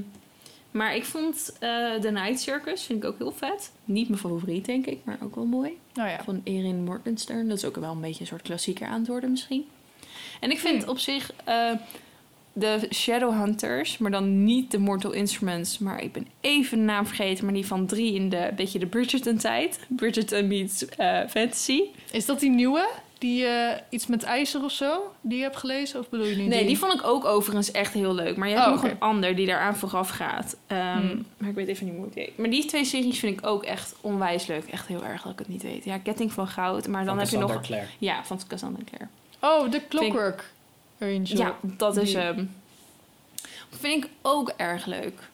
maar 0.71 0.95
ik 0.95 1.05
vond 1.05 1.53
eh 1.59 1.93
The 1.93 2.09
Night 2.11 2.39
Circus 2.39 2.83
vind 2.83 3.03
ik 3.03 3.09
ook 3.09 3.17
heel 3.17 3.31
vet. 3.31 3.71
Niet 3.85 4.07
mijn 4.09 4.21
favoriet, 4.21 4.65
denk 4.65 4.85
ik, 4.85 4.99
maar 5.03 5.17
ook 5.23 5.35
wel 5.35 5.45
mooi. 5.45 5.77
Ja. 5.93 6.23
Van 6.23 6.41
Erin 6.43 6.83
Morgenstern. 6.83 7.47
Dat 7.47 7.57
is 7.57 7.65
ook 7.65 7.75
wel 7.75 7.91
een 7.91 8.01
beetje 8.01 8.21
een 8.21 8.27
soort 8.27 8.41
klassieker 8.41 8.87
aan 8.87 8.99
het 8.99 9.07
worden 9.07 9.31
misschien. 9.31 9.65
En 10.39 10.51
ik 10.51 10.59
vind 10.59 10.81
Hmm. 10.81 10.91
op 10.91 10.99
zich 10.99 11.33
eh, 11.43 11.71
de 12.53 12.88
Shadowhunters, 12.93 13.97
maar 13.97 14.12
dan 14.12 14.43
niet 14.43 14.71
de 14.71 14.77
Mortal 14.77 15.12
Instruments. 15.12 15.79
Maar 15.79 16.03
ik 16.03 16.12
ben 16.12 16.27
even 16.41 16.77
de 16.77 16.83
naam 16.83 17.05
vergeten, 17.05 17.45
maar 17.45 17.53
die 17.53 17.65
van 17.65 17.85
drie 17.85 18.13
in 18.13 18.29
de 18.29 18.51
beetje 18.55 18.79
de 18.79 18.85
Bridgerton-tijd. 18.85 19.79
Bridgerton 19.88 20.47
meets 20.47 20.85
eh, 20.85 21.19
fantasy. 21.29 21.81
Is 22.12 22.25
dat 22.25 22.39
die 22.39 22.49
nieuwe? 22.49 22.89
Die 23.17 23.45
eh, 23.45 23.77
iets 23.89 24.07
met 24.07 24.23
ijzer 24.23 24.63
of 24.63 24.71
zo? 24.71 25.13
Die 25.21 25.38
je 25.38 25.43
hebt 25.43 25.55
gelezen? 25.55 25.99
Of 25.99 26.09
bedoel 26.09 26.25
je 26.25 26.35
niet 26.35 26.47
Nee, 26.47 26.65
die 26.65 26.77
vond 26.77 26.93
ik 26.93 27.05
ook 27.07 27.25
overigens 27.25 27.71
echt 27.71 27.93
heel 27.93 28.13
leuk. 28.15 28.35
Maar 28.38 28.47
je 28.47 28.53
hebt 28.55 28.67
Oh, 28.67 28.73
nog 28.73 28.83
een 28.83 28.99
ander 28.99 29.35
die 29.35 29.45
daaraan 29.45 29.75
vooraf 29.75 30.09
gaat. 30.09 30.57
Ehm, 30.67 30.97
Hmm. 30.97 31.25
Maar 31.38 31.49
ik 31.49 31.55
weet 31.55 31.67
even 31.67 31.85
niet 31.85 31.95
hoe 31.95 32.05
het 32.05 32.15
heet. 32.15 32.38
Maar 32.38 32.49
die 32.49 32.65
twee 32.65 32.85
series 32.85 33.19
vind 33.19 33.39
ik 33.39 33.45
ook 33.47 33.63
echt 33.63 33.95
onwijs 34.01 34.45
leuk. 34.45 34.65
Echt 34.65 34.88
heel 34.88 35.03
erg 35.05 35.21
dat 35.21 35.31
ik 35.31 35.39
het 35.39 35.47
niet 35.47 35.63
weet. 35.63 35.85
Ja, 35.85 35.97
Ketting 35.97 36.33
van 36.33 36.47
Goud. 36.47 36.88
Maar 36.88 37.05
dan 37.05 37.15
Van 37.15 37.23
heb 37.23 37.29
je 37.29 37.38
nog... 37.38 37.47
Cassandra 37.47 37.75
Clare. 37.75 37.89
Ja, 37.97 38.23
van 38.23 38.39
Cassandra 38.47 38.83
Clare. 38.91 39.07
Oh, 39.41 39.71
de 39.71 39.81
Clockwork 39.89 40.51
Angel. 40.99 41.38
Ja, 41.38 41.57
dat 41.62 41.97
is 41.97 42.09
Die- 42.09 42.17
hem. 42.19 42.55
Vind 43.69 44.03
ik 44.03 44.09
ook 44.21 44.53
erg 44.57 44.85
leuk. 44.85 45.29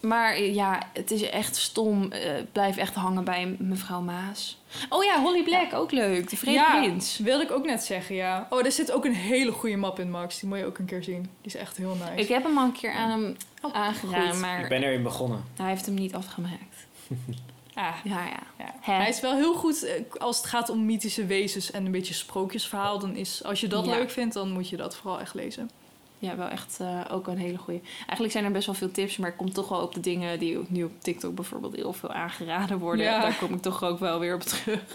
Maar 0.00 0.32
eh, 0.32 0.54
ja, 0.54 0.82
het 0.92 1.10
is 1.10 1.22
echt 1.22 1.56
stom. 1.56 2.12
eh, 2.12 2.32
blijf 2.52 2.76
echt 2.76 2.94
hangen 2.94 3.24
bij 3.24 3.56
mevrouw 3.58 4.00
Maas. 4.00 4.58
Oh 4.88 5.04
ja, 5.04 5.20
Holly 5.20 5.42
Black, 5.42 5.72
ook 5.74 5.90
leuk. 5.90 6.30
De 6.30 6.36
Vrede 6.36 6.56
ja, 6.58 6.78
Prins. 6.80 7.18
wilde 7.18 7.44
ik 7.44 7.50
ook 7.50 7.64
net 7.64 7.82
zeggen, 7.84 8.14
ja. 8.14 8.46
Oh, 8.50 8.64
er 8.64 8.72
zit 8.72 8.92
ook 8.92 9.04
een 9.04 9.14
hele 9.14 9.52
goede 9.52 9.76
map 9.76 9.98
in, 9.98 10.10
Max. 10.10 10.40
Die 10.40 10.48
moet 10.48 10.58
je 10.58 10.64
ook 10.66 10.78
een 10.78 10.84
keer 10.84 11.02
zien. 11.02 11.20
Die 11.22 11.30
is 11.42 11.54
echt 11.56 11.76
heel 11.76 11.94
nice. 11.94 12.22
Ik 12.22 12.28
heb 12.28 12.42
hem 12.42 12.58
al 12.58 12.64
een 12.64 12.72
keer 12.72 12.92
aan 12.92 13.10
hem 13.10 13.36
Oh, 13.62 13.72
aangedaan, 13.74 14.30
goed. 14.30 14.40
maar 14.40 14.60
Ik 14.60 14.68
ben 14.68 14.82
erin 14.82 15.02
begonnen. 15.02 15.44
hij 15.56 15.68
heeft 15.68 15.86
hem 15.86 15.94
niet 15.94 16.14
afgemaakt. 16.14 16.86
Ah, 17.74 17.94
Ja, 18.04 18.24
ja. 18.24 18.42
ja. 18.58 18.74
Hij 18.80 19.08
is 19.08 19.20
wel 19.20 19.34
heel 19.34 19.54
goed 19.54 19.82
eh, 19.84 19.92
als 20.18 20.36
het 20.36 20.46
gaat 20.46 20.68
om 20.68 20.84
mythische 20.86 21.26
wezens 21.26 21.70
en 21.70 21.84
een 21.86 21.92
beetje 21.92 22.14
sprookjesverhaal. 22.14 22.98
Dan 22.98 23.16
is, 23.16 23.44
als 23.44 23.60
je 23.60 23.68
dat 23.68 23.86
leuk 23.86 24.10
vindt, 24.10 24.34
dan 24.34 24.50
moet 24.52 24.68
je 24.68 24.76
dat 24.76 24.96
vooral 24.96 25.20
echt 25.20 25.34
lezen. 25.34 25.70
Ja, 26.18 26.36
wel 26.36 26.48
echt 26.48 26.80
eh, 26.80 27.00
ook 27.10 27.26
een 27.26 27.38
hele 27.38 27.58
goeie. 27.58 27.80
Eigenlijk 27.98 28.32
zijn 28.32 28.44
er 28.44 28.50
best 28.52 28.66
wel 28.66 28.74
veel 28.74 28.90
tips, 28.90 29.16
maar 29.16 29.30
ik 29.30 29.36
kom 29.36 29.52
toch 29.52 29.68
wel 29.68 29.80
op 29.80 29.94
de 29.94 30.00
dingen 30.00 30.38
die 30.38 30.58
nu 30.68 30.84
op 30.84 30.92
TikTok 30.98 31.34
bijvoorbeeld 31.34 31.74
heel 31.76 31.92
veel 31.92 32.12
aangeraden 32.12 32.78
worden. 32.78 33.04
Daar 33.04 33.36
kom 33.36 33.54
ik 33.54 33.62
toch 33.62 33.82
ook 33.84 33.98
wel 33.98 34.18
weer 34.18 34.34
op 34.34 34.40
terug. 34.40 34.80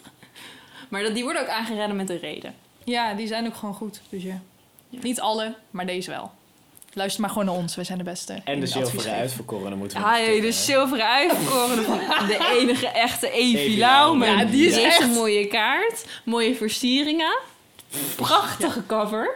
Maar 0.90 1.04
dat, 1.04 1.14
die 1.14 1.24
worden 1.24 1.42
ook 1.42 1.48
aangeraden 1.48 1.96
met 1.96 2.10
een 2.10 2.20
reden. 2.20 2.56
Ja, 2.84 3.14
die 3.14 3.28
zijn 3.28 3.48
ook 3.48 3.56
gewoon 3.56 3.74
goed. 3.74 4.02
Dus. 4.10 4.24
Ja. 4.24 4.42
Niet 4.90 5.20
alle, 5.20 5.56
maar 5.72 5.86
deze 5.86 6.10
wel. 6.10 6.32
Luister 6.98 7.22
maar 7.22 7.30
gewoon 7.30 7.46
naar 7.46 7.56
ons. 7.56 7.76
Wij 7.76 7.84
zijn 7.86 7.98
de 7.98 8.04
beste. 8.04 8.42
En 8.44 8.60
de 8.60 8.68
zilveren 8.68 9.02
geven. 9.02 9.18
uitverkorene 9.18 9.76
moeten 9.76 9.98
we 9.98 10.04
Ah, 10.06 10.12
nog 10.12 10.20
jee, 10.26 10.42
de 10.42 10.52
zilveren 10.52 11.10
uitverkorene 11.10 11.82
van 11.82 11.98
de 12.28 12.58
enige 12.60 12.88
echte 12.88 13.30
Laumen. 13.34 13.78
Laumen. 13.78 14.28
Ja, 14.38 14.44
die 14.46 14.68
is 14.68 14.78
echt- 14.78 15.02
een 15.02 15.10
mooie 15.10 15.48
kaart, 15.48 16.06
mooie 16.24 16.56
versieringen, 16.56 17.38
prachtige 18.16 18.86
cover. 18.86 19.36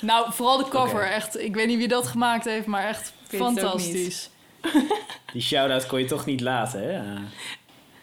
Nou, 0.00 0.32
vooral 0.32 0.56
de 0.56 0.68
cover. 0.68 1.10
Echt, 1.10 1.38
ik 1.40 1.54
weet 1.54 1.66
niet 1.66 1.78
wie 1.78 1.88
dat 1.88 2.06
gemaakt 2.06 2.44
heeft, 2.44 2.66
maar 2.66 2.84
echt 2.88 3.12
fantastisch. 3.28 4.30
Die 5.32 5.42
shout-out 5.42 5.86
kon 5.86 5.98
je 5.98 6.04
toch 6.04 6.26
niet 6.26 6.40
laten, 6.40 6.82
hè? 6.82 6.98
Ah. 6.98 7.20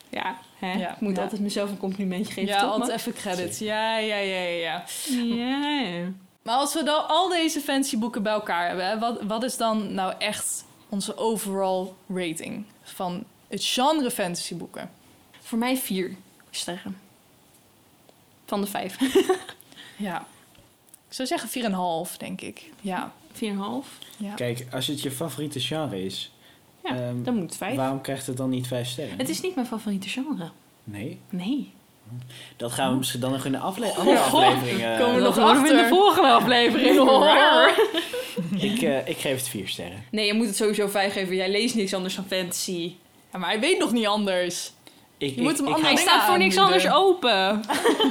Ja, 0.09 0.37
hè? 0.59 0.73
Ja. 0.73 0.89
ik 0.91 0.99
moet 1.01 1.15
Ja. 1.15 1.21
altijd 1.21 1.41
mezelf 1.41 1.69
een 1.69 1.77
complimentje 1.77 2.33
geven. 2.33 2.49
Ja, 2.53 2.59
toch, 2.61 2.71
altijd 2.71 2.99
even 2.99 3.13
credits. 3.13 3.59
Ja, 3.59 3.97
ja, 3.97 4.15
ja, 4.15 4.39
ja, 4.41 4.49
ja. 4.57 4.83
Ja, 5.09 5.79
ja. 5.79 6.11
Maar 6.41 6.55
als 6.55 6.73
we 6.73 6.83
dan 6.83 7.07
al 7.07 7.29
deze 7.29 7.59
fantasyboeken 7.59 8.23
bij 8.23 8.33
elkaar 8.33 8.67
hebben, 8.67 8.87
hè, 8.87 8.99
wat, 8.99 9.21
wat 9.21 9.43
is 9.43 9.57
dan 9.57 9.93
nou 9.93 10.13
echt 10.17 10.65
onze 10.89 11.17
overall 11.17 11.87
rating 12.07 12.65
van 12.83 13.23
het 13.47 13.63
genre 13.63 14.11
fantasyboeken? 14.11 14.91
Voor 15.39 15.57
mij 15.57 15.77
vier 15.77 16.15
sterren. 16.49 16.97
Van 18.45 18.61
de 18.61 18.67
vijf. 18.67 18.97
Ja. 19.97 20.25
Ik 21.07 21.13
zou 21.17 21.27
zeggen 21.27 21.49
4,5, 22.11 22.17
denk 22.17 22.41
ik. 22.41 22.69
Ja. 22.81 23.13
Vier 23.31 23.49
en 23.49 23.55
een 23.55 23.61
half. 23.61 23.87
ja. 24.17 24.33
Kijk, 24.33 24.67
als 24.71 24.87
het 24.87 25.01
je 25.01 25.11
favoriete 25.11 25.59
genre 25.59 26.03
is, 26.03 26.31
Ja, 26.83 26.89
Ehm, 26.95 27.23
dan 27.23 27.33
moet 27.35 27.43
het 27.43 27.57
vijf. 27.57 27.75
waarom 27.75 28.01
krijgt 28.01 28.27
het 28.27 28.37
dan 28.37 28.49
niet 28.49 28.67
vijf 28.67 28.87
sterren? 28.87 29.17
Het 29.17 29.29
is 29.29 29.41
niet 29.41 29.55
mijn 29.55 29.67
favoriete 29.67 30.09
genre. 30.09 30.49
Nee, 30.83 31.19
Nee. 31.29 31.73
Dat 32.57 32.71
gaan 32.71 32.91
we 32.91 32.97
misschien 32.97 33.19
dan 33.19 33.31
nog 33.31 33.45
in 33.45 33.51
de 33.51 33.57
afle 33.57 33.93
andere 33.93 34.17
Ja. 34.17 34.23
aflevering... 34.23 34.83
eh, 34.83 34.99
Komen 34.99 35.15
we 35.15 35.21
nog 35.21 35.35
Dat 35.35 35.51
we 35.51 35.57
in 35.57 35.63
de 35.63 35.73
achter. 35.73 35.87
volgende 35.87 36.29
aflevering. 36.29 36.99
Oh. 36.99 37.07
Hoor. 37.09 37.69
ik, 38.59 38.81
eh, 38.81 39.07
ik 39.07 39.17
geef 39.17 39.37
het 39.37 39.47
vier 39.47 39.67
sterren. 39.67 40.03
Nee, 40.11 40.25
je 40.25 40.33
moet 40.33 40.45
het 40.47 40.55
sowieso 40.55 40.87
vijf 40.87 41.13
geven. 41.13 41.35
Jij 41.35 41.49
leest 41.51 41.75
niks 41.75 41.93
anders 41.93 42.15
dan 42.15 42.25
fantasy. 42.27 42.93
Ja, 43.33 43.39
maar 43.39 43.49
hij 43.49 43.59
weet 43.59 43.77
nog 43.79 43.91
niet 43.91 44.05
anders. 44.07 44.71
Ik, 45.17 45.35
Je 45.35 45.41
moet 45.41 45.57
hem 45.57 45.67
ik, 45.67 45.73
allemaal- 45.73 45.91
Hij 45.91 46.01
staat 46.01 46.23
voor 46.25 46.37
niks 46.37 46.57
anders 46.57 46.89
open. 46.91 47.63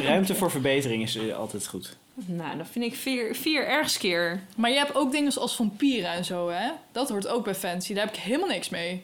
Ruimte 0.02 0.34
voor 0.34 0.50
verbetering 0.50 1.02
is 1.02 1.16
eh, 1.16 1.36
altijd 1.36 1.66
goed. 1.66 1.96
Nou, 2.26 2.56
dan 2.56 2.66
vind 2.66 2.84
ik 2.84 2.94
vier, 2.94 3.34
vier 3.36 3.66
erg 3.66 3.90
skeer. 3.90 4.42
Maar 4.56 4.70
je 4.70 4.76
hebt 4.76 4.94
ook 4.94 5.12
dingen 5.12 5.32
zoals 5.32 5.56
vampieren 5.56 6.10
en 6.10 6.24
zo, 6.24 6.48
hè? 6.48 6.68
Dat 6.92 7.08
hoort 7.08 7.26
ook 7.28 7.44
bij 7.44 7.54
fantasy. 7.54 7.94
Daar 7.94 8.04
heb 8.04 8.14
ik 8.14 8.20
helemaal 8.20 8.48
niks 8.48 8.68
mee. 8.68 9.02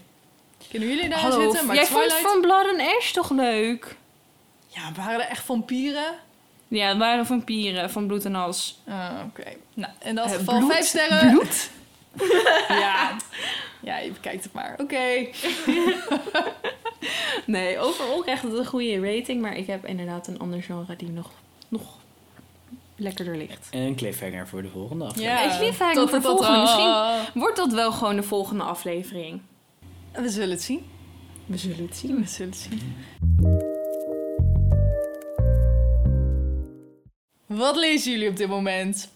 Kunnen 0.70 0.88
jullie 0.88 1.08
daar 1.08 1.18
Hallo, 1.18 1.40
zitten? 1.42 1.66
Maar 1.66 1.76
jij 1.76 1.84
Twilight... 1.84 2.12
vond 2.12 2.26
From 2.30 2.40
Blood 2.40 2.66
and 2.68 2.80
Ash 2.98 3.10
toch 3.10 3.30
leuk? 3.30 3.96
Ja, 4.76 4.92
waren 4.96 5.20
er 5.20 5.28
echt 5.30 5.44
vampieren? 5.44 6.14
Ja, 6.68 6.88
het 6.88 6.98
waren 6.98 7.26
vampieren 7.26 7.90
van 7.90 8.06
bloed 8.06 8.24
en 8.24 8.34
as. 8.34 8.78
Ah, 8.88 9.10
Oké. 9.28 9.44
Nou, 9.74 9.92
in 10.04 10.14
dat 10.14 10.26
Eh, 10.26 10.32
geval 10.32 10.58
bloed? 10.58 10.72
vijf 10.72 10.86
sterren. 10.86 11.30
Bloed? 11.30 11.70
Ja. 12.68 13.10
Ja, 13.80 13.98
je 13.98 14.10
bekijkt 14.10 14.44
het 14.44 14.52
maar. 14.52 14.74
Oké. 14.80 14.96
Nee, 17.46 17.78
overal 17.78 18.20
krijgt 18.22 18.42
het 18.42 18.52
een 18.52 18.66
goede 18.66 19.00
rating. 19.00 19.40
Maar 19.42 19.56
ik 19.56 19.66
heb 19.66 19.86
inderdaad 19.86 20.26
een 20.26 20.38
ander 20.38 20.62
genre 20.62 20.96
die 20.96 21.08
nog, 21.08 21.30
nog 21.68 21.82
lekkerder 22.96 23.36
ligt. 23.36 23.68
En 23.70 23.80
een 23.80 23.96
cliffhanger 23.96 24.48
voor 24.48 24.62
de 24.62 24.68
volgende 24.68 25.04
aflevering. 25.04 25.40
Ja. 25.40 25.52
Een 25.52 25.58
cliffhanger 25.58 25.94
Tot- 25.94 26.10
voor 26.10 26.20
tot- 26.20 26.30
volgende. 26.30 26.60
Misschien-. 26.60 27.42
Wordt 27.42 27.56
dat 27.56 27.72
wel 27.72 27.92
gewoon 27.92 28.16
de 28.16 28.22
volgende 28.22 28.62
aflevering? 28.62 29.40
We 30.12 30.28
zullen 30.28 30.50
het 30.50 30.62
zien. 30.62 30.86
We 31.46 31.56
zullen 31.56 31.86
het 31.86 31.96
zien. 31.96 32.20
We 32.20 32.26
zullen 32.28 32.50
het 32.52 32.60
zien. 32.60 33.65
Wat 37.46 37.76
lezen 37.76 38.12
jullie 38.12 38.28
op 38.28 38.36
dit 38.36 38.48
moment? 38.48 39.10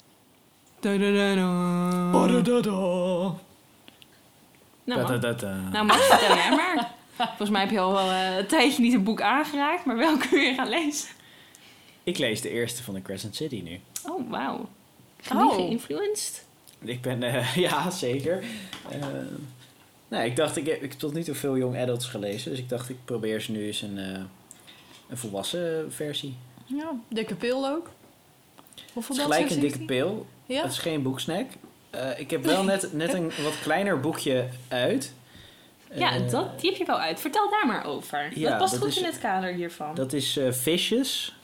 Nou, 4.84 5.00
nou 5.70 5.86
Max, 5.86 6.06
vertel 6.06 6.36
jij 6.36 6.50
maar. 6.50 6.94
Volgens 7.16 7.50
mij 7.50 7.60
heb 7.60 7.70
je 7.70 7.80
al 7.80 7.92
wel 7.92 8.10
eh, 8.10 8.36
een 8.36 8.46
tijdje 8.46 8.82
niet 8.82 8.94
een 8.94 9.04
boek 9.04 9.20
aangeraakt. 9.20 9.84
Maar 9.84 9.96
welke 9.96 10.28
kun 10.28 10.40
je 10.40 10.54
gaan 10.54 10.68
lezen? 10.68 11.08
Ik 12.02 12.18
lees 12.18 12.40
de 12.40 12.50
eerste 12.50 12.82
van 12.82 12.94
de 12.94 13.02
Crescent 13.02 13.36
City 13.36 13.60
nu. 13.64 13.80
Oh, 14.10 14.30
wauw. 14.30 14.68
Oh. 15.32 15.54
Geïnfluenced? 15.54 16.44
Ik 16.84 17.00
ben, 17.00 17.22
eh, 17.22 17.56
ja, 17.66 17.90
zeker. 17.90 18.44
Eh, 18.90 19.06
nou, 20.08 20.24
ik 20.24 20.36
dacht, 20.36 20.56
ik 20.56 20.66
heb, 20.66 20.82
ik 20.82 20.90
heb 20.90 20.98
tot 20.98 21.12
nu 21.12 21.22
toe 21.22 21.34
veel 21.34 21.56
young 21.56 21.76
adults 21.76 22.06
gelezen. 22.06 22.50
Dus 22.50 22.60
ik 22.60 22.68
dacht, 22.68 22.88
ik 22.88 23.04
probeer 23.04 23.40
ze 23.40 23.52
nu 23.52 23.66
eens 23.66 23.82
een, 23.82 23.98
eh, 23.98 24.20
een 25.08 25.16
volwassen 25.16 25.92
versie. 25.92 26.36
Ja, 26.64 26.92
dikke 27.08 27.34
pil 27.34 27.68
ook. 27.68 27.90
Het 28.94 29.08
is 29.10 29.18
gelijk 29.18 29.50
een 29.50 29.60
dikke 29.60 29.78
pil. 29.84 30.26
Ja? 30.46 30.62
Het 30.62 30.72
is 30.72 30.78
geen 30.78 31.02
boeksnack. 31.02 31.46
Eh, 31.90 32.18
ik 32.18 32.30
heb 32.30 32.44
wel 32.44 32.62
net, 32.72 32.92
net 32.92 33.12
een 33.12 33.32
wat 33.42 33.60
kleiner 33.62 34.00
boekje 34.00 34.48
uit. 34.68 35.12
Ja, 35.94 36.14
Eh, 36.14 36.30
dat, 36.30 36.60
die 36.60 36.70
heb 36.70 36.78
je 36.78 36.84
wel 36.86 36.98
uit. 36.98 37.20
Vertel 37.20 37.50
daar 37.50 37.66
maar 37.66 37.84
over. 37.86 38.38
ja, 38.38 38.48
dat 38.48 38.58
past 38.58 38.72
dat 38.72 38.80
goed 38.80 38.90
is- 38.90 38.98
in 38.98 39.04
het 39.04 39.18
kader 39.18 39.52
hiervan. 39.52 39.94
Dat 39.94 40.12
is 40.12 40.36
eh 40.36 40.52
Fishes 40.52 41.34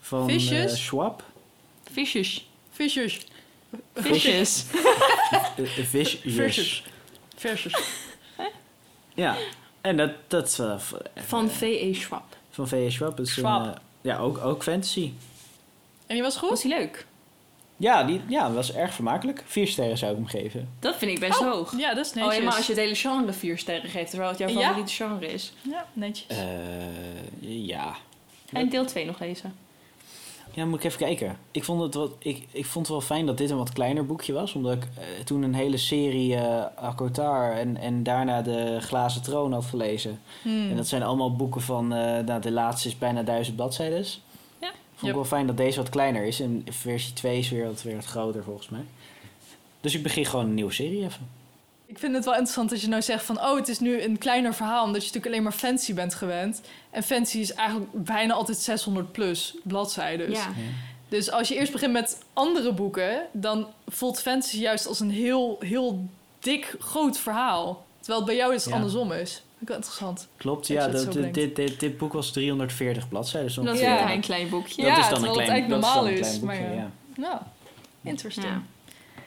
van 0.00 0.28
eh, 0.28 0.34
Fishes? 0.34 0.84
Schwab. 0.84 1.22
Visjes. 1.92 2.46
Visjes. 2.70 3.26
Visjes. 3.94 4.64
Versus. 6.24 6.84
Versus. 7.36 7.74
Ja, 9.14 9.36
en 9.80 9.96
dat, 9.96 10.10
dat 10.28 10.48
is 10.48 10.56
wel 10.56 10.78
v- 10.80 10.92
Van 11.14 11.50
V.E. 11.50 11.94
Schwab. 11.94 12.36
van 12.50 12.68
V.S. 12.68 12.94
Schwab. 12.94 13.20
Is 13.20 13.32
Schwab. 13.32 13.80
ja, 14.00 14.18
ook, 14.18 14.38
ook 14.38 14.62
fantasy. 14.62 15.12
En 16.06 16.14
die 16.14 16.22
was 16.22 16.36
goed? 16.36 16.48
Was 16.48 16.62
die 16.62 16.70
leuk? 16.78 17.06
Ja, 17.76 18.04
die 18.04 18.20
ja, 18.28 18.52
was 18.52 18.72
erg 18.74 18.94
vermakelijk. 18.94 19.42
Vier 19.46 19.66
sterren 19.66 19.98
zou 19.98 20.10
ik 20.10 20.16
hem 20.16 20.26
geven. 20.26 20.68
Dat 20.78 20.96
vind 20.96 21.10
ik 21.10 21.20
best 21.20 21.40
Oh, 21.40 21.52
hoog. 21.52 21.74
Ja, 21.78 21.94
dat 21.94 22.04
is 22.04 22.10
Oh, 22.10 22.16
netjes. 22.16 22.32
helemaal 22.34 22.56
als 22.56 22.66
je 22.66 22.72
het 22.72 22.80
hele 22.80 22.94
genre 22.94 23.32
vier 23.32 23.58
sterren 23.58 23.90
geeft, 23.90 24.08
terwijl 24.10 24.30
het 24.30 24.38
jouw 24.38 24.48
Ja? 24.48 24.60
favoriete 24.60 24.92
genre 24.92 25.26
is. 25.32 25.52
Ja, 25.70 25.86
netjes. 25.92 26.26
Eh, 26.38 26.46
ja. 27.66 27.94
En 28.52 28.68
deel 28.68 28.84
2 28.86 29.04
nog 29.06 29.20
lezen. 29.20 29.54
Ja, 30.52 30.64
moet 30.64 30.78
ik 30.78 30.84
even 30.84 30.98
kijken. 30.98 31.36
Ik 31.50 31.64
vond, 31.64 31.82
het 31.82 31.94
wat, 31.94 32.10
ik, 32.18 32.46
ik 32.50 32.66
vond 32.66 32.86
het 32.86 32.96
wel 32.96 33.06
fijn 33.06 33.26
dat 33.26 33.38
dit 33.38 33.50
een 33.50 33.56
wat 33.56 33.72
kleiner 33.72 34.06
boekje 34.06 34.32
was. 34.32 34.52
Omdat 34.54 34.72
ik 34.72 34.82
eh, 34.82 35.24
toen 35.24 35.42
een 35.42 35.54
hele 35.54 35.76
serie 35.76 36.34
eh 36.36 36.64
Akotar 36.76 37.52
en, 37.52 37.76
en 37.76 38.02
daarna 38.02 38.42
de 38.42 38.76
Glazen 38.80 39.22
Troon 39.22 39.52
had 39.52 39.64
gelezen. 39.64 40.20
Hmm. 40.42 40.70
En 40.70 40.76
dat 40.76 40.86
zijn 40.86 41.02
allemaal 41.02 41.36
boeken 41.36 41.60
van... 41.60 41.92
eh, 41.92 42.24
nou, 42.24 42.40
de 42.40 42.50
laatste 42.50 42.88
is 42.88 42.98
bijna 42.98 43.22
duizend 43.22 43.56
bladzijden. 43.56 44.04
Vond 44.96 45.00
Yep. 45.00 45.08
ik 45.10 45.14
wel 45.14 45.24
fijn 45.38 45.46
dat 45.46 45.56
deze 45.56 45.78
wat 45.78 45.88
kleiner 45.88 46.24
is. 46.24 46.40
En 46.40 46.66
versie 46.70 47.12
2 47.12 47.38
is 47.38 47.48
weer 47.50 47.64
wat, 47.64 47.82
weer 47.82 47.94
wat 47.96 48.04
groter 48.04 48.44
volgens 48.44 48.68
mij. 48.68 48.84
Dus 49.80 49.94
ik 49.94 50.02
begin 50.02 50.26
gewoon 50.26 50.44
een 50.44 50.54
nieuwe 50.54 50.72
serie 50.72 51.04
even. 51.04 51.28
Ik 51.86 51.98
vind 51.98 52.14
het 52.14 52.24
wel 52.24 52.32
interessant 52.34 52.70
dat 52.70 52.80
je 52.80 52.88
nou 52.88 53.02
zegt 53.02 53.24
van... 53.24 53.40
oh, 53.40 53.56
het 53.56 53.68
is 53.68 53.78
nu 53.78 54.02
een 54.02 54.18
kleiner 54.18 54.54
verhaal... 54.54 54.84
omdat 54.84 55.00
je 55.00 55.06
natuurlijk 55.06 55.26
alleen 55.32 55.42
maar 55.42 55.52
fancy 55.52 55.94
bent 55.94 56.14
gewend. 56.14 56.60
En 56.90 57.02
fancy 57.02 57.38
is 57.38 57.52
eigenlijk 57.54 57.90
bijna 57.92 58.34
altijd 58.34 58.58
600 58.58 59.12
plus 59.12 59.54
bladzijden. 59.62 60.30
Ja. 60.30 60.52
Dus 61.08 61.30
als 61.30 61.48
je 61.48 61.54
eerst 61.54 61.72
begint 61.72 61.92
met 61.92 62.22
andere 62.32 62.72
boeken... 62.72 63.26
dan 63.32 63.66
voelt 63.88 64.20
fantasy 64.20 64.58
juist 64.58 64.86
als 64.86 65.00
een 65.00 65.10
heel, 65.10 65.56
heel 65.60 66.04
dik, 66.38 66.76
groot 66.78 67.18
verhaal. 67.18 67.84
Terwijl 67.98 68.18
het 68.18 68.26
bij 68.28 68.36
jou 68.38 68.52
dus 68.52 68.64
Ja. 68.64 68.72
andersom 68.72 69.12
is. 69.12 69.42
Interessant. 69.70 70.28
Klopt, 70.36 70.66
ja. 70.66 70.88
Dat, 70.88 71.12
dit, 71.12 71.34
dit, 71.34 71.56
dit, 71.56 71.80
dit 71.80 71.98
boek 71.98 72.12
was 72.12 72.32
340 72.32 73.08
bladzijden. 73.08 73.46
Dus 73.54 73.64
Dat 73.64 73.74
is 73.74 73.80
Ja. 73.80 74.12
een 74.12 74.20
klein, 74.20 74.48
boekje. 74.48 74.82
Ja, 74.82 74.94
dat 74.94 75.04
is 75.04 75.10
dan 75.10 75.18
een 75.18 75.24
het 75.24 75.32
klein, 75.32 75.50
eigenlijk 75.50 75.82
dat 75.82 75.90
is 75.90 75.94
dan 75.94 76.04
normaal 76.04 76.12
een 76.12 76.18
is, 76.18 76.38
klein 76.38 76.40
boekje, 76.40 76.74
maar 76.74 76.76
ja. 76.76 76.82
ja. 76.82 76.90
Nou, 77.16 77.40
interesting. 78.02 78.46
Ja. 78.46 78.62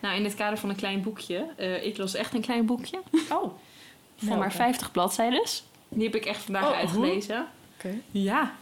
Nou, 0.01 0.15
in 0.15 0.23
het 0.23 0.35
kader 0.35 0.57
van 0.57 0.69
een 0.69 0.75
klein 0.75 1.01
boekje. 1.01 1.45
eh, 1.57 1.85
ik 1.85 1.97
las 1.97 2.13
echt 2.13 2.33
een 2.33 2.41
klein 2.41 2.65
boekje. 2.65 2.97
Oh, 3.13 3.19
Van 3.29 4.27
Nou, 4.27 4.37
maar 4.39 4.47
oké. 4.47 4.55
50 4.55 4.91
bladzijden. 4.91 5.43
Die 5.89 6.03
heb 6.03 6.15
ik 6.15 6.25
echt 6.25 6.41
vandaag 6.43 6.69
Oh, 6.69 6.77
uitgelezen. 6.77 7.47
oké. 7.77 7.93
Ja. 8.11 8.55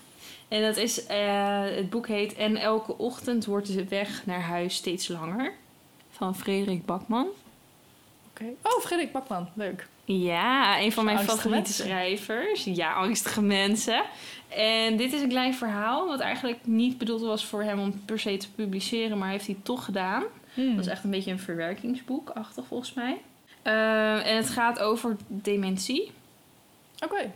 En 0.47 0.61
dat 0.61 0.77
is, 0.77 1.05
eh, 1.05 1.61
het 1.63 1.89
boek 1.89 2.07
heet 2.07 2.33
En 2.33 2.57
elke 2.57 2.97
ochtend 2.97 3.45
wordt 3.45 3.73
de 3.73 3.87
weg 3.87 4.25
naar 4.25 4.41
huis 4.41 4.75
steeds 4.75 5.07
langer. 5.07 5.53
Van 6.11 6.35
Frederik 6.35 6.85
Bakman. 6.85 7.27
Oké. 8.29 8.45
Oh, 8.61 8.79
Frederik 8.81 9.11
Bakman. 9.11 9.49
Leuk. 9.53 9.87
Ja, 10.05 10.79
een 10.79 10.91
van 10.91 11.05
mijn 11.05 11.17
favoriete 11.17 11.49
mensen. 11.49 11.85
schrijvers. 11.85 12.63
Ja, 12.63 12.93
angstige 12.93 13.41
mensen. 13.41 14.03
En 14.47 14.97
dit 14.97 15.13
is 15.13 15.21
een 15.21 15.29
klein 15.29 15.53
verhaal, 15.53 16.07
wat 16.07 16.19
eigenlijk 16.19 16.59
niet 16.63 16.97
bedoeld 16.97 17.21
was 17.21 17.45
voor 17.45 17.63
hem 17.63 17.79
om 17.79 18.05
per 18.05 18.19
se 18.19 18.37
te 18.37 18.51
publiceren, 18.51 19.17
maar 19.17 19.29
heeft 19.29 19.45
hij 19.45 19.57
toch 19.63 19.85
gedaan. 19.85 20.23
Hmm. 20.53 20.75
Dat 20.75 20.85
is 20.85 20.91
echt 20.91 21.03
een 21.03 21.11
beetje 21.11 21.31
een 21.31 21.39
verwerkingsboek-achtig 21.39 22.65
volgens 22.65 22.93
mij. 22.93 23.21
Eh, 23.61 24.27
en 24.27 24.35
het 24.35 24.49
gaat 24.49 24.79
over 24.79 25.17
dementie. 25.27 26.11
Oké. 27.03 27.31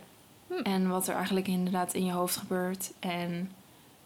En 0.62 0.88
wat 0.88 1.08
er 1.08 1.14
eigenlijk 1.14 1.48
inderdaad 1.48 1.94
in 1.94 2.04
je 2.04 2.12
hoofd 2.12 2.36
gebeurt. 2.36 2.92
En 2.98 3.52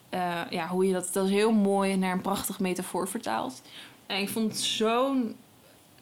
eh, 0.09 0.41
ja, 0.51 0.69
hoe 0.69 0.87
je 0.87 0.93
dat... 0.93 1.11
Dat 1.13 1.25
is 1.25 1.31
heel 1.31 1.53
mooi 1.53 1.97
naar 1.97 2.13
een 2.13 2.21
prachtig 2.21 2.61
metafoor 2.61 3.09
vertaald. 3.09 3.63
En 4.07 4.21
ik 4.21 4.29
vond 4.29 4.53
het 4.53 4.61
zo'n... 4.61 5.37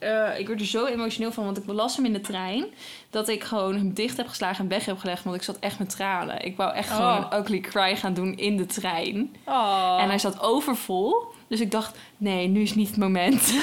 eh, 0.03 0.39
ik 0.39 0.47
werd 0.49 0.61
er 0.61 0.67
zo 0.67 0.85
emotioneel 0.87 1.33
van, 1.33 1.45
want 1.45 1.57
ik 1.57 1.63
las 1.67 1.97
hem 1.97 2.05
in 2.05 2.13
de 2.13 2.21
trein. 2.21 2.65
Dat 3.11 3.29
ik 3.29 3.45
gewoon 3.45 3.75
hem 3.75 3.93
dicht 3.95 4.17
heb 4.17 4.29
geslagen 4.29 4.65
en 4.65 4.69
weg 4.71 4.85
heb 4.85 4.99
gelegd. 4.99 5.25
Want 5.25 5.37
ik 5.37 5.43
zat 5.43 5.59
echt 5.59 5.79
met 5.79 5.91
tranen. 5.91 6.45
Ik 6.45 6.57
wou 6.57 6.75
echt 6.75 6.91
Oh. 6.91 6.97
gewoon 6.97 7.27
een 7.33 7.39
ugly 7.41 7.61
cry 7.61 7.97
gaan 7.97 8.15
doen 8.15 8.37
in 8.37 8.57
de 8.57 8.67
trein. 8.67 9.37
Oh. 9.47 9.99
En 10.01 10.09
hij 10.09 10.19
zat 10.19 10.41
overvol. 10.41 11.25
Dus 11.49 11.61
ik 11.61 11.71
dacht, 11.71 11.99
nee, 12.17 12.47
nu 12.49 12.63
is 12.63 12.75
niet 12.75 12.89
het 12.89 12.97
moment. 12.97 13.53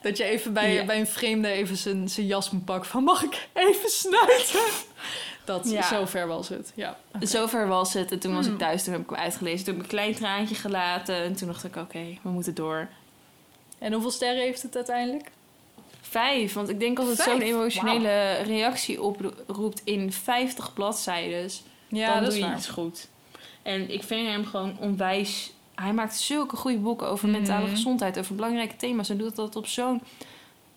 Dat 0.00 0.16
je 0.16 0.24
even 0.24 0.52
bij, 0.52 0.84
bij 0.86 0.98
een 1.00 1.06
vreemde 1.06 1.48
even 1.48 1.76
zijn, 1.76 2.08
zijn 2.08 2.26
jas 2.26 2.50
moet 2.50 2.64
pakken 2.64 2.90
van 2.90 3.04
mag 3.04 3.22
ik 3.22 3.48
even 3.52 3.88
snuiten? 3.90 4.60
Dat, 5.44 5.70
Ja. 5.70 5.82
zo 5.82 6.04
ver 6.06 6.26
was 6.26 6.48
het. 6.48 6.72
Ja. 6.74 6.96
Zover 7.20 7.68
was 7.68 7.92
het. 7.94 8.12
En 8.12 8.18
toen 8.18 8.34
was 8.34 8.44
Hmm. 8.44 8.54
ik 8.54 8.60
thuis, 8.60 8.84
toen 8.84 8.92
heb 8.92 9.02
ik 9.02 9.10
hem 9.10 9.18
uitgelezen. 9.18 9.64
Toen 9.64 9.74
heb 9.74 9.84
ik 9.84 9.90
een 9.90 9.96
klein 9.98 10.14
traantje 10.14 10.54
gelaten. 10.54 11.14
En 11.14 11.36
toen 11.36 11.48
dacht 11.48 11.64
ik, 11.64 11.76
oké, 11.76 12.18
we 12.22 12.28
moeten 12.30 12.54
door. 12.54 12.88
En 13.78 13.92
hoeveel 13.92 14.10
sterren 14.10 14.42
heeft 14.42 14.62
het 14.62 14.76
uiteindelijk? 14.76 15.30
Vijf, 16.00 16.52
want 16.52 16.68
ik 16.68 16.80
denk 16.80 16.98
als 16.98 17.08
het 17.08 17.18
zo'n 17.18 17.40
emotionele 17.40 18.32
reactie 18.32 19.02
oproept 19.02 19.80
in 19.84 20.12
50 20.12 20.72
bladzijden, 20.72 21.50
Ja, 21.88 22.12
dan 22.14 22.22
dat 22.22 22.30
doe 22.30 22.40
is 22.40 22.46
je 22.46 22.52
iets 22.54 22.68
goed. 22.68 23.08
En 23.62 23.90
ik 23.92 24.02
vind 24.02 24.26
hem 24.28 24.44
gewoon 24.44 24.76
onwijs... 24.80 25.52
Hij 25.74 25.92
maakt 25.92 26.16
zulke 26.16 26.56
goede 26.56 26.78
boeken 26.78 27.08
over 27.08 27.28
Mhm. 27.28 27.36
mentale 27.36 27.66
gezondheid, 27.68 28.18
over 28.18 28.34
belangrijke 28.34 28.76
thema's. 28.76 29.08
En 29.08 29.16
doet 29.18 29.36
dat 29.36 29.56
op 29.56 29.66
zo'n 29.66 30.02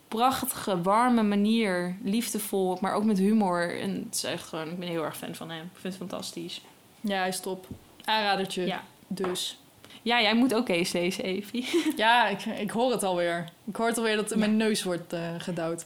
prachtige, 0.07 0.81
warme 0.81 1.23
manier, 1.23 1.95
liefdevol, 2.03 2.77
maar 2.81 2.93
ook 2.93 3.03
met 3.03 3.17
humor. 3.17 3.79
En 3.79 4.03
het 4.05 4.15
is 4.15 4.23
echt 4.23 4.47
gewoon, 4.47 4.69
ik 4.69 4.79
ben 4.79 4.87
heel 4.87 5.03
erg 5.03 5.17
fan 5.17 5.35
van 5.35 5.49
hem. 5.49 5.63
Ik 5.63 5.79
vind 5.79 5.93
het 5.93 6.07
fantastisch. 6.09 6.61
Ja, 7.01 7.17
hij 7.17 7.27
is 7.27 7.39
top. 7.39 7.67
Aanradertje. 8.05 8.65
Ja. 8.65 8.83
Dus. 9.07 9.57
Ja, 10.01 10.21
jij 10.21 10.35
moet 10.35 10.53
ook 10.53 10.69
eens 10.69 10.91
lezen, 10.91 11.23
Evie. 11.23 11.67
Ja, 11.95 12.27
ik, 12.27 12.45
ik 12.45 12.71
hoor 12.71 12.91
het 12.91 13.03
alweer. 13.03 13.49
Ik 13.65 13.75
hoor 13.75 13.87
het 13.87 13.97
alweer 13.97 14.15
dat 14.15 14.35
mijn 14.35 14.57
neus 14.57 14.83
wordt 14.83 15.13
eh, 15.13 15.21
gedouwd. 15.37 15.85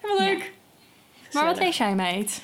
Helemaal 0.00 0.26
leuk. 0.26 0.52
Maar 1.32 1.44
wat 1.44 1.58
lees 1.58 1.76
jij, 1.76 1.94
meid? 1.94 2.42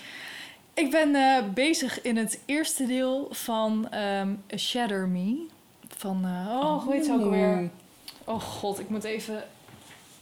Ik 0.75 0.91
ben 0.91 1.15
eh, 1.15 1.45
bezig 1.55 2.03
in 2.03 2.17
het 2.17 2.41
eerste 2.45 2.87
deel 2.87 3.29
van 3.31 3.89
A 3.95 4.27
Shatter 4.57 5.09
Me. 5.09 5.47
Van, 5.97 6.25
eh, 6.25 6.61
oh, 6.61 6.83
hoe 6.83 6.93
heet 6.93 7.05
ze 7.05 7.13
ook 7.13 7.23
alweer? 7.23 7.71
Oh 8.25 8.41
god, 8.41 8.79
ik 8.81 8.89
moet 8.89 9.05
even... 9.05 9.45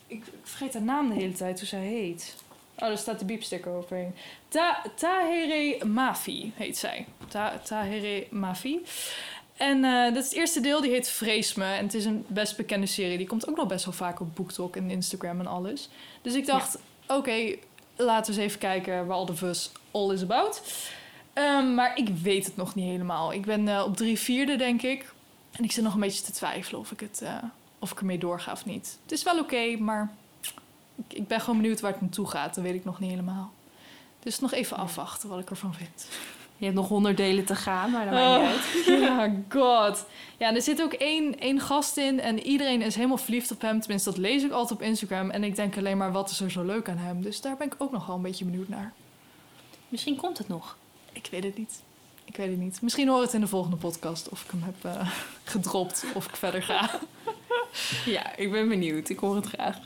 Ik, 0.06 0.26
ik 0.26 0.32
vergeet 0.42 0.72
haar 0.72 0.82
naam 0.82 1.08
de 1.08 1.14
hele 1.14 1.32
tijd, 1.32 1.58
hoe 1.58 1.68
zij 1.68 1.84
heet. 1.84 2.36
Oh, 2.74 2.88
daar 2.88 2.98
staat 2.98 3.18
de 3.18 3.24
biepsticker 3.24 3.72
overheen. 3.72 4.14
Ta 4.48 4.82
Tahere 4.94 5.84
Mafi 5.84 6.52
heet 6.56 6.78
zij. 6.78 7.06
Ta 7.28 7.58
Tahere 7.64 8.26
Mafi. 8.30 8.80
En 9.60 9.84
eh, 9.84 10.14
dat 10.14 10.22
is 10.22 10.28
het 10.28 10.38
eerste 10.38 10.60
deel, 10.60 10.80
die 10.80 10.90
heet 10.90 11.08
Vrees 11.08 11.54
me. 11.54 11.64
En 11.64 11.84
het 11.84 11.94
is 11.94 12.04
een 12.04 12.24
best 12.28 12.56
bekende 12.56 12.86
serie. 12.86 13.16
Die 13.16 13.26
komt 13.26 13.48
ook 13.48 13.56
nog 13.56 13.66
best 13.66 13.84
wel 13.84 13.94
vaak 13.94 14.20
op 14.20 14.34
BookTok 14.36 14.76
en 14.76 14.90
Instagram 14.90 15.40
en 15.40 15.46
alles. 15.46 15.88
Dus 16.22 16.34
ik 16.34 16.46
dacht, 16.46 16.78
oké, 17.06 17.56
laten 17.96 18.34
we 18.34 18.40
eens 18.40 18.48
even 18.48 18.60
kijken 18.60 19.06
waar 19.06 19.16
al 19.16 19.26
de 19.26 19.36
fuss 19.36 19.72
all 19.90 20.12
is 20.12 20.22
about. 20.22 20.62
Ehm, 21.32 21.74
maar 21.74 21.96
ik 21.96 22.08
weet 22.08 22.44
het 22.44 22.56
nog 22.56 22.74
niet 22.74 22.86
helemaal. 22.86 23.32
Ik 23.32 23.44
ben 23.44 23.68
eh, 23.68 23.84
op 23.86 23.96
drie 23.96 24.18
vierde, 24.18 24.56
denk 24.56 24.82
ik. 24.82 25.12
En 25.50 25.64
ik 25.64 25.72
zit 25.72 25.84
nog 25.84 25.94
een 25.94 26.00
beetje 26.00 26.22
te 26.22 26.32
twijfelen 26.32 26.80
of 26.80 26.90
ik, 26.90 27.00
het, 27.00 27.22
eh, 27.22 27.34
of 27.78 27.90
ik 27.90 27.98
ermee 27.98 28.18
doorga 28.18 28.52
of 28.52 28.64
niet. 28.64 28.98
Het 29.02 29.12
is 29.12 29.22
wel 29.22 29.38
oké, 29.38 29.76
maar 29.76 30.14
ik, 30.96 31.14
ik 31.14 31.26
ben 31.26 31.40
gewoon 31.40 31.60
benieuwd 31.60 31.80
waar 31.80 31.92
het 31.92 32.00
naartoe 32.00 32.28
gaat. 32.28 32.54
Dat 32.54 32.64
weet 32.64 32.74
ik 32.74 32.84
nog 32.84 33.00
niet 33.00 33.10
helemaal. 33.10 33.52
Dus 34.20 34.38
nog 34.38 34.52
even 34.52 34.76
afwachten 34.76 35.28
wat 35.28 35.38
ik 35.38 35.50
ervan 35.50 35.74
vind. 35.74 36.08
Je 36.60 36.66
hebt 36.66 36.78
nog 36.78 36.88
honderd 36.88 37.16
delen 37.16 37.44
te 37.44 37.54
gaan, 37.54 37.90
maar 37.90 38.04
dat 38.04 38.14
maakt 38.14 38.40
niet 38.42 38.86
uit. 38.86 38.98
Oh, 38.98 39.04
ja, 39.06 39.34
god. 39.48 40.06
Ja, 40.38 40.48
en 40.48 40.54
er 40.54 40.62
zit 40.62 40.82
ook 40.82 40.92
één, 40.92 41.38
één 41.38 41.60
gast 41.60 41.96
in 41.96 42.20
en 42.20 42.42
iedereen 42.42 42.82
is 42.82 42.94
helemaal 42.94 43.16
verliefd 43.16 43.50
op 43.50 43.60
hem. 43.60 43.80
Tenminste, 43.80 44.10
dat 44.10 44.18
lees 44.18 44.42
ik 44.42 44.50
altijd 44.50 44.80
op 44.80 44.86
Instagram. 44.86 45.30
En 45.30 45.44
ik 45.44 45.56
denk 45.56 45.76
alleen 45.76 45.96
maar, 45.96 46.12
wat 46.12 46.30
is 46.30 46.40
er 46.40 46.50
zo 46.50 46.64
leuk 46.64 46.88
aan 46.88 46.96
hem? 46.96 47.22
Dus 47.22 47.40
daar 47.40 47.56
ben 47.56 47.66
ik 47.66 47.74
ook 47.78 47.90
nog 47.90 48.06
wel 48.06 48.16
een 48.16 48.22
beetje 48.22 48.44
benieuwd 48.44 48.68
naar. 48.68 48.92
Misschien 49.88 50.16
komt 50.16 50.38
het 50.38 50.48
nog. 50.48 50.76
Ik 51.12 51.28
weet 51.30 51.44
het 51.44 51.58
niet. 51.58 51.82
Ik 52.24 52.36
weet 52.36 52.50
het 52.50 52.58
niet. 52.58 52.82
Misschien 52.82 53.08
hoor 53.08 53.18
ik 53.18 53.24
het 53.24 53.34
in 53.34 53.40
de 53.40 53.46
volgende 53.46 53.76
podcast 53.76 54.28
of 54.28 54.44
ik 54.44 54.50
hem 54.50 54.62
heb 54.62 54.94
eh, 54.94 55.10
gedropt 55.52 56.04
of 56.14 56.26
ik 56.26 56.36
verder 56.36 56.62
ga. 56.62 56.90
Ja, 58.04 58.36
ik 58.36 58.50
ben 58.50 58.68
benieuwd. 58.68 59.08
Ik 59.08 59.18
hoor 59.18 59.36
het 59.36 59.46
graag. 59.46 59.78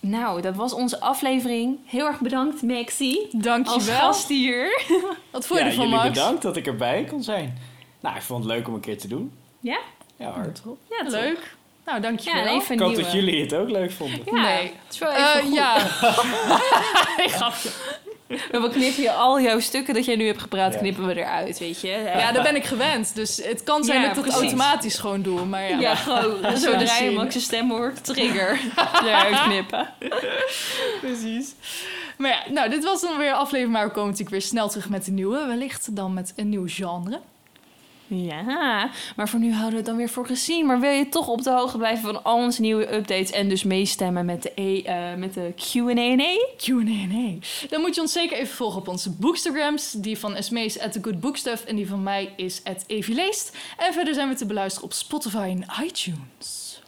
Nou, 0.00 0.40
dat 0.40 0.56
was 0.56 0.72
onze 0.72 1.00
aflevering. 1.00 1.78
Heel 1.86 2.06
erg 2.06 2.20
bedankt, 2.20 2.62
Maxie. 2.62 3.28
Als 3.32 3.42
Dankjewel. 3.42 3.98
gast 3.98 4.28
hier. 4.28 4.82
Wat 5.30 5.46
vond 5.46 5.58
je 5.60 5.64
ja, 5.64 5.70
ervan, 5.70 5.84
jullie 5.88 6.00
Max? 6.02 6.08
bedankt 6.08 6.42
dat 6.42 6.56
ik 6.56 6.66
erbij 6.66 7.04
kon 7.04 7.22
zijn. 7.22 7.58
Nou, 8.00 8.16
ik 8.16 8.22
vond 8.22 8.44
het 8.44 8.52
leuk 8.52 8.68
om 8.68 8.74
een 8.74 8.80
keer 8.80 8.98
te 8.98 9.08
doen. 9.08 9.32
Ja? 9.60 9.78
Ja, 10.16 10.30
hard. 10.30 10.62
Ja, 10.90 11.02
toch? 11.02 11.10
Leuk. 11.12 11.56
Nou, 11.86 12.00
dankjewel. 12.00 12.44
Ja, 12.44 12.50
even 12.50 12.74
Ik 12.74 12.80
hoop 12.80 12.88
nieuwe. 12.88 13.02
dat 13.02 13.12
jullie 13.12 13.40
het 13.40 13.54
ook 13.54 13.70
leuk 13.70 13.92
vonden. 13.92 14.20
Ja, 14.24 14.32
Nee. 14.42 14.62
Het 14.62 14.72
is 14.92 14.98
wel 14.98 15.12
even 15.12 15.42
goed. 15.42 15.54
ja. 15.54 15.76
We 18.50 18.68
knippen 18.72 19.02
je 19.02 19.12
al 19.12 19.40
jouw 19.40 19.60
stukken 19.60 19.94
dat 19.94 20.04
jij 20.04 20.16
nu 20.16 20.26
hebt 20.26 20.40
gepraat, 20.40 20.72
Ja. 20.72 20.78
knippen 20.78 21.06
we 21.06 21.16
eruit, 21.16 21.58
weet 21.58 21.80
je. 21.80 21.88
Ja, 21.88 22.32
daar 22.32 22.42
ben 22.42 22.56
ik 22.56 22.64
gewend. 22.64 23.14
Dus 23.14 23.36
het 23.44 23.62
kan 23.62 23.84
zijn 23.84 24.00
Ja, 24.00 24.08
dat 24.08 24.16
ik 24.16 24.24
het 24.24 24.34
automatisch 24.34 24.98
gewoon 24.98 25.22
doe. 25.22 25.44
Maar 25.44 25.68
ja. 25.68 25.78
Ja, 25.78 25.94
gewoon. 25.94 26.56
Zodra 26.58 26.96
je. 26.98 27.10
Max' 27.10 27.42
stem 27.42 27.70
hoort, 27.70 28.04
trigger. 28.04 28.60
Eruit 29.04 29.42
knippen. 29.42 29.88
Precies. 31.00 31.54
Maar 32.16 32.30
ja, 32.30 32.52
nou, 32.52 32.70
dit 32.70 32.84
was 32.84 33.00
dan 33.00 33.18
weer 33.18 33.32
aflevering, 33.32 33.72
maar 33.72 33.84
we 33.86 33.90
komen 33.92 34.10
natuurlijk 34.10 34.30
weer 34.30 34.42
snel 34.42 34.68
terug 34.68 34.88
met 34.88 35.06
een 35.06 35.14
nieuwe. 35.14 35.46
Wellicht 35.46 35.96
dan 35.96 36.14
met 36.14 36.32
een 36.36 36.48
nieuw 36.48 36.66
genre. 36.66 37.20
Ja, 38.12 38.90
maar 39.16 39.28
voor 39.28 39.38
nu 39.40 39.50
houden 39.52 39.70
we 39.70 39.76
het 39.76 39.86
dan 39.86 39.96
weer 39.96 40.08
voor 40.08 40.26
gezien. 40.26 40.66
Maar 40.66 40.80
wil 40.80 40.90
je 40.90 41.08
toch 41.08 41.28
op 41.28 41.42
de 41.42 41.50
hoogte 41.50 41.76
blijven 41.78 42.04
van 42.04 42.24
al 42.24 42.36
onze 42.36 42.60
nieuwe 42.60 42.94
updates 42.94 43.30
en 43.30 43.48
dus 43.48 43.64
meestemmen 43.64 44.24
met 44.24 44.42
de, 44.42 44.52
e, 44.54 44.82
eh, 44.82 45.14
met 45.16 45.34
de 45.34 45.52
Q&A? 45.56 46.16
Q&A. 46.56 47.34
Dan 47.68 47.80
moet 47.80 47.94
je 47.94 48.00
ons 48.00 48.12
zeker 48.12 48.36
even 48.36 48.56
volgen 48.56 48.80
op 48.80 48.88
onze 48.88 49.10
bookstagrams. 49.10 49.92
Die 49.92 50.18
van 50.18 50.34
Esme 50.34 50.64
is 50.64 50.78
at 50.80 50.92
the 50.92 50.98
good 51.02 51.20
bookstuff 51.20 51.64
en 51.64 51.76
die 51.76 51.88
van 51.88 52.02
mij 52.02 52.32
is 52.36 52.60
at 52.64 52.84
evileest. 52.86 53.56
En 53.78 53.92
verder 53.92 54.14
zijn 54.14 54.28
we 54.28 54.34
te 54.34 54.46
beluisteren 54.46 54.88
op 54.88 54.92
Spotify 54.94 55.56
en 55.60 55.64
iTunes. 55.84 56.80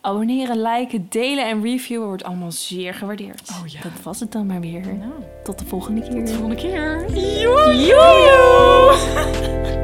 Abonneren, 0.00 0.62
liken, 0.62 1.06
delen 1.08 1.46
en 1.48 1.62
reviewen 1.62 2.06
wordt 2.06 2.24
allemaal 2.24 2.52
zeer 2.52 2.94
gewaardeerd. 2.94 3.48
Oh 3.50 3.66
ja. 3.66 3.80
Dat 3.82 4.02
was 4.02 4.20
het 4.20 4.32
dan 4.32 4.46
maar 4.46 4.60
weer. 4.60 4.80
Nou, 4.80 5.12
Tot 5.44 5.58
de 5.58 5.64
volgende 5.64 6.00
keer. 6.00 6.10
tot 6.10 6.26
de 6.26 6.32
volgende 6.32 6.56
keer. 6.56 7.10
Joejoe! 7.40 8.92